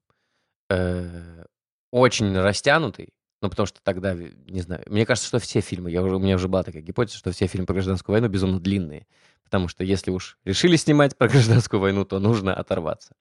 очень 1.90 2.36
растянутый, 2.38 3.14
ну, 3.40 3.50
потому 3.50 3.66
что 3.66 3.80
тогда, 3.82 4.14
не 4.14 4.60
знаю, 4.60 4.82
мне 4.86 5.06
кажется, 5.06 5.28
что 5.28 5.38
все 5.38 5.60
фильмы, 5.60 5.90
я 5.90 6.02
уже, 6.02 6.16
у 6.16 6.18
меня 6.18 6.34
уже 6.34 6.48
была 6.48 6.62
такая 6.62 6.82
гипотеза, 6.82 7.18
что 7.18 7.30
все 7.30 7.46
фильмы 7.46 7.66
про 7.66 7.74
гражданскую 7.74 8.14
войну 8.14 8.28
безумно 8.28 8.60
длинные. 8.60 9.06
Потому 9.44 9.68
что 9.68 9.82
если 9.82 10.10
уж 10.10 10.36
решили 10.44 10.76
снимать 10.76 11.16
про 11.16 11.26
гражданскую 11.28 11.80
войну, 11.80 12.04
то 12.04 12.18
нужно 12.18 12.54
оторваться. 12.54 13.14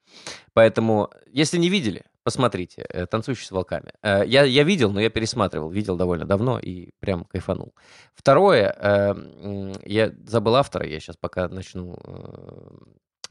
Поэтому, 0.51 1.09
если 1.31 1.57
не 1.57 1.69
видели, 1.69 2.03
посмотрите 2.23 2.85
э, 2.89 3.05
«Танцующий 3.05 3.45
с 3.45 3.51
волками». 3.51 3.93
Э, 4.01 4.23
я, 4.25 4.43
я 4.43 4.63
видел, 4.63 4.91
но 4.91 4.99
я 4.99 5.09
пересматривал. 5.09 5.69
Видел 5.69 5.95
довольно 5.95 6.25
давно 6.25 6.59
и 6.59 6.89
прям 6.99 7.23
кайфанул. 7.23 7.73
Второе, 8.13 8.75
э, 8.77 9.73
я 9.85 10.11
забыл 10.25 10.55
автора, 10.55 10.85
я 10.85 10.99
сейчас 10.99 11.15
пока 11.15 11.47
начну 11.47 11.97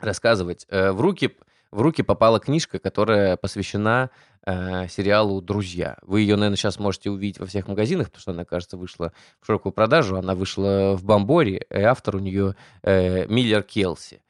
рассказывать. 0.01 0.67
В 0.71 0.99
руки 0.99 1.37
в 1.71 1.81
руки 1.81 2.03
попала 2.03 2.41
книжка, 2.41 2.79
которая 2.79 3.37
посвящена 3.37 4.11
э, 4.45 4.89
сериалу 4.89 5.41
«Друзья». 5.41 5.99
Вы 6.03 6.21
ее, 6.23 6.37
наверное, 6.37 6.57
сейчас 6.57 6.79
можете 6.79 7.11
увидеть 7.11 7.39
во 7.39 7.47
всех 7.47 7.69
магазинах, 7.69 8.07
потому 8.07 8.21
что 8.21 8.31
она, 8.33 8.45
кажется, 8.45 8.77
вышла 8.77 9.13
в 9.41 9.47
широкую 9.47 9.73
продажу. 9.73 10.17
Она 10.17 10.35
вышла 10.35 10.97
в 10.97 11.05
Бомборе, 11.05 11.67
и 11.71 11.81
автор 11.81 12.17
у 12.17 12.19
нее 12.21 12.55
э, 12.83 13.27
Миллер 13.27 13.63
Келси. 13.63 14.23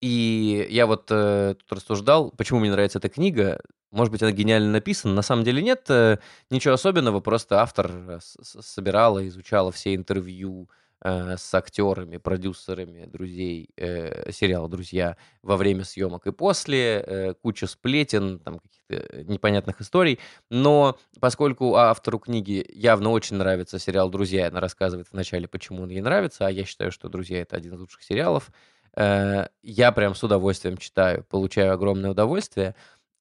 И 0.00 0.66
я 0.70 0.86
вот 0.86 1.06
э, 1.10 1.54
тут 1.58 1.78
рассуждал, 1.78 2.30
почему 2.30 2.60
мне 2.60 2.70
нравится 2.70 2.98
эта 2.98 3.08
книга. 3.08 3.60
Может 3.90 4.12
быть, 4.12 4.22
она 4.22 4.32
гениально 4.32 4.70
написана. 4.70 5.14
На 5.14 5.22
самом 5.22 5.44
деле 5.44 5.62
нет 5.62 5.86
э, 5.88 6.18
ничего 6.50 6.74
особенного, 6.74 7.20
просто 7.20 7.62
автор 7.62 7.90
э, 7.90 8.18
собирала, 8.20 9.26
изучала 9.26 9.72
все 9.72 9.94
интервью, 9.94 10.68
э, 11.04 11.36
с 11.36 11.54
актерами, 11.54 12.16
продюсерами 12.16 13.04
друзей 13.06 13.70
э, 13.76 14.32
сериала 14.32 14.68
«Друзья» 14.68 15.16
во 15.42 15.56
время 15.56 15.84
съемок 15.84 16.26
и 16.26 16.32
после, 16.32 17.04
э, 17.06 17.34
куча 17.34 17.66
сплетен, 17.66 18.38
там 18.40 18.58
каких-то 18.58 19.24
непонятных 19.24 19.80
историй. 19.80 20.18
Но 20.50 20.98
поскольку 21.20 21.76
автору 21.76 22.18
книги 22.18 22.66
явно 22.72 23.10
очень 23.10 23.36
нравится 23.36 23.78
сериал 23.78 24.10
«Друзья», 24.10 24.48
она 24.48 24.60
рассказывает 24.60 25.08
вначале, 25.12 25.46
почему 25.46 25.82
он 25.82 25.90
ей 25.90 26.00
нравится, 26.00 26.46
а 26.46 26.50
я 26.50 26.64
считаю, 26.64 26.90
что 26.90 27.08
«Друзья»— 27.08 27.40
это 27.42 27.56
один 27.56 27.74
из 27.74 27.80
лучших 27.80 28.02
сериалов, 28.02 28.50
э, 28.96 29.46
я 29.62 29.92
прям 29.92 30.14
с 30.14 30.22
удовольствием 30.24 30.78
читаю, 30.78 31.24
получаю 31.24 31.72
огромное 31.74 32.10
удовольствие. 32.10 32.74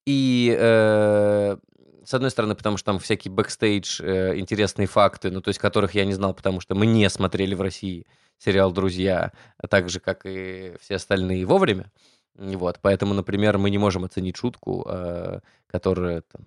И 0.06 0.56
э, 0.58 1.58
с 2.06 2.14
одной 2.14 2.32
стороны, 2.32 2.56
потому 2.56 2.78
что 2.78 2.88
там 2.88 2.99
всякие 2.99 3.32
бэкстейдж, 3.32 4.01
э, 4.01 4.38
интересные 4.38 4.88
факты, 4.88 5.32
ну, 5.32 5.41
то 5.41 5.49
есть 5.49 5.60
которых 5.60 5.95
я 5.95 6.06
не 6.06 6.14
знал, 6.14 6.34
потому 6.34 6.60
что 6.60 6.76
мы 6.76 6.86
не 6.86 7.10
смотрели 7.10 7.56
в 7.56 7.62
России 7.62 8.06
сериал 8.38 8.72
«Друзья», 8.72 9.32
а 9.58 9.68
так 9.68 9.89
же, 9.89 9.99
как 9.99 10.26
и 10.26 10.74
все 10.82 10.95
остальные 10.95 11.45
вовремя. 11.45 11.91
Вот, 12.36 12.80
поэтому, 12.82 13.14
например, 13.14 13.58
мы 13.58 13.70
не 13.70 13.78
можем 13.78 14.04
оценить 14.04 14.38
шутку, 14.38 14.86
э, 14.88 15.39
которая 15.68 16.22
там, 16.22 16.45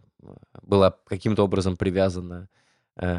была 0.62 0.96
каким-то 1.06 1.44
образом 1.44 1.76
привязана 1.76 2.48
э, 2.96 3.18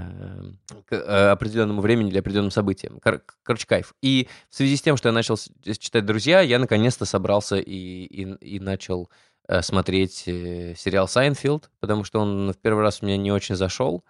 к 0.86 0.94
э, 0.94 1.30
определенному 1.32 1.82
времени 1.82 2.10
или 2.10 2.20
определенным 2.20 2.52
событиям. 2.52 3.00
Кор- 3.00 3.24
короче, 3.44 3.66
кайф. 3.66 3.96
И 4.02 4.28
в 4.50 4.56
связи 4.56 4.76
с 4.76 4.82
тем, 4.82 4.98
что 4.98 5.10
я 5.10 5.14
начал 5.14 5.38
читать 5.38 6.06
«Друзья», 6.06 6.42
я 6.42 6.60
наконец-то 6.60 7.06
собрался 7.06 7.56
и, 7.56 8.04
и, 8.04 8.56
и 8.56 8.60
начал 8.60 9.10
Э, 9.10 9.37
смотреть 9.62 10.24
э, 10.28 10.76
сериал 10.76 11.08
«Seinfeld», 11.08 11.72
потому 11.80 12.04
что 12.04 12.20
он 12.20 12.52
в 12.52 12.58
первый 12.58 12.82
раз 12.82 13.02
у 13.02 13.06
меня 13.06 13.18
не 13.18 13.32
очень 13.32 13.56
зашел. 13.56 14.04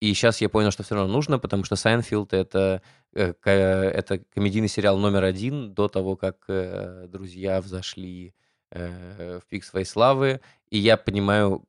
И 0.00 0.12
сейчас 0.14 0.40
я 0.40 0.48
понял, 0.48 0.70
что 0.70 0.82
все 0.82 0.94
равно 0.94 1.12
нужно, 1.12 1.38
потому 1.38 1.64
что 1.64 1.76
«Seinfeld»— 1.76 2.32
это, 2.34 2.82
э, 3.14 3.34
это 3.44 4.18
комедийный 4.34 4.68
сериал 4.68 4.98
номер 4.98 5.24
один 5.24 5.74
до 5.74 5.88
того, 5.88 6.16
как 6.16 6.44
«Друзья» 7.08 7.60
взошли 7.60 8.34
в 8.70 9.42
пик 9.48 9.64
своей 9.64 9.84
славы. 9.84 10.40
И 10.70 10.78
я 10.78 10.96
понимаю, 10.96 11.64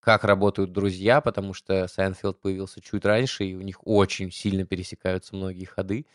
как 0.00 0.24
работают 0.24 0.72
«Друзья», 0.72 1.20
потому 1.20 1.54
что 1.54 1.86
«Seinfeld» 1.86 2.40
появился 2.40 2.80
чуть 2.80 3.04
раньше, 3.04 3.44
и 3.44 3.54
у 3.54 3.60
них 3.60 3.86
очень 3.86 4.32
сильно 4.32 4.64
пересекаются 4.64 5.36
многие 5.36 5.64
ходы 5.64 6.06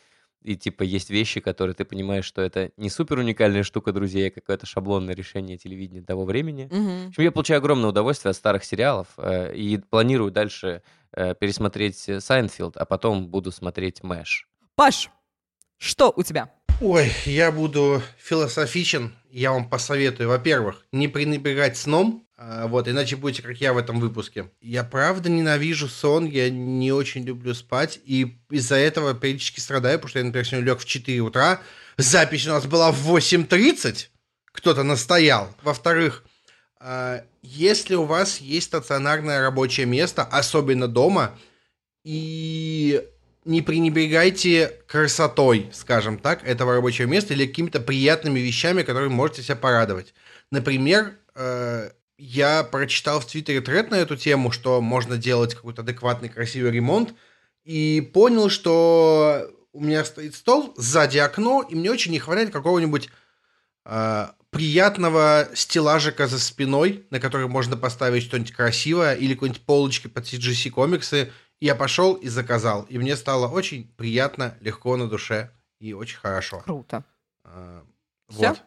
и 0.47 0.55
типа 0.55 0.83
есть 0.83 1.09
вещи, 1.09 1.41
которые 1.41 1.75
ты 1.75 1.83
понимаешь, 1.83 2.23
что 2.23 2.41
это 2.41 2.71
не 2.77 2.89
супер 2.89 3.19
уникальная 3.19 3.63
штука 3.63 3.91
друзей, 3.91 4.29
а 4.29 4.31
какое-то 4.31 4.65
шаблонное 4.65 5.13
решение 5.13 5.57
телевидения 5.57 6.01
того 6.01 6.23
времени. 6.23 6.65
Угу. 6.71 7.05
В 7.05 7.07
общем, 7.09 7.23
я 7.23 7.31
получаю 7.31 7.57
огромное 7.57 7.89
удовольствие 7.89 8.29
от 8.29 8.37
старых 8.37 8.63
сериалов 8.63 9.07
э, 9.17 9.53
и 9.53 9.77
планирую 9.77 10.31
дальше 10.31 10.83
э, 11.11 11.35
пересмотреть 11.35 12.09
Seinfeld, 12.19 12.77
а 12.77 12.85
потом 12.85 13.27
буду 13.27 13.51
смотреть 13.51 14.03
Мэш. 14.03 14.47
Паш, 14.75 15.09
что 15.77 16.13
у 16.15 16.23
тебя? 16.23 16.49
Ой, 16.79 17.11
я 17.25 17.51
буду 17.51 18.01
философичен. 18.17 19.13
Я 19.29 19.51
вам 19.51 19.69
посоветую, 19.69 20.29
во-первых, 20.29 20.85
не 20.91 21.07
пренебрегать 21.07 21.75
сном, 21.75 22.26
вот, 22.37 22.87
иначе 22.87 23.15
будете 23.15 23.41
как 23.41 23.57
я 23.57 23.73
в 23.73 23.77
этом 23.77 23.99
выпуске. 23.99 24.51
Я 24.61 24.83
правда 24.83 25.29
ненавижу 25.29 25.87
сон, 25.87 26.25
я 26.25 26.49
не 26.49 26.91
очень 26.91 27.23
люблю 27.23 27.53
спать, 27.55 27.99
и 28.05 28.37
из-за 28.51 28.75
этого 28.75 29.13
периодически 29.15 29.59
страдаю, 29.59 29.97
потому 29.97 30.09
что 30.09 30.19
я, 30.19 30.25
например, 30.25 30.45
сегодня 30.45 30.67
лег 30.67 30.79
в 30.79 30.85
4 30.85 31.19
утра, 31.21 31.61
запись 31.97 32.45
у 32.45 32.51
нас 32.51 32.65
была 32.67 32.91
в 32.91 33.09
8.30, 33.09 34.09
кто-то 34.51 34.83
настоял. 34.83 35.55
Во-вторых, 35.63 36.23
а, 36.79 37.23
если 37.41 37.95
у 37.95 38.03
вас 38.03 38.37
есть 38.39 38.67
стационарное 38.67 39.41
рабочее 39.41 39.85
место, 39.85 40.23
особенно 40.23 40.87
дома, 40.87 41.37
и 42.03 43.03
не 43.45 43.61
пренебрегайте 43.61 44.73
красотой, 44.87 45.69
скажем 45.73 46.19
так, 46.19 46.43
этого 46.45 46.75
рабочего 46.75 47.07
места 47.07 47.33
или 47.33 47.47
какими-то 47.47 47.79
приятными 47.79 48.39
вещами, 48.39 48.83
которыми 48.83 49.13
можете 49.13 49.41
себя 49.41 49.55
порадовать. 49.55 50.13
Например, 50.51 51.13
э, 51.35 51.91
я 52.17 52.63
прочитал 52.63 53.19
в 53.19 53.25
Твиттере 53.25 53.61
тред 53.61 53.91
на 53.91 53.95
эту 53.95 54.15
тему, 54.15 54.51
что 54.51 54.81
можно 54.81 55.17
делать 55.17 55.55
какой-то 55.55 55.81
адекватный, 55.81 56.29
красивый 56.29 56.71
ремонт, 56.71 57.13
и 57.63 58.01
понял, 58.13 58.49
что 58.49 59.49
у 59.73 59.81
меня 59.81 60.03
стоит 60.03 60.35
стол, 60.35 60.73
сзади 60.77 61.17
окно, 61.17 61.61
и 61.61 61.75
мне 61.75 61.91
очень 61.91 62.11
не 62.11 62.19
хватает 62.19 62.51
какого-нибудь 62.51 63.09
э, 63.85 64.27
приятного 64.49 65.49
стеллажика 65.53 66.27
за 66.27 66.39
спиной, 66.39 67.05
на 67.11 67.19
который 67.19 67.47
можно 67.47 67.77
поставить 67.77 68.23
что-нибудь 68.23 68.53
красивое, 68.53 69.13
или 69.13 69.33
какой-нибудь 69.33 69.65
полочки 69.65 70.07
под 70.07 70.25
CGC 70.25 70.71
комиксы. 70.71 71.31
Я 71.59 71.75
пошел 71.75 72.13
и 72.13 72.27
заказал, 72.27 72.83
и 72.83 72.97
мне 72.97 73.15
стало 73.15 73.47
очень 73.47 73.93
приятно, 73.97 74.57
легко 74.61 74.95
на 74.97 75.07
душе 75.07 75.51
и 75.79 75.93
очень 75.93 76.17
хорошо. 76.17 76.61
Круто. 76.61 77.03
Э, 77.43 77.81
Все? 78.29 78.49
Вот. 78.49 78.63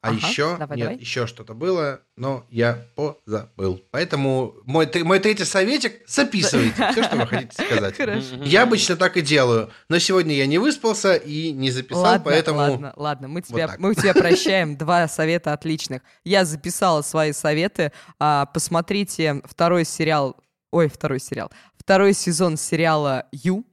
А 0.00 0.10
ага, 0.10 0.16
еще, 0.16 0.56
давай, 0.56 0.76
нет, 0.76 0.86
давай. 0.86 1.00
еще 1.00 1.26
что-то 1.26 1.54
было, 1.54 2.02
но 2.16 2.46
я 2.50 2.86
позабыл. 2.94 3.82
Поэтому 3.90 4.54
мой, 4.64 4.88
мой 5.02 5.18
третий 5.18 5.44
советик, 5.44 6.02
записывайте 6.06 6.74
все, 6.92 7.02
что 7.02 7.16
вы 7.16 7.26
хотите 7.26 7.64
сказать. 7.64 7.96
Я 8.44 8.62
обычно 8.62 8.94
так 8.94 9.16
и 9.16 9.22
делаю, 9.22 9.72
но 9.88 9.98
сегодня 9.98 10.36
я 10.36 10.46
не 10.46 10.58
выспался 10.58 11.16
и 11.16 11.50
не 11.50 11.72
записал, 11.72 12.02
ладно, 12.02 12.24
поэтому... 12.24 12.58
Ладно, 12.58 12.92
ладно, 12.94 13.28
мы 13.28 13.42
тебя, 13.42 13.66
вот 13.66 13.78
мы 13.80 13.94
тебя 13.96 14.14
прощаем. 14.14 14.76
Два 14.76 15.08
совета 15.08 15.52
отличных. 15.52 16.02
Я 16.22 16.44
записала 16.44 17.02
свои 17.02 17.32
советы. 17.32 17.90
А, 18.20 18.46
посмотрите 18.46 19.42
второй 19.44 19.84
сериал, 19.84 20.36
ой, 20.70 20.88
второй 20.88 21.18
сериал, 21.18 21.50
второй 21.76 22.12
сезон 22.12 22.56
сериала 22.56 23.26
«Ю». 23.32 23.64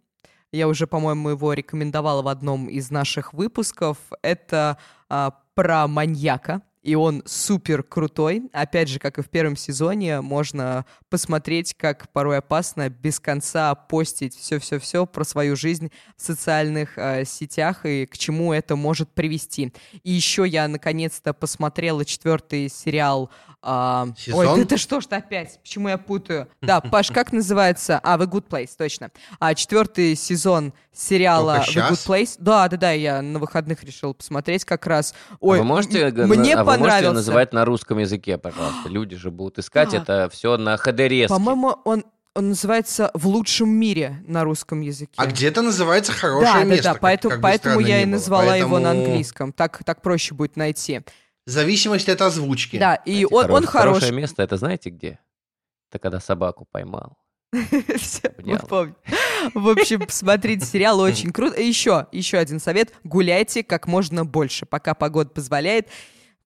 Я 0.51 0.69
уже, 0.69 0.87
по-моему, 0.87 1.29
его 1.29 1.53
рекомендовала 1.53 2.21
в 2.21 2.29
одном 2.29 2.69
из 2.69 2.89
наших 2.89 3.33
выпусков. 3.33 3.97
Это 4.21 4.77
а, 5.09 5.31
про 5.53 5.87
маньяка, 5.87 6.61
и 6.85 6.93
он 6.93 7.23
супер 7.25 7.81
крутой. 7.81 8.43
Опять 8.53 8.89
же, 8.89 8.99
как 8.99 9.17
и 9.17 9.23
в 9.23 9.29
первом 9.29 9.55
сезоне, 9.55 10.21
можно 10.21 10.85
посмотреть, 11.09 11.73
как 11.73 12.11
порой 12.11 12.37
опасно 12.37 12.89
без 12.89 13.19
конца 13.19 13.73
постить 13.73 14.35
все-все-все 14.35 15.07
про 15.07 15.23
свою 15.23 15.55
жизнь 15.55 15.91
в 16.15 16.21
социальных 16.21 16.99
э, 16.99 17.25
сетях 17.25 17.87
и 17.87 18.05
к 18.05 18.15
чему 18.19 18.53
это 18.53 18.75
может 18.75 19.09
привести. 19.09 19.73
И 20.03 20.11
еще 20.11 20.45
я 20.47 20.67
наконец-то 20.67 21.33
посмотрела 21.33 22.05
четвертый 22.05 22.69
сериал. 22.69 23.31
Э, 23.65 24.05
Сезон? 24.17 24.47
Ой, 24.47 24.61
это 24.61 24.77
что 24.77 25.01
ж 25.01 25.05
опять? 25.09 25.59
Почему 25.61 25.89
я 25.89 25.97
путаю? 25.97 26.47
Да, 26.61 26.81
Паш, 26.81 27.11
как 27.11 27.31
называется? 27.31 27.99
А, 28.03 28.17
The 28.17 28.27
Good 28.27 28.47
Place, 28.47 28.71
точно. 28.77 29.09
А, 29.39 29.53
четвертый 29.55 30.15
сезон 30.15 30.73
сериала 30.93 31.63
The 31.67 31.89
Good 31.89 32.07
Place. 32.07 32.35
Да, 32.39 32.67
да, 32.69 32.77
да, 32.77 32.91
я 32.91 33.21
на 33.21 33.39
выходных 33.39 33.83
решил 33.83 34.13
посмотреть 34.13 34.65
как 34.65 34.85
раз. 34.87 35.13
Ой, 35.39 35.57
а 35.57 35.61
вы 35.61 35.67
можете, 35.67 36.11
мне 36.11 36.55
а 36.55 36.63
понравился. 36.63 36.79
можете 36.79 37.11
называть 37.11 37.53
на 37.53 37.65
русском 37.65 37.97
языке, 37.97 38.37
пожалуйста? 38.37 38.87
Люди 38.89 39.15
же 39.15 39.31
будут 39.31 39.59
искать 39.59 39.93
это 39.93 40.29
все 40.31 40.57
на 40.57 40.77
ходерезке. 40.77 41.33
По-моему, 41.33 41.77
он 41.83 42.05
Он 42.37 42.49
называется 42.49 43.11
«В 43.13 43.27
лучшем 43.27 43.69
мире» 43.69 44.21
на 44.27 44.43
русском 44.43 44.81
языке. 44.81 45.13
А 45.15 45.25
где-то 45.25 45.61
называется 45.61 46.11
«Хорошее 46.11 46.53
да, 46.53 46.63
место». 46.65 46.83
Да, 46.83 46.89
да, 46.89 46.93
как- 46.95 47.01
поэтому, 47.01 47.31
как 47.31 47.41
поэтому 47.41 47.79
я 47.79 48.01
и 48.01 48.05
назвала 48.05 48.57
его 48.57 48.77
на 48.77 48.89
Поэтому 48.89 49.05
английском. 49.05 49.53
Так, 49.53 49.81
так 49.85 50.01
проще 50.01 50.35
будет 50.35 50.57
найти. 50.57 51.01
Зависимость 51.45 52.09
от 52.09 52.21
озвучки. 52.21 52.77
Да, 52.77 52.95
и 52.95 53.25
Знаете, 53.25 53.35
он, 53.35 53.43
он 53.43 53.49
хорош- 53.49 53.69
хорош. 53.69 53.93
Хорошее 53.95 54.13
место, 54.13 54.43
это 54.43 54.57
знаете 54.57 54.89
где? 54.89 55.19
Это 55.89 55.99
когда 55.99 56.19
собаку 56.19 56.67
поймал. 56.71 57.17
Мы 57.51 58.59
помним. 58.67 58.95
В 59.53 59.69
общем, 59.69 60.05
смотрите 60.09 60.65
сериал, 60.65 60.99
очень 60.99 61.31
круто. 61.31 61.55
И 61.59 61.65
еще, 61.65 62.07
еще 62.11 62.37
один 62.37 62.59
совет. 62.59 62.93
Гуляйте 63.03 63.63
как 63.63 63.87
можно 63.87 64.25
больше, 64.25 64.65
пока 64.65 64.93
погода 64.95 65.29
позволяет. 65.29 65.89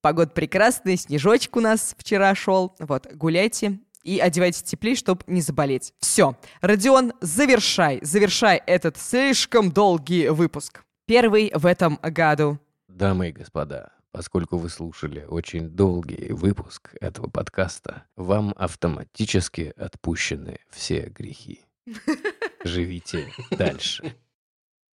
Погода 0.02 0.32
прекрасная, 0.32 0.98
снежочек 0.98 1.56
у 1.56 1.62
нас 1.62 1.96
вчера 1.98 2.34
шел. 2.36 2.76
Вот, 2.80 3.08
гуляйте 3.14 3.80
и 4.04 4.20
одевайтесь 4.20 4.64
теплее, 4.64 4.96
чтобы 4.96 5.24
не 5.28 5.42
заболеть. 5.42 5.94
Все. 6.00 6.38
Родион, 6.62 7.14
завершай, 7.22 8.00
завершай 8.02 8.62
этот 8.66 8.98
слишком 8.98 9.72
долгий 9.72 10.30
выпуск. 10.30 10.84
Первый 11.06 11.52
в 11.54 11.66
этом 11.66 12.00
году. 12.02 12.60
Дамы 12.88 13.30
и 13.30 13.32
господа, 13.32 13.92
поскольку 14.12 14.58
вы 14.58 14.70
слушали 14.70 15.26
очень 15.28 15.70
долгий 15.70 16.32
выпуск 16.32 16.96
этого 17.00 17.30
подкаста, 17.30 18.06
вам 18.16 18.54
автоматически 18.58 19.74
отпущены 19.76 20.60
все 20.70 21.10
грехи. 21.10 21.62
Живите 22.64 23.32
дальше. 23.52 24.16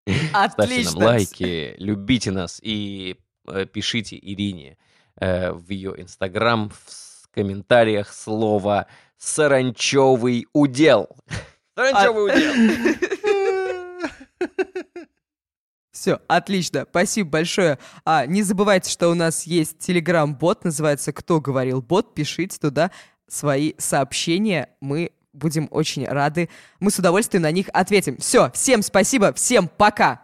Ставьте 0.06 0.30
нам 0.32 0.52
Отлично. 0.54 1.04
лайки, 1.04 1.74
любите 1.78 2.30
нас 2.30 2.60
и 2.62 3.16
э, 3.48 3.66
пишите 3.66 4.16
Ирине 4.16 4.76
э, 5.16 5.52
в 5.52 5.70
ее 5.70 5.94
инстаграм 5.96 6.70
в 6.70 7.28
комментариях 7.30 8.12
слово 8.12 8.86
«саранчевый 9.16 10.46
удел». 10.52 11.08
Саранчевый 11.74 12.26
удел. 12.26 12.54
Все, 16.04 16.20
отлично, 16.28 16.84
спасибо 16.90 17.30
большое. 17.30 17.78
А, 18.04 18.26
не 18.26 18.42
забывайте, 18.42 18.90
что 18.90 19.08
у 19.08 19.14
нас 19.14 19.44
есть 19.44 19.78
телеграм-бот, 19.78 20.62
называется 20.62 21.14
«Кто 21.14 21.40
говорил 21.40 21.80
бот?». 21.80 22.14
Пишите 22.14 22.58
туда 22.58 22.90
свои 23.26 23.72
сообщения, 23.78 24.68
мы 24.82 25.12
будем 25.32 25.66
очень 25.70 26.06
рады. 26.06 26.50
Мы 26.78 26.90
с 26.90 26.98
удовольствием 26.98 27.44
на 27.44 27.50
них 27.52 27.70
ответим. 27.72 28.18
Все, 28.18 28.50
всем 28.50 28.82
спасибо, 28.82 29.32
всем 29.32 29.66
пока! 29.66 30.23